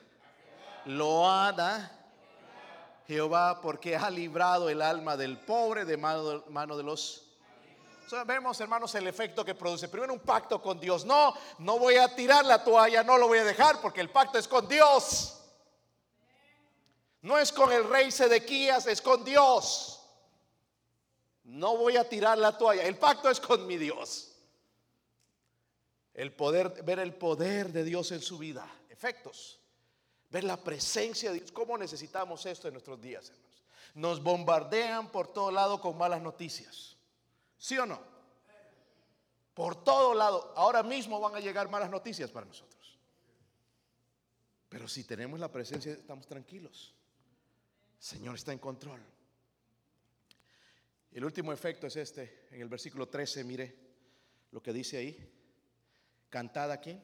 Loada 0.86 1.97
Jehová 3.08 3.62
porque 3.62 3.96
ha 3.96 4.10
librado 4.10 4.70
el 4.70 4.82
alma 4.82 5.16
del 5.16 5.40
pobre 5.40 5.86
de 5.86 5.96
mano, 5.96 6.78
de 6.78 6.84
los... 6.84 7.24
vemos, 8.26 8.60
hermanos, 8.60 8.94
el 8.96 9.08
efecto 9.08 9.46
que 9.46 9.56
produce. 9.56 9.88
Primero 9.88 10.14
un 10.14 10.20
pacto 10.20 10.62
con 10.62 10.78
Dios. 10.78 11.06
No, 11.06 11.34
no 11.60 11.80
voy 11.80 11.96
a 11.96 12.14
tirar 12.14 12.44
la 12.44 12.64
toalla, 12.64 13.04
no 13.04 13.18
lo 13.18 13.30
voy 13.30 13.40
a 13.40 13.46
dejar 13.46 13.80
porque 13.80 14.02
el 14.02 14.10
pacto 14.10 14.38
es 14.38 14.48
con 14.48 14.68
Dios. 14.68 15.42
No 17.22 17.38
es 17.38 17.54
con 17.54 17.72
el 17.72 17.88
rey 17.90 18.12
Sedequías, 18.12 18.88
es 18.88 19.02
con 19.02 19.24
Dios. 19.24 20.04
No 21.46 21.78
voy 21.78 21.96
a 21.96 22.10
tirar 22.10 22.38
la 22.38 22.58
toalla. 22.58 22.84
El 22.84 22.98
pacto 22.98 23.30
es 23.30 23.40
con 23.40 23.66
mi 23.66 23.78
Dios. 23.78 24.34
El 26.14 26.34
poder, 26.34 26.84
ver 26.84 27.00
el 27.00 27.14
poder 27.14 27.72
de 27.72 27.86
Dios 27.86 28.12
en 28.12 28.22
su 28.22 28.38
vida. 28.38 28.70
Efectos 28.90 29.62
ver 30.30 30.44
la 30.44 30.58
presencia 30.58 31.32
de 31.32 31.40
Dios. 31.40 31.52
¿Cómo 31.52 31.78
necesitamos 31.78 32.46
esto 32.46 32.68
en 32.68 32.74
nuestros 32.74 33.02
días, 33.02 33.30
hermanos? 33.30 33.64
Nos 33.96 34.22
bombardean 34.22 35.12
por 35.12 35.28
todo 35.28 35.52
lado 35.52 35.82
con 35.82 35.98
malas 35.98 36.22
noticias. 36.22 36.96
¿Sí 37.58 37.78
o 37.78 37.86
no? 37.86 38.00
Por 39.54 39.84
todo 39.84 40.14
lado. 40.14 40.54
Ahora 40.56 40.84
mismo 40.84 41.20
van 41.20 41.36
a 41.36 41.40
llegar 41.40 41.70
malas 41.70 41.90
noticias 41.90 42.30
para 42.30 42.46
nosotros. 42.46 42.78
Pero 44.70 44.88
si 44.88 45.04
tenemos 45.04 45.40
la 45.40 45.52
presencia, 45.52 45.94
estamos 45.94 46.28
tranquilos. 46.28 46.94
El 47.98 48.04
Señor 48.04 48.36
está 48.36 48.54
en 48.54 48.60
control. 48.60 49.02
El 51.12 51.26
último 51.26 51.52
efecto 51.52 51.88
es 51.88 51.96
este. 51.96 52.48
En 52.52 52.62
el 52.62 52.70
versículo 52.70 53.08
13, 53.08 53.44
mire 53.44 53.76
lo 54.52 54.62
que 54.62 54.74
dice 54.74 54.98
ahí. 54.98 55.34
Cantada 56.30 56.76
a 56.76 56.82
quién? 56.82 57.02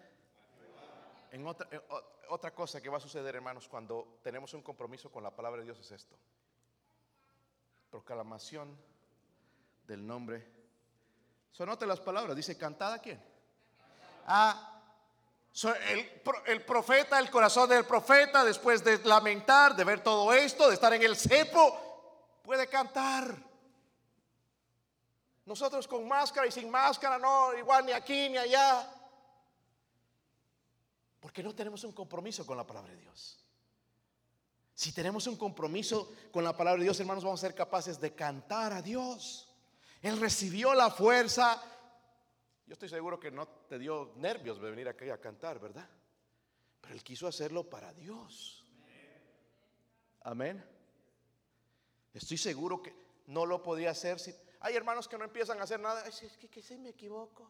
En 1.33 1.47
otra, 1.47 1.67
otra 2.29 2.53
cosa 2.53 2.79
que 2.79 2.89
va 2.89 2.97
a 2.97 3.01
suceder, 3.01 3.35
hermanos, 3.35 3.67
cuando 3.67 4.19
tenemos 4.21 4.53
un 4.53 4.61
compromiso 4.61 5.11
con 5.11 5.23
la 5.23 5.31
palabra 5.31 5.61
de 5.61 5.65
Dios 5.65 5.79
es 5.79 5.91
esto. 5.91 6.15
Proclamación 7.89 8.77
del 9.87 10.05
nombre. 10.05 10.47
Sonote 11.51 11.87
las 11.87 11.99
palabras, 11.99 12.35
dice, 12.35 12.55
¿cantada 12.55 12.99
quién? 12.99 13.19
Ah, 14.27 14.79
el, 15.87 16.21
el, 16.45 16.63
profeta, 16.63 17.17
el 17.17 17.31
corazón 17.31 17.67
del 17.67 17.83
profeta, 17.83 18.43
después 18.43 18.83
de 18.83 18.99
lamentar, 18.99 19.75
de 19.75 19.85
ver 19.85 20.03
todo 20.03 20.31
esto, 20.33 20.67
de 20.67 20.75
estar 20.75 20.93
en 20.93 21.01
el 21.01 21.15
cepo, 21.15 22.41
puede 22.43 22.67
cantar. 22.67 23.35
Nosotros 25.47 25.87
con 25.87 26.07
máscara 26.07 26.45
y 26.45 26.51
sin 26.51 26.69
máscara, 26.69 27.17
no, 27.17 27.57
igual 27.57 27.87
ni 27.87 27.91
aquí 27.91 28.29
ni 28.29 28.37
allá. 28.37 28.92
Porque 31.23 31.41
no 31.41 31.55
tenemos 31.55 31.85
un 31.85 31.93
compromiso 31.93 32.45
con 32.45 32.57
la 32.57 32.67
palabra 32.67 32.91
de 32.91 32.99
Dios. 32.99 33.39
Si 34.73 34.91
tenemos 34.91 35.25
un 35.25 35.37
compromiso 35.37 36.13
con 36.33 36.43
la 36.43 36.51
palabra 36.51 36.79
de 36.79 36.83
Dios, 36.83 36.99
hermanos, 36.99 37.23
vamos 37.23 37.41
a 37.41 37.47
ser 37.47 37.55
capaces 37.55 37.97
de 38.01 38.13
cantar 38.13 38.73
a 38.73 38.81
Dios. 38.81 39.47
Él 40.01 40.19
recibió 40.19 40.73
la 40.73 40.91
fuerza. 40.91 41.63
Yo 42.67 42.73
estoy 42.73 42.89
seguro 42.89 43.21
que 43.21 43.31
no 43.31 43.47
te 43.47 43.79
dio 43.79 44.11
nervios 44.17 44.61
de 44.61 44.69
venir 44.69 44.89
aquí 44.89 45.09
a 45.09 45.21
cantar, 45.21 45.61
¿verdad? 45.61 45.89
Pero 46.81 46.93
Él 46.93 47.01
quiso 47.05 47.25
hacerlo 47.25 47.69
para 47.69 47.93
Dios. 47.93 48.65
Amén. 50.23 50.61
Estoy 52.13 52.37
seguro 52.37 52.83
que 52.83 52.93
no 53.27 53.45
lo 53.45 53.63
podía 53.63 53.91
hacer. 53.91 54.19
Si... 54.19 54.35
Hay 54.59 54.75
hermanos 54.75 55.07
que 55.07 55.17
no 55.17 55.23
empiezan 55.23 55.57
a 55.61 55.63
hacer 55.63 55.79
nada. 55.79 56.05
Es 56.05 56.19
que, 56.19 56.49
que, 56.49 56.61
que 56.61 56.77
me 56.77 56.89
equivoco. 56.89 57.49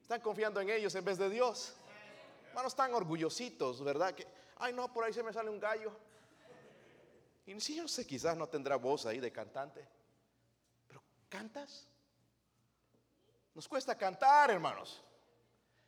Están 0.00 0.22
confiando 0.22 0.58
en 0.62 0.70
ellos 0.70 0.94
en 0.94 1.04
vez 1.04 1.18
de 1.18 1.28
Dios. 1.28 1.76
Hermanos 2.56 2.74
tan 2.74 2.94
orgullositos, 2.94 3.84
¿verdad? 3.84 4.14
Que, 4.14 4.26
ay 4.56 4.72
no, 4.72 4.90
por 4.90 5.04
ahí 5.04 5.12
se 5.12 5.22
me 5.22 5.30
sale 5.30 5.50
un 5.50 5.60
gallo. 5.60 5.92
Y 7.44 7.60
si 7.60 7.76
yo 7.76 7.86
sé, 7.86 8.06
quizás 8.06 8.34
no 8.34 8.48
tendrá 8.48 8.76
voz 8.76 9.04
ahí 9.04 9.20
de 9.20 9.30
cantante. 9.30 9.86
Pero 10.88 11.02
¿cantas? 11.28 11.86
Nos 13.52 13.68
cuesta 13.68 13.94
cantar, 13.94 14.52
hermanos. 14.52 15.04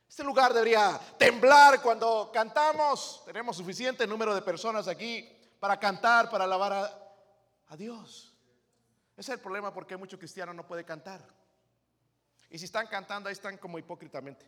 Este 0.07 0.23
lugar 0.23 0.53
debería 0.53 1.01
temblar 1.17 1.81
cuando 1.81 2.29
cantamos. 2.31 3.23
Tenemos 3.25 3.57
suficiente 3.57 4.05
número 4.05 4.35
de 4.35 4.43
personas 4.43 4.87
aquí 4.87 5.27
para 5.59 5.79
cantar, 5.79 6.29
para 6.29 6.43
alabar 6.43 6.71
a, 6.71 7.13
a 7.69 7.77
Dios. 7.77 8.37
Ese 9.17 9.31
es 9.31 9.37
el 9.37 9.39
problema 9.39 9.73
porque 9.73 9.97
muchos 9.97 10.19
cristianos 10.19 10.53
no 10.53 10.67
pueden 10.67 10.85
cantar. 10.85 11.25
Y 12.47 12.59
si 12.59 12.65
están 12.65 12.85
cantando, 12.85 13.27
ahí 13.27 13.33
están 13.33 13.57
como 13.57 13.79
hipócritamente. 13.79 14.45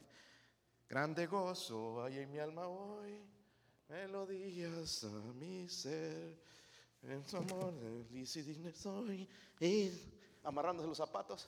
Grande 0.92 1.26
gozo 1.26 2.04
hay 2.04 2.18
en 2.18 2.30
mi 2.30 2.38
alma 2.38 2.68
hoy, 2.68 3.18
melodías 3.88 5.06
a 5.06 5.34
mi 5.36 5.70
ser, 5.70 6.38
en 7.04 7.26
su 7.26 7.38
amor 7.38 7.74
feliz 7.80 8.36
y 8.36 8.42
digno 8.42 8.70
soy. 8.74 9.26
Y 9.62 9.90
amarrándose 10.44 10.90
los 10.90 10.98
zapatos, 10.98 11.48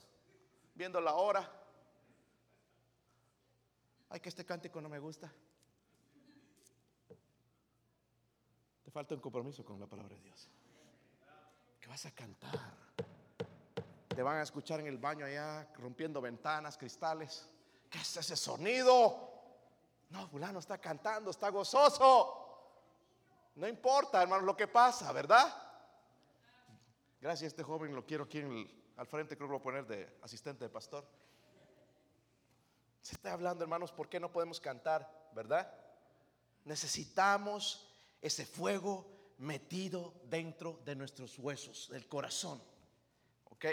viendo 0.73 1.01
la 1.01 1.15
hora. 1.15 1.51
Ay, 4.07 4.21
que 4.21 4.29
este 4.29 4.45
cántico 4.45 4.79
no 4.79 4.87
me 4.87 4.99
gusta. 4.99 5.29
Te 8.81 8.91
falta 8.91 9.13
un 9.13 9.19
compromiso 9.19 9.65
con 9.65 9.77
la 9.77 9.87
palabra 9.87 10.15
de 10.15 10.21
Dios. 10.21 10.47
Que 11.81 11.89
vas 11.89 12.05
a 12.05 12.11
cantar. 12.11 12.77
Te 14.07 14.23
van 14.23 14.37
a 14.37 14.43
escuchar 14.43 14.79
en 14.79 14.87
el 14.87 14.99
baño 14.99 15.25
allá, 15.25 15.67
rompiendo 15.79 16.21
ventanas, 16.21 16.77
cristales. 16.77 17.45
¿Qué 17.89 17.97
es 17.97 18.15
ese 18.15 18.37
sonido? 18.37 19.32
No, 20.13 20.27
fulano 20.27 20.59
está 20.59 20.77
cantando, 20.77 21.31
está 21.31 21.49
gozoso. 21.49 22.39
No 23.55 23.67
importa, 23.67 24.21
hermano, 24.21 24.43
lo 24.43 24.55
que 24.55 24.67
pasa, 24.67 25.11
¿verdad? 25.11 25.51
Gracias, 27.19 27.47
este 27.51 27.63
joven 27.63 27.95
lo 27.95 28.05
quiero 28.05 28.25
aquí 28.25 28.39
al 28.95 29.07
frente, 29.07 29.35
creo 29.35 29.47
que 29.47 29.53
lo 29.53 29.59
voy 29.59 29.61
a 29.61 29.63
poner 29.63 29.87
de 29.87 30.19
asistente 30.21 30.65
de 30.65 30.69
pastor. 30.69 31.03
Se 33.01 33.15
está 33.15 33.33
hablando, 33.33 33.63
hermanos, 33.63 33.91
¿por 33.91 34.07
qué 34.07 34.19
no 34.19 34.31
podemos 34.31 34.59
cantar, 34.59 35.31
verdad? 35.33 35.73
Necesitamos 36.63 37.91
ese 38.21 38.45
fuego 38.45 39.33
metido 39.39 40.13
dentro 40.25 40.79
de 40.85 40.95
nuestros 40.95 41.39
huesos, 41.39 41.89
del 41.89 42.07
corazón. 42.07 42.61
¿Ok? 43.45 43.65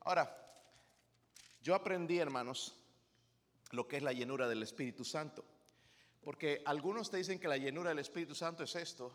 Ahora, 0.00 0.36
yo 1.62 1.74
aprendí, 1.74 2.18
hermanos, 2.18 2.76
lo 3.70 3.88
que 3.88 3.96
es 3.96 4.02
la 4.02 4.12
llenura 4.12 4.46
del 4.46 4.62
Espíritu 4.62 5.06
Santo. 5.06 5.42
Porque 6.22 6.62
algunos 6.66 7.10
te 7.10 7.16
dicen 7.16 7.38
que 7.38 7.48
la 7.48 7.56
llenura 7.56 7.90
del 7.90 7.98
Espíritu 7.98 8.34
Santo 8.34 8.64
es 8.64 8.76
esto, 8.76 9.10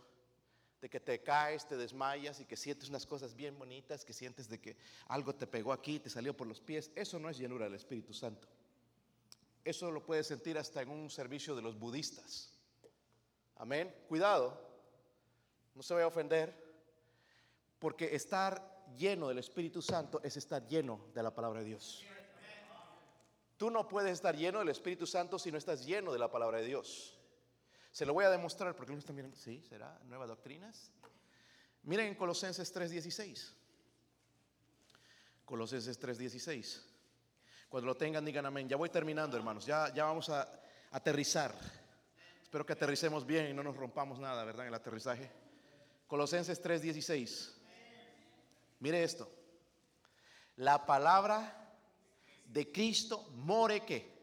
de 0.82 0.90
que 0.90 1.00
te 1.00 1.22
caes, 1.22 1.68
te 1.68 1.78
desmayas 1.78 2.40
y 2.40 2.46
que 2.46 2.56
sientes 2.56 2.90
unas 2.90 3.06
cosas 3.06 3.36
bien 3.36 3.58
bonitas, 3.58 4.06
que 4.06 4.14
sientes 4.14 4.50
de 4.50 4.60
que 4.60 4.78
algo 5.08 5.34
te 5.34 5.48
pegó 5.48 5.72
aquí, 5.72 6.00
te 6.00 6.10
salió 6.10 6.36
por 6.36 6.48
los 6.48 6.62
pies. 6.62 6.92
Eso 6.96 7.20
no 7.20 7.30
es 7.30 7.38
llenura 7.38 7.66
del 7.66 7.76
Espíritu 7.76 8.14
Santo. 8.14 8.48
Eso 9.64 9.90
lo 9.92 10.06
puedes 10.06 10.28
sentir 10.28 10.58
hasta 10.58 10.82
en 10.82 10.90
un 10.90 11.10
servicio 11.10 11.56
de 11.56 11.62
los 11.62 11.78
budistas. 11.78 12.54
Amén. 13.56 13.94
Cuidado, 14.08 14.62
no 15.74 15.82
se 15.82 15.94
vaya 15.94 16.06
a 16.06 16.10
ofender. 16.10 16.66
Porque 17.80 18.16
estar 18.16 18.86
lleno 18.98 19.28
del 19.28 19.40
Espíritu 19.40 19.82
Santo 19.82 20.22
es 20.24 20.38
estar 20.38 20.68
lleno 20.68 21.08
de 21.14 21.24
la 21.24 21.34
palabra 21.34 21.60
de 21.60 21.66
Dios. 21.66 22.04
Tú 23.58 23.70
no 23.70 23.88
puedes 23.88 24.12
estar 24.12 24.36
lleno 24.36 24.60
del 24.60 24.70
Espíritu 24.70 25.08
Santo 25.08 25.40
si 25.40 25.52
no 25.52 25.58
estás 25.58 25.86
lleno 25.86 26.12
de 26.12 26.20
la 26.20 26.30
palabra 26.30 26.60
de 26.60 26.66
Dios. 26.66 27.18
Se 27.92 28.06
lo 28.06 28.14
voy 28.14 28.26
a 28.26 28.30
demostrar 28.30 28.76
porque 28.76 28.94
están 28.94 29.16
mirando. 29.16 29.38
Sí, 29.38 29.62
será 29.62 29.98
nuevas 30.06 30.28
doctrinas. 30.28 30.92
Miren 31.84 32.08
en 32.08 32.16
Colosenses 32.16 32.74
3:16. 32.74 33.54
Colosenses 35.46 35.98
3:16. 35.98 36.84
Cuando 37.70 37.88
lo 37.88 37.96
tengan, 37.96 38.26
digan 38.26 38.46
amén. 38.46 38.68
Ya 38.68 38.76
voy 38.76 38.90
terminando, 38.90 39.38
hermanos. 39.38 39.66
Ya, 39.66 39.94
ya 39.94 40.04
vamos 40.04 40.30
a 40.30 40.50
aterrizar. 40.92 41.56
Espero 42.42 42.66
que 42.66 42.74
aterricemos 42.74 43.26
bien 43.26 43.50
y 43.50 43.54
no 43.54 43.64
nos 43.64 43.78
rompamos 43.78 44.20
nada, 44.20 44.44
¿verdad? 44.44 44.64
En 44.66 44.70
el 44.70 44.76
aterrizaje. 44.76 45.32
Colosenses 46.08 46.62
3:16. 46.62 47.54
Mire 48.80 49.04
esto. 49.04 49.32
La 50.58 50.86
palabra 50.86 51.65
de 52.56 52.72
Cristo 52.72 53.28
more 53.44 53.82
que 53.82 54.16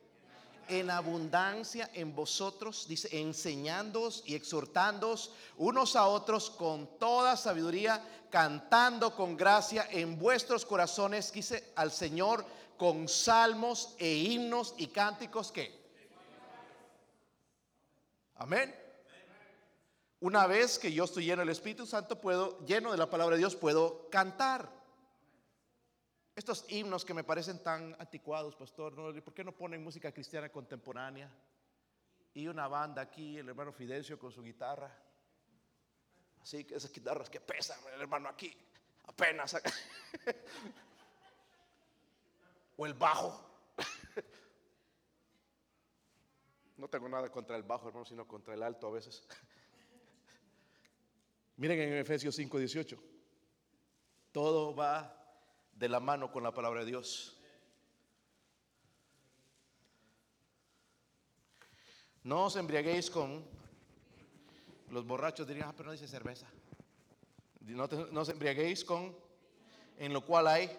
en 0.67 0.89
abundancia 0.89 1.91
en 1.93 2.15
vosotros, 2.15 2.89
dice, 2.89 3.21
enseñándoos 3.21 4.23
y 4.25 4.35
exhortándoos 4.35 5.33
unos 5.59 5.97
a 5.97 6.07
otros 6.07 6.49
con 6.49 6.99
toda 6.99 7.37
sabiduría, 7.37 8.03
cantando 8.31 9.15
con 9.15 9.37
gracia 9.37 9.87
en 9.91 10.19
vuestros 10.19 10.65
corazones, 10.65 11.31
dice 11.31 11.73
al 11.77 11.93
Señor, 11.93 12.47
con 12.79 13.07
salmos 13.07 13.95
e 13.99 14.15
himnos 14.15 14.75
y 14.79 14.87
cánticos 14.87 15.53
que. 15.53 15.83
Amén. 18.37 18.75
Una 20.21 20.47
vez 20.47 20.79
que 20.79 20.91
yo 20.91 21.05
estoy 21.05 21.27
lleno 21.27 21.41
del 21.41 21.51
Espíritu 21.51 21.85
Santo, 21.85 22.19
puedo, 22.19 22.65
lleno 22.65 22.93
de 22.93 22.97
la 22.97 23.11
palabra 23.11 23.37
de 23.37 23.41
Dios, 23.41 23.57
puedo 23.57 24.09
cantar. 24.09 24.82
Estos 26.43 26.65
himnos 26.69 27.05
que 27.05 27.15
me 27.15 27.23
parecen 27.23 27.63
tan 27.63 27.95
anticuados, 28.01 28.57
pastor, 28.57 28.97
¿por 29.23 29.33
qué 29.33 29.45
no 29.45 29.53
ponen 29.53 29.81
música 29.81 30.11
cristiana 30.11 30.49
contemporánea? 30.49 31.31
Y 32.35 32.49
una 32.49 32.67
banda 32.67 33.01
aquí, 33.01 33.39
el 33.39 33.49
hermano 33.49 33.73
Fidencio 33.73 34.19
con 34.19 34.33
su 34.33 34.43
guitarra. 34.43 34.93
Así 36.41 36.65
que 36.65 36.75
esas 36.75 36.93
guitarras 36.93 37.31
que 37.31 37.39
pesan, 37.39 37.79
el 37.95 38.01
hermano 38.01 38.29
aquí, 38.29 38.53
apenas. 39.05 39.55
o 42.77 42.87
el 42.87 42.95
bajo. 42.95 43.49
No 46.77 46.89
tengo 46.89 47.09
nada 47.09 47.31
contra 47.31 47.55
el 47.55 47.63
bajo, 47.63 47.87
hermano, 47.87 48.05
sino 48.05 48.27
contra 48.27 48.55
el 48.55 48.63
alto 48.65 48.89
a 48.89 48.91
veces. 48.91 49.25
Miren 51.59 51.79
en 51.79 51.99
Efesios 51.99 52.37
5:18. 52.37 52.99
Todo 54.33 54.75
va 54.75 55.22
de 55.83 55.89
la 55.89 55.99
mano 55.99 56.31
con 56.31 56.45
la 56.45 56.55
palabra 56.55 56.85
de 56.85 56.87
Dios. 56.87 57.37
No 62.23 62.45
os 62.45 62.55
embriaguéis 62.55 63.11
con 63.11 63.45
los 64.91 65.05
borrachos 65.05 65.45
dirían, 65.45 65.69
ah, 65.69 65.75
pero 65.77 65.89
no 65.89 65.93
dice 65.93 66.07
cerveza. 66.07 66.47
No, 67.63 67.89
os 68.21 68.29
embriaguéis 68.29 68.85
con 68.85 69.13
en 69.99 70.13
lo 70.13 70.25
cual 70.25 70.47
hay 70.47 70.71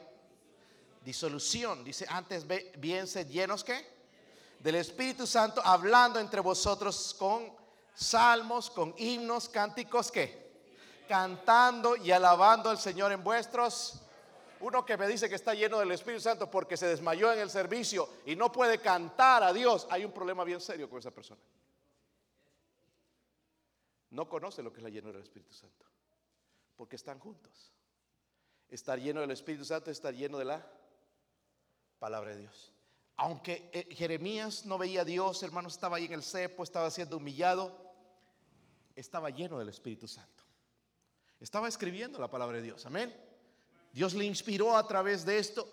disolución. 1.04 1.84
Dice 1.84 2.06
antes 2.08 2.46
bien 2.78 3.06
sed 3.06 3.28
llenos 3.28 3.66
que 3.66 3.86
del 4.60 4.76
Espíritu 4.76 5.28
Santo, 5.28 5.62
hablando 5.66 6.18
entre 6.18 6.40
vosotros 6.40 7.14
con 7.20 7.54
salmos, 7.94 8.70
con 8.70 8.96
himnos, 8.98 9.50
cánticos 9.50 10.10
que 10.10 10.64
cantando 11.10 11.98
y 11.98 12.10
alabando 12.12 12.70
al 12.70 12.78
Señor 12.78 13.12
en 13.12 13.22
vuestros. 13.22 14.00
Uno 14.64 14.86
que 14.86 14.96
me 14.96 15.10
dice 15.10 15.28
que 15.28 15.36
está 15.36 15.54
lleno 15.54 15.78
del 15.80 15.92
Espíritu 15.92 16.22
Santo 16.22 16.50
porque 16.50 16.78
se 16.78 16.88
desmayó 16.88 17.34
en 17.34 17.40
el 17.40 17.50
servicio 17.50 18.08
y 18.26 18.38
no 18.38 18.50
puede 18.50 18.80
cantar 18.80 19.44
a 19.44 19.52
Dios, 19.52 19.86
hay 19.90 20.06
un 20.06 20.14
problema 20.14 20.46
bien 20.46 20.62
serio 20.62 20.90
con 20.90 21.00
esa 21.00 21.12
persona. 21.12 21.42
No 24.12 24.30
conoce 24.30 24.64
lo 24.64 24.72
que 24.72 24.80
es 24.80 24.84
la 24.84 24.90
lleno 24.90 25.12
del 25.12 25.22
Espíritu 25.22 25.52
Santo, 25.52 25.86
porque 26.78 26.96
están 26.96 27.20
juntos. 27.20 27.74
Estar 28.70 28.98
lleno 28.98 29.20
del 29.20 29.32
Espíritu 29.32 29.66
Santo 29.66 29.92
es 29.92 29.98
estar 29.98 30.14
lleno 30.14 30.38
de 30.38 30.46
la 30.46 30.66
palabra 32.00 32.30
de 32.32 32.38
Dios. 32.38 32.72
Aunque 33.18 33.70
eh, 33.74 33.94
Jeremías 33.94 34.66
no 34.66 34.78
veía 34.78 35.02
a 35.02 35.06
Dios, 35.06 35.44
hermano, 35.44 35.68
estaba 35.68 35.98
ahí 35.98 36.06
en 36.06 36.14
el 36.14 36.24
cepo, 36.24 36.64
estaba 36.64 36.90
siendo 36.90 37.18
humillado, 37.18 37.94
estaba 38.96 39.30
lleno 39.30 39.60
del 39.60 39.68
Espíritu 39.68 40.08
Santo. 40.08 40.46
Estaba 41.42 41.68
escribiendo 41.68 42.18
la 42.18 42.32
palabra 42.32 42.56
de 42.56 42.64
Dios. 42.64 42.86
Amén. 42.86 43.33
Dios 43.94 44.14
le 44.14 44.26
inspiró 44.26 44.76
a 44.76 44.86
través 44.86 45.26
de 45.26 45.38
esto 45.38 45.66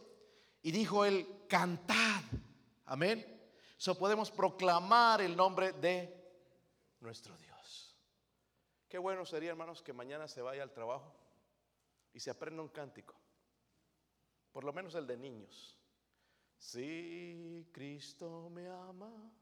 y 0.63 0.71
dijo 0.71 1.05
él, 1.05 1.27
cantad. 1.49 2.23
Amén. 2.85 3.27
So 3.77 3.99
podemos 3.99 4.31
proclamar 4.31 5.21
el 5.21 5.37
nombre 5.37 5.73
de 5.73 6.15
nuestro 7.01 7.37
Dios. 7.39 7.97
Qué 8.89 8.99
bueno 8.99 9.27
sería, 9.27 9.51
hermanos, 9.51 9.83
que 9.83 9.93
mañana 9.93 10.29
se 10.29 10.43
vaya 10.43 10.63
al 10.63 10.73
trabajo 10.73 11.13
y 12.13 12.21
se 12.21 12.31
aprenda 12.31 12.63
un 12.63 12.69
cántico. 12.69 13.17
Por 14.53 14.63
lo 14.63 14.73
menos 14.73 14.95
el 14.95 15.09
de 15.09 15.17
niños. 15.17 15.77
Si 16.57 17.69
Cristo 17.73 18.49
me 18.51 18.69
ama. 18.69 19.33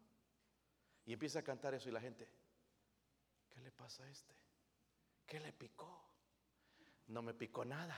Y 1.05 1.12
empieza 1.14 1.41
a 1.41 1.43
cantar 1.43 1.74
eso 1.74 1.89
y 1.89 1.93
la 1.93 2.03
gente, 2.03 2.29
¿qué 3.49 3.61
le 3.61 3.72
pasa 3.72 4.05
a 4.05 4.11
este? 4.11 4.35
¿Qué 5.26 5.41
le 5.41 5.53
picó? 5.53 6.09
no 7.09 7.22
me 7.22 7.35
picó 7.35 7.64
nada. 7.64 7.97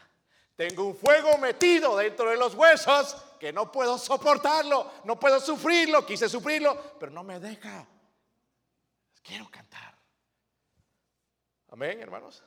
Tengo 0.61 0.84
un 0.84 0.94
fuego 0.94 1.38
metido 1.38 1.96
dentro 1.96 2.28
de 2.28 2.36
los 2.36 2.54
huesos 2.54 3.16
que 3.38 3.50
no 3.50 3.72
puedo 3.72 3.96
soportarlo, 3.96 4.92
no 5.04 5.18
puedo 5.18 5.40
sufrirlo, 5.40 6.04
quise 6.04 6.28
sufrirlo, 6.28 6.98
pero 6.98 7.11
no 7.11 7.24
me 7.24 7.40
deja. 7.40 7.88
Quiero 9.22 9.50
cantar. 9.50 9.96
Amén, 11.70 11.98
hermanos. 12.02 12.42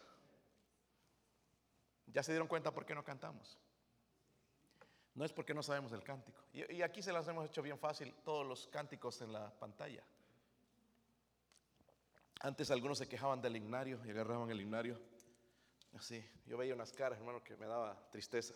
Ya 2.05 2.21
se 2.21 2.33
dieron 2.33 2.47
cuenta 2.47 2.69
por 2.69 2.85
qué 2.85 2.93
no 2.93 3.03
cantamos. 3.03 3.57
No 5.15 5.25
es 5.25 5.33
porque 5.33 5.55
no 5.55 5.63
sabemos 5.63 5.91
el 5.91 6.03
cántico. 6.03 6.39
Y, 6.53 6.83
aquí 6.83 7.01
se 7.01 7.11
las 7.11 7.27
hemos 7.27 7.47
hecho 7.47 7.63
bien 7.63 7.79
fácil, 7.79 8.13
todos 8.23 8.45
los 8.45 8.67
cánticos 8.67 9.21
en 9.21 9.33
la 9.33 9.49
pantalla. 9.49 10.03
Antes 12.41 12.69
algunos 12.69 12.99
se 12.99 13.09
quejaban 13.09 13.41
del 13.41 13.55
himnario 13.55 13.99
y 14.05 14.11
agarraban 14.11 14.51
el 14.51 14.61
himnario 14.61 15.01
Así, 15.93 16.23
yo 16.47 16.57
veía 16.57 16.73
unas 16.73 16.91
caras, 16.91 17.19
hermano, 17.19 17.43
que 17.43 17.55
me 17.55 17.67
daba 17.67 18.09
tristeza. 18.09 18.53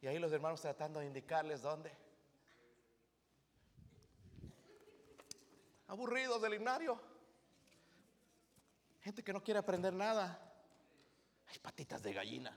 Y 0.00 0.06
ahí 0.06 0.18
los 0.18 0.32
hermanos 0.32 0.60
tratando 0.60 1.00
de 1.00 1.06
indicarles 1.06 1.62
dónde. 1.62 1.90
Aburridos 5.88 6.40
del 6.40 6.54
himnario. 6.54 7.00
Gente 9.00 9.22
que 9.22 9.32
no 9.32 9.42
quiere 9.42 9.58
aprender 9.58 9.92
nada. 9.92 10.40
Hay 11.48 11.58
patitas 11.58 12.02
de 12.02 12.12
gallina. 12.12 12.56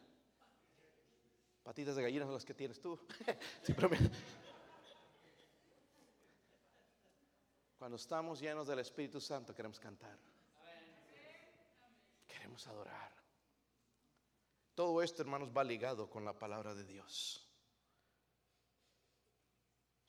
Patitas 1.64 1.96
de 1.96 2.02
gallina 2.02 2.26
son 2.26 2.34
las 2.34 2.46
que 2.46 2.54
tienes 2.54 2.82
tú. 2.82 3.00
Cuando 7.80 7.96
estamos 7.96 8.42
llenos 8.42 8.68
del 8.68 8.80
Espíritu 8.80 9.22
Santo 9.22 9.56
queremos 9.56 9.80
cantar. 9.80 10.18
Queremos 12.28 12.68
adorar. 12.68 13.10
Todo 14.76 15.02
esto, 15.02 15.22
hermanos, 15.22 15.50
va 15.56 15.64
ligado 15.64 16.10
con 16.10 16.26
la 16.26 16.38
palabra 16.38 16.76
de 16.76 16.84
Dios. 16.84 17.46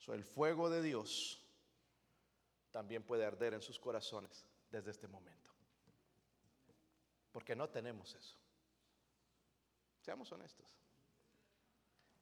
el 0.07 0.25
fuego 0.25 0.69
de 0.69 0.81
Dios 0.81 1.41
también 2.69 3.01
puede 3.01 3.23
arder 3.23 3.53
en 3.53 3.61
sus 3.61 3.79
corazones 3.79 4.45
desde 4.69 4.91
este 4.91 5.07
momento. 5.07 5.49
Porque 7.31 7.55
no 7.55 7.69
tenemos 7.69 8.13
eso. 8.13 8.35
Seamos 10.01 10.29
honestos. 10.33 10.67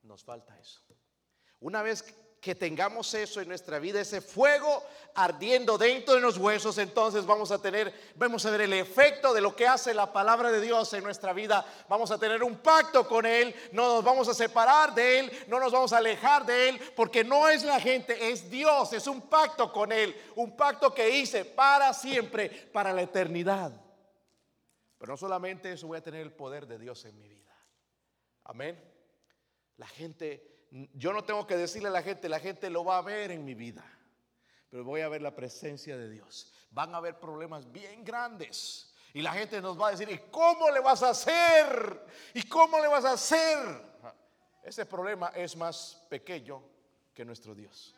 Nos 0.03 0.23
falta 0.23 0.55
eso. 0.59 0.83
Una 1.61 1.81
vez 1.81 2.15
que 2.41 2.55
tengamos 2.55 3.13
eso 3.13 3.41
en 3.41 3.49
nuestra 3.49 3.79
vida, 3.79 3.99
ese 3.99 4.21
fuego 4.21 4.83
ardiendo 5.15 5.77
dentro 5.77 6.13
de 6.13 6.21
los 6.21 6.37
huesos, 6.37 6.77
entonces 6.77 7.25
vamos 7.25 7.51
a 7.51 7.61
tener, 7.61 7.93
vamos 8.15 8.45
a 8.45 8.51
ver 8.51 8.61
el 8.61 8.73
efecto 8.73 9.33
de 9.33 9.41
lo 9.41 9.55
que 9.55 9.67
hace 9.67 9.93
la 9.93 10.13
palabra 10.13 10.49
de 10.51 10.61
Dios 10.61 10.93
en 10.93 11.03
nuestra 11.03 11.33
vida. 11.33 11.65
Vamos 11.89 12.11
a 12.11 12.17
tener 12.17 12.41
un 12.41 12.57
pacto 12.57 13.05
con 13.07 13.25
Él, 13.25 13.53
no 13.73 13.95
nos 13.95 14.03
vamos 14.03 14.29
a 14.29 14.33
separar 14.33 14.93
de 14.93 15.19
Él, 15.19 15.31
no 15.47 15.59
nos 15.59 15.73
vamos 15.73 15.91
a 15.91 15.97
alejar 15.97 16.45
de 16.45 16.69
Él, 16.69 16.79
porque 16.95 17.23
no 17.25 17.49
es 17.49 17.63
la 17.63 17.79
gente, 17.79 18.31
es 18.31 18.49
Dios, 18.49 18.93
es 18.93 19.07
un 19.07 19.21
pacto 19.21 19.73
con 19.73 19.91
Él, 19.91 20.15
un 20.35 20.55
pacto 20.55 20.93
que 20.93 21.09
hice 21.09 21.43
para 21.43 21.93
siempre, 21.93 22.49
para 22.71 22.93
la 22.93 23.01
eternidad. 23.01 23.73
Pero 24.97 25.13
no 25.13 25.17
solamente 25.17 25.71
eso, 25.73 25.87
voy 25.87 25.97
a 25.97 26.03
tener 26.03 26.21
el 26.21 26.31
poder 26.31 26.67
de 26.67 26.77
Dios 26.77 27.03
en 27.03 27.17
mi 27.19 27.27
vida. 27.27 27.55
Amén. 28.45 28.81
La 29.77 29.87
gente 29.87 30.58
yo 30.71 31.13
no 31.13 31.23
tengo 31.23 31.47
que 31.47 31.57
decirle 31.57 31.89
a 31.89 31.91
la 31.91 32.03
gente, 32.03 32.29
la 32.29 32.39
gente 32.39 32.69
lo 32.69 32.83
va 32.83 32.97
a 32.97 33.01
ver 33.01 33.31
en 33.31 33.43
mi 33.43 33.55
vida. 33.55 33.83
pero 34.69 34.83
voy 34.83 35.01
a 35.01 35.09
ver 35.09 35.21
la 35.21 35.35
presencia 35.35 35.97
de 35.97 36.09
Dios. 36.09 36.53
Van 36.71 36.93
a 36.93 36.97
haber 36.97 37.19
problemas 37.19 37.71
bien 37.71 38.03
grandes. 38.03 38.93
Y 39.13 39.21
la 39.21 39.33
gente 39.33 39.59
nos 39.61 39.79
va 39.79 39.87
a 39.87 39.91
decir, 39.91 40.09
¿y 40.09 40.19
cómo 40.29 40.69
le 40.69 40.79
vas 40.79 41.01
a 41.01 41.09
hacer? 41.09 42.05
¿Y 42.33 42.43
cómo 42.43 42.79
le 42.79 42.87
vas 42.87 43.05
a 43.05 43.13
hacer? 43.13 43.57
Ese 44.63 44.85
problema 44.85 45.29
es 45.29 45.55
más 45.55 46.05
pequeño 46.09 46.61
que 47.13 47.25
nuestro 47.25 47.55
Dios. 47.55 47.95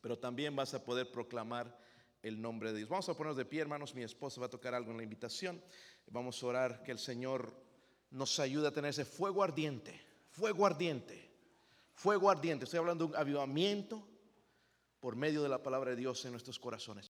Pero 0.00 0.18
también 0.18 0.56
vas 0.56 0.72
a 0.72 0.82
poder 0.82 1.10
proclamar 1.10 1.76
el 2.22 2.40
nombre 2.40 2.72
de 2.72 2.78
Dios. 2.78 2.88
Vamos 2.88 3.08
a 3.08 3.14
ponernos 3.14 3.36
de 3.36 3.44
pie, 3.44 3.60
hermanos. 3.60 3.94
Mi 3.94 4.02
esposa 4.02 4.40
va 4.40 4.46
a 4.46 4.50
tocar 4.50 4.74
algo 4.74 4.90
en 4.90 4.96
la 4.96 5.02
invitación. 5.02 5.62
Vamos 6.06 6.42
a 6.42 6.46
orar 6.46 6.82
que 6.82 6.92
el 6.92 6.98
Señor 6.98 7.52
nos 8.10 8.38
ayude 8.40 8.68
a 8.68 8.72
tener 8.72 8.90
ese 8.90 9.04
fuego 9.04 9.42
ardiente, 9.42 10.00
fuego 10.38 10.64
ardiente, 10.64 11.30
fuego 11.94 12.30
ardiente. 12.30 12.64
Estoy 12.64 12.78
hablando 12.78 13.06
de 13.06 13.10
un 13.10 13.16
avivamiento 13.16 14.06
por 15.00 15.16
medio 15.16 15.42
de 15.42 15.48
la 15.48 15.62
palabra 15.62 15.90
de 15.90 15.96
Dios 15.96 16.24
en 16.24 16.30
nuestros 16.30 16.60
corazones. 16.60 17.07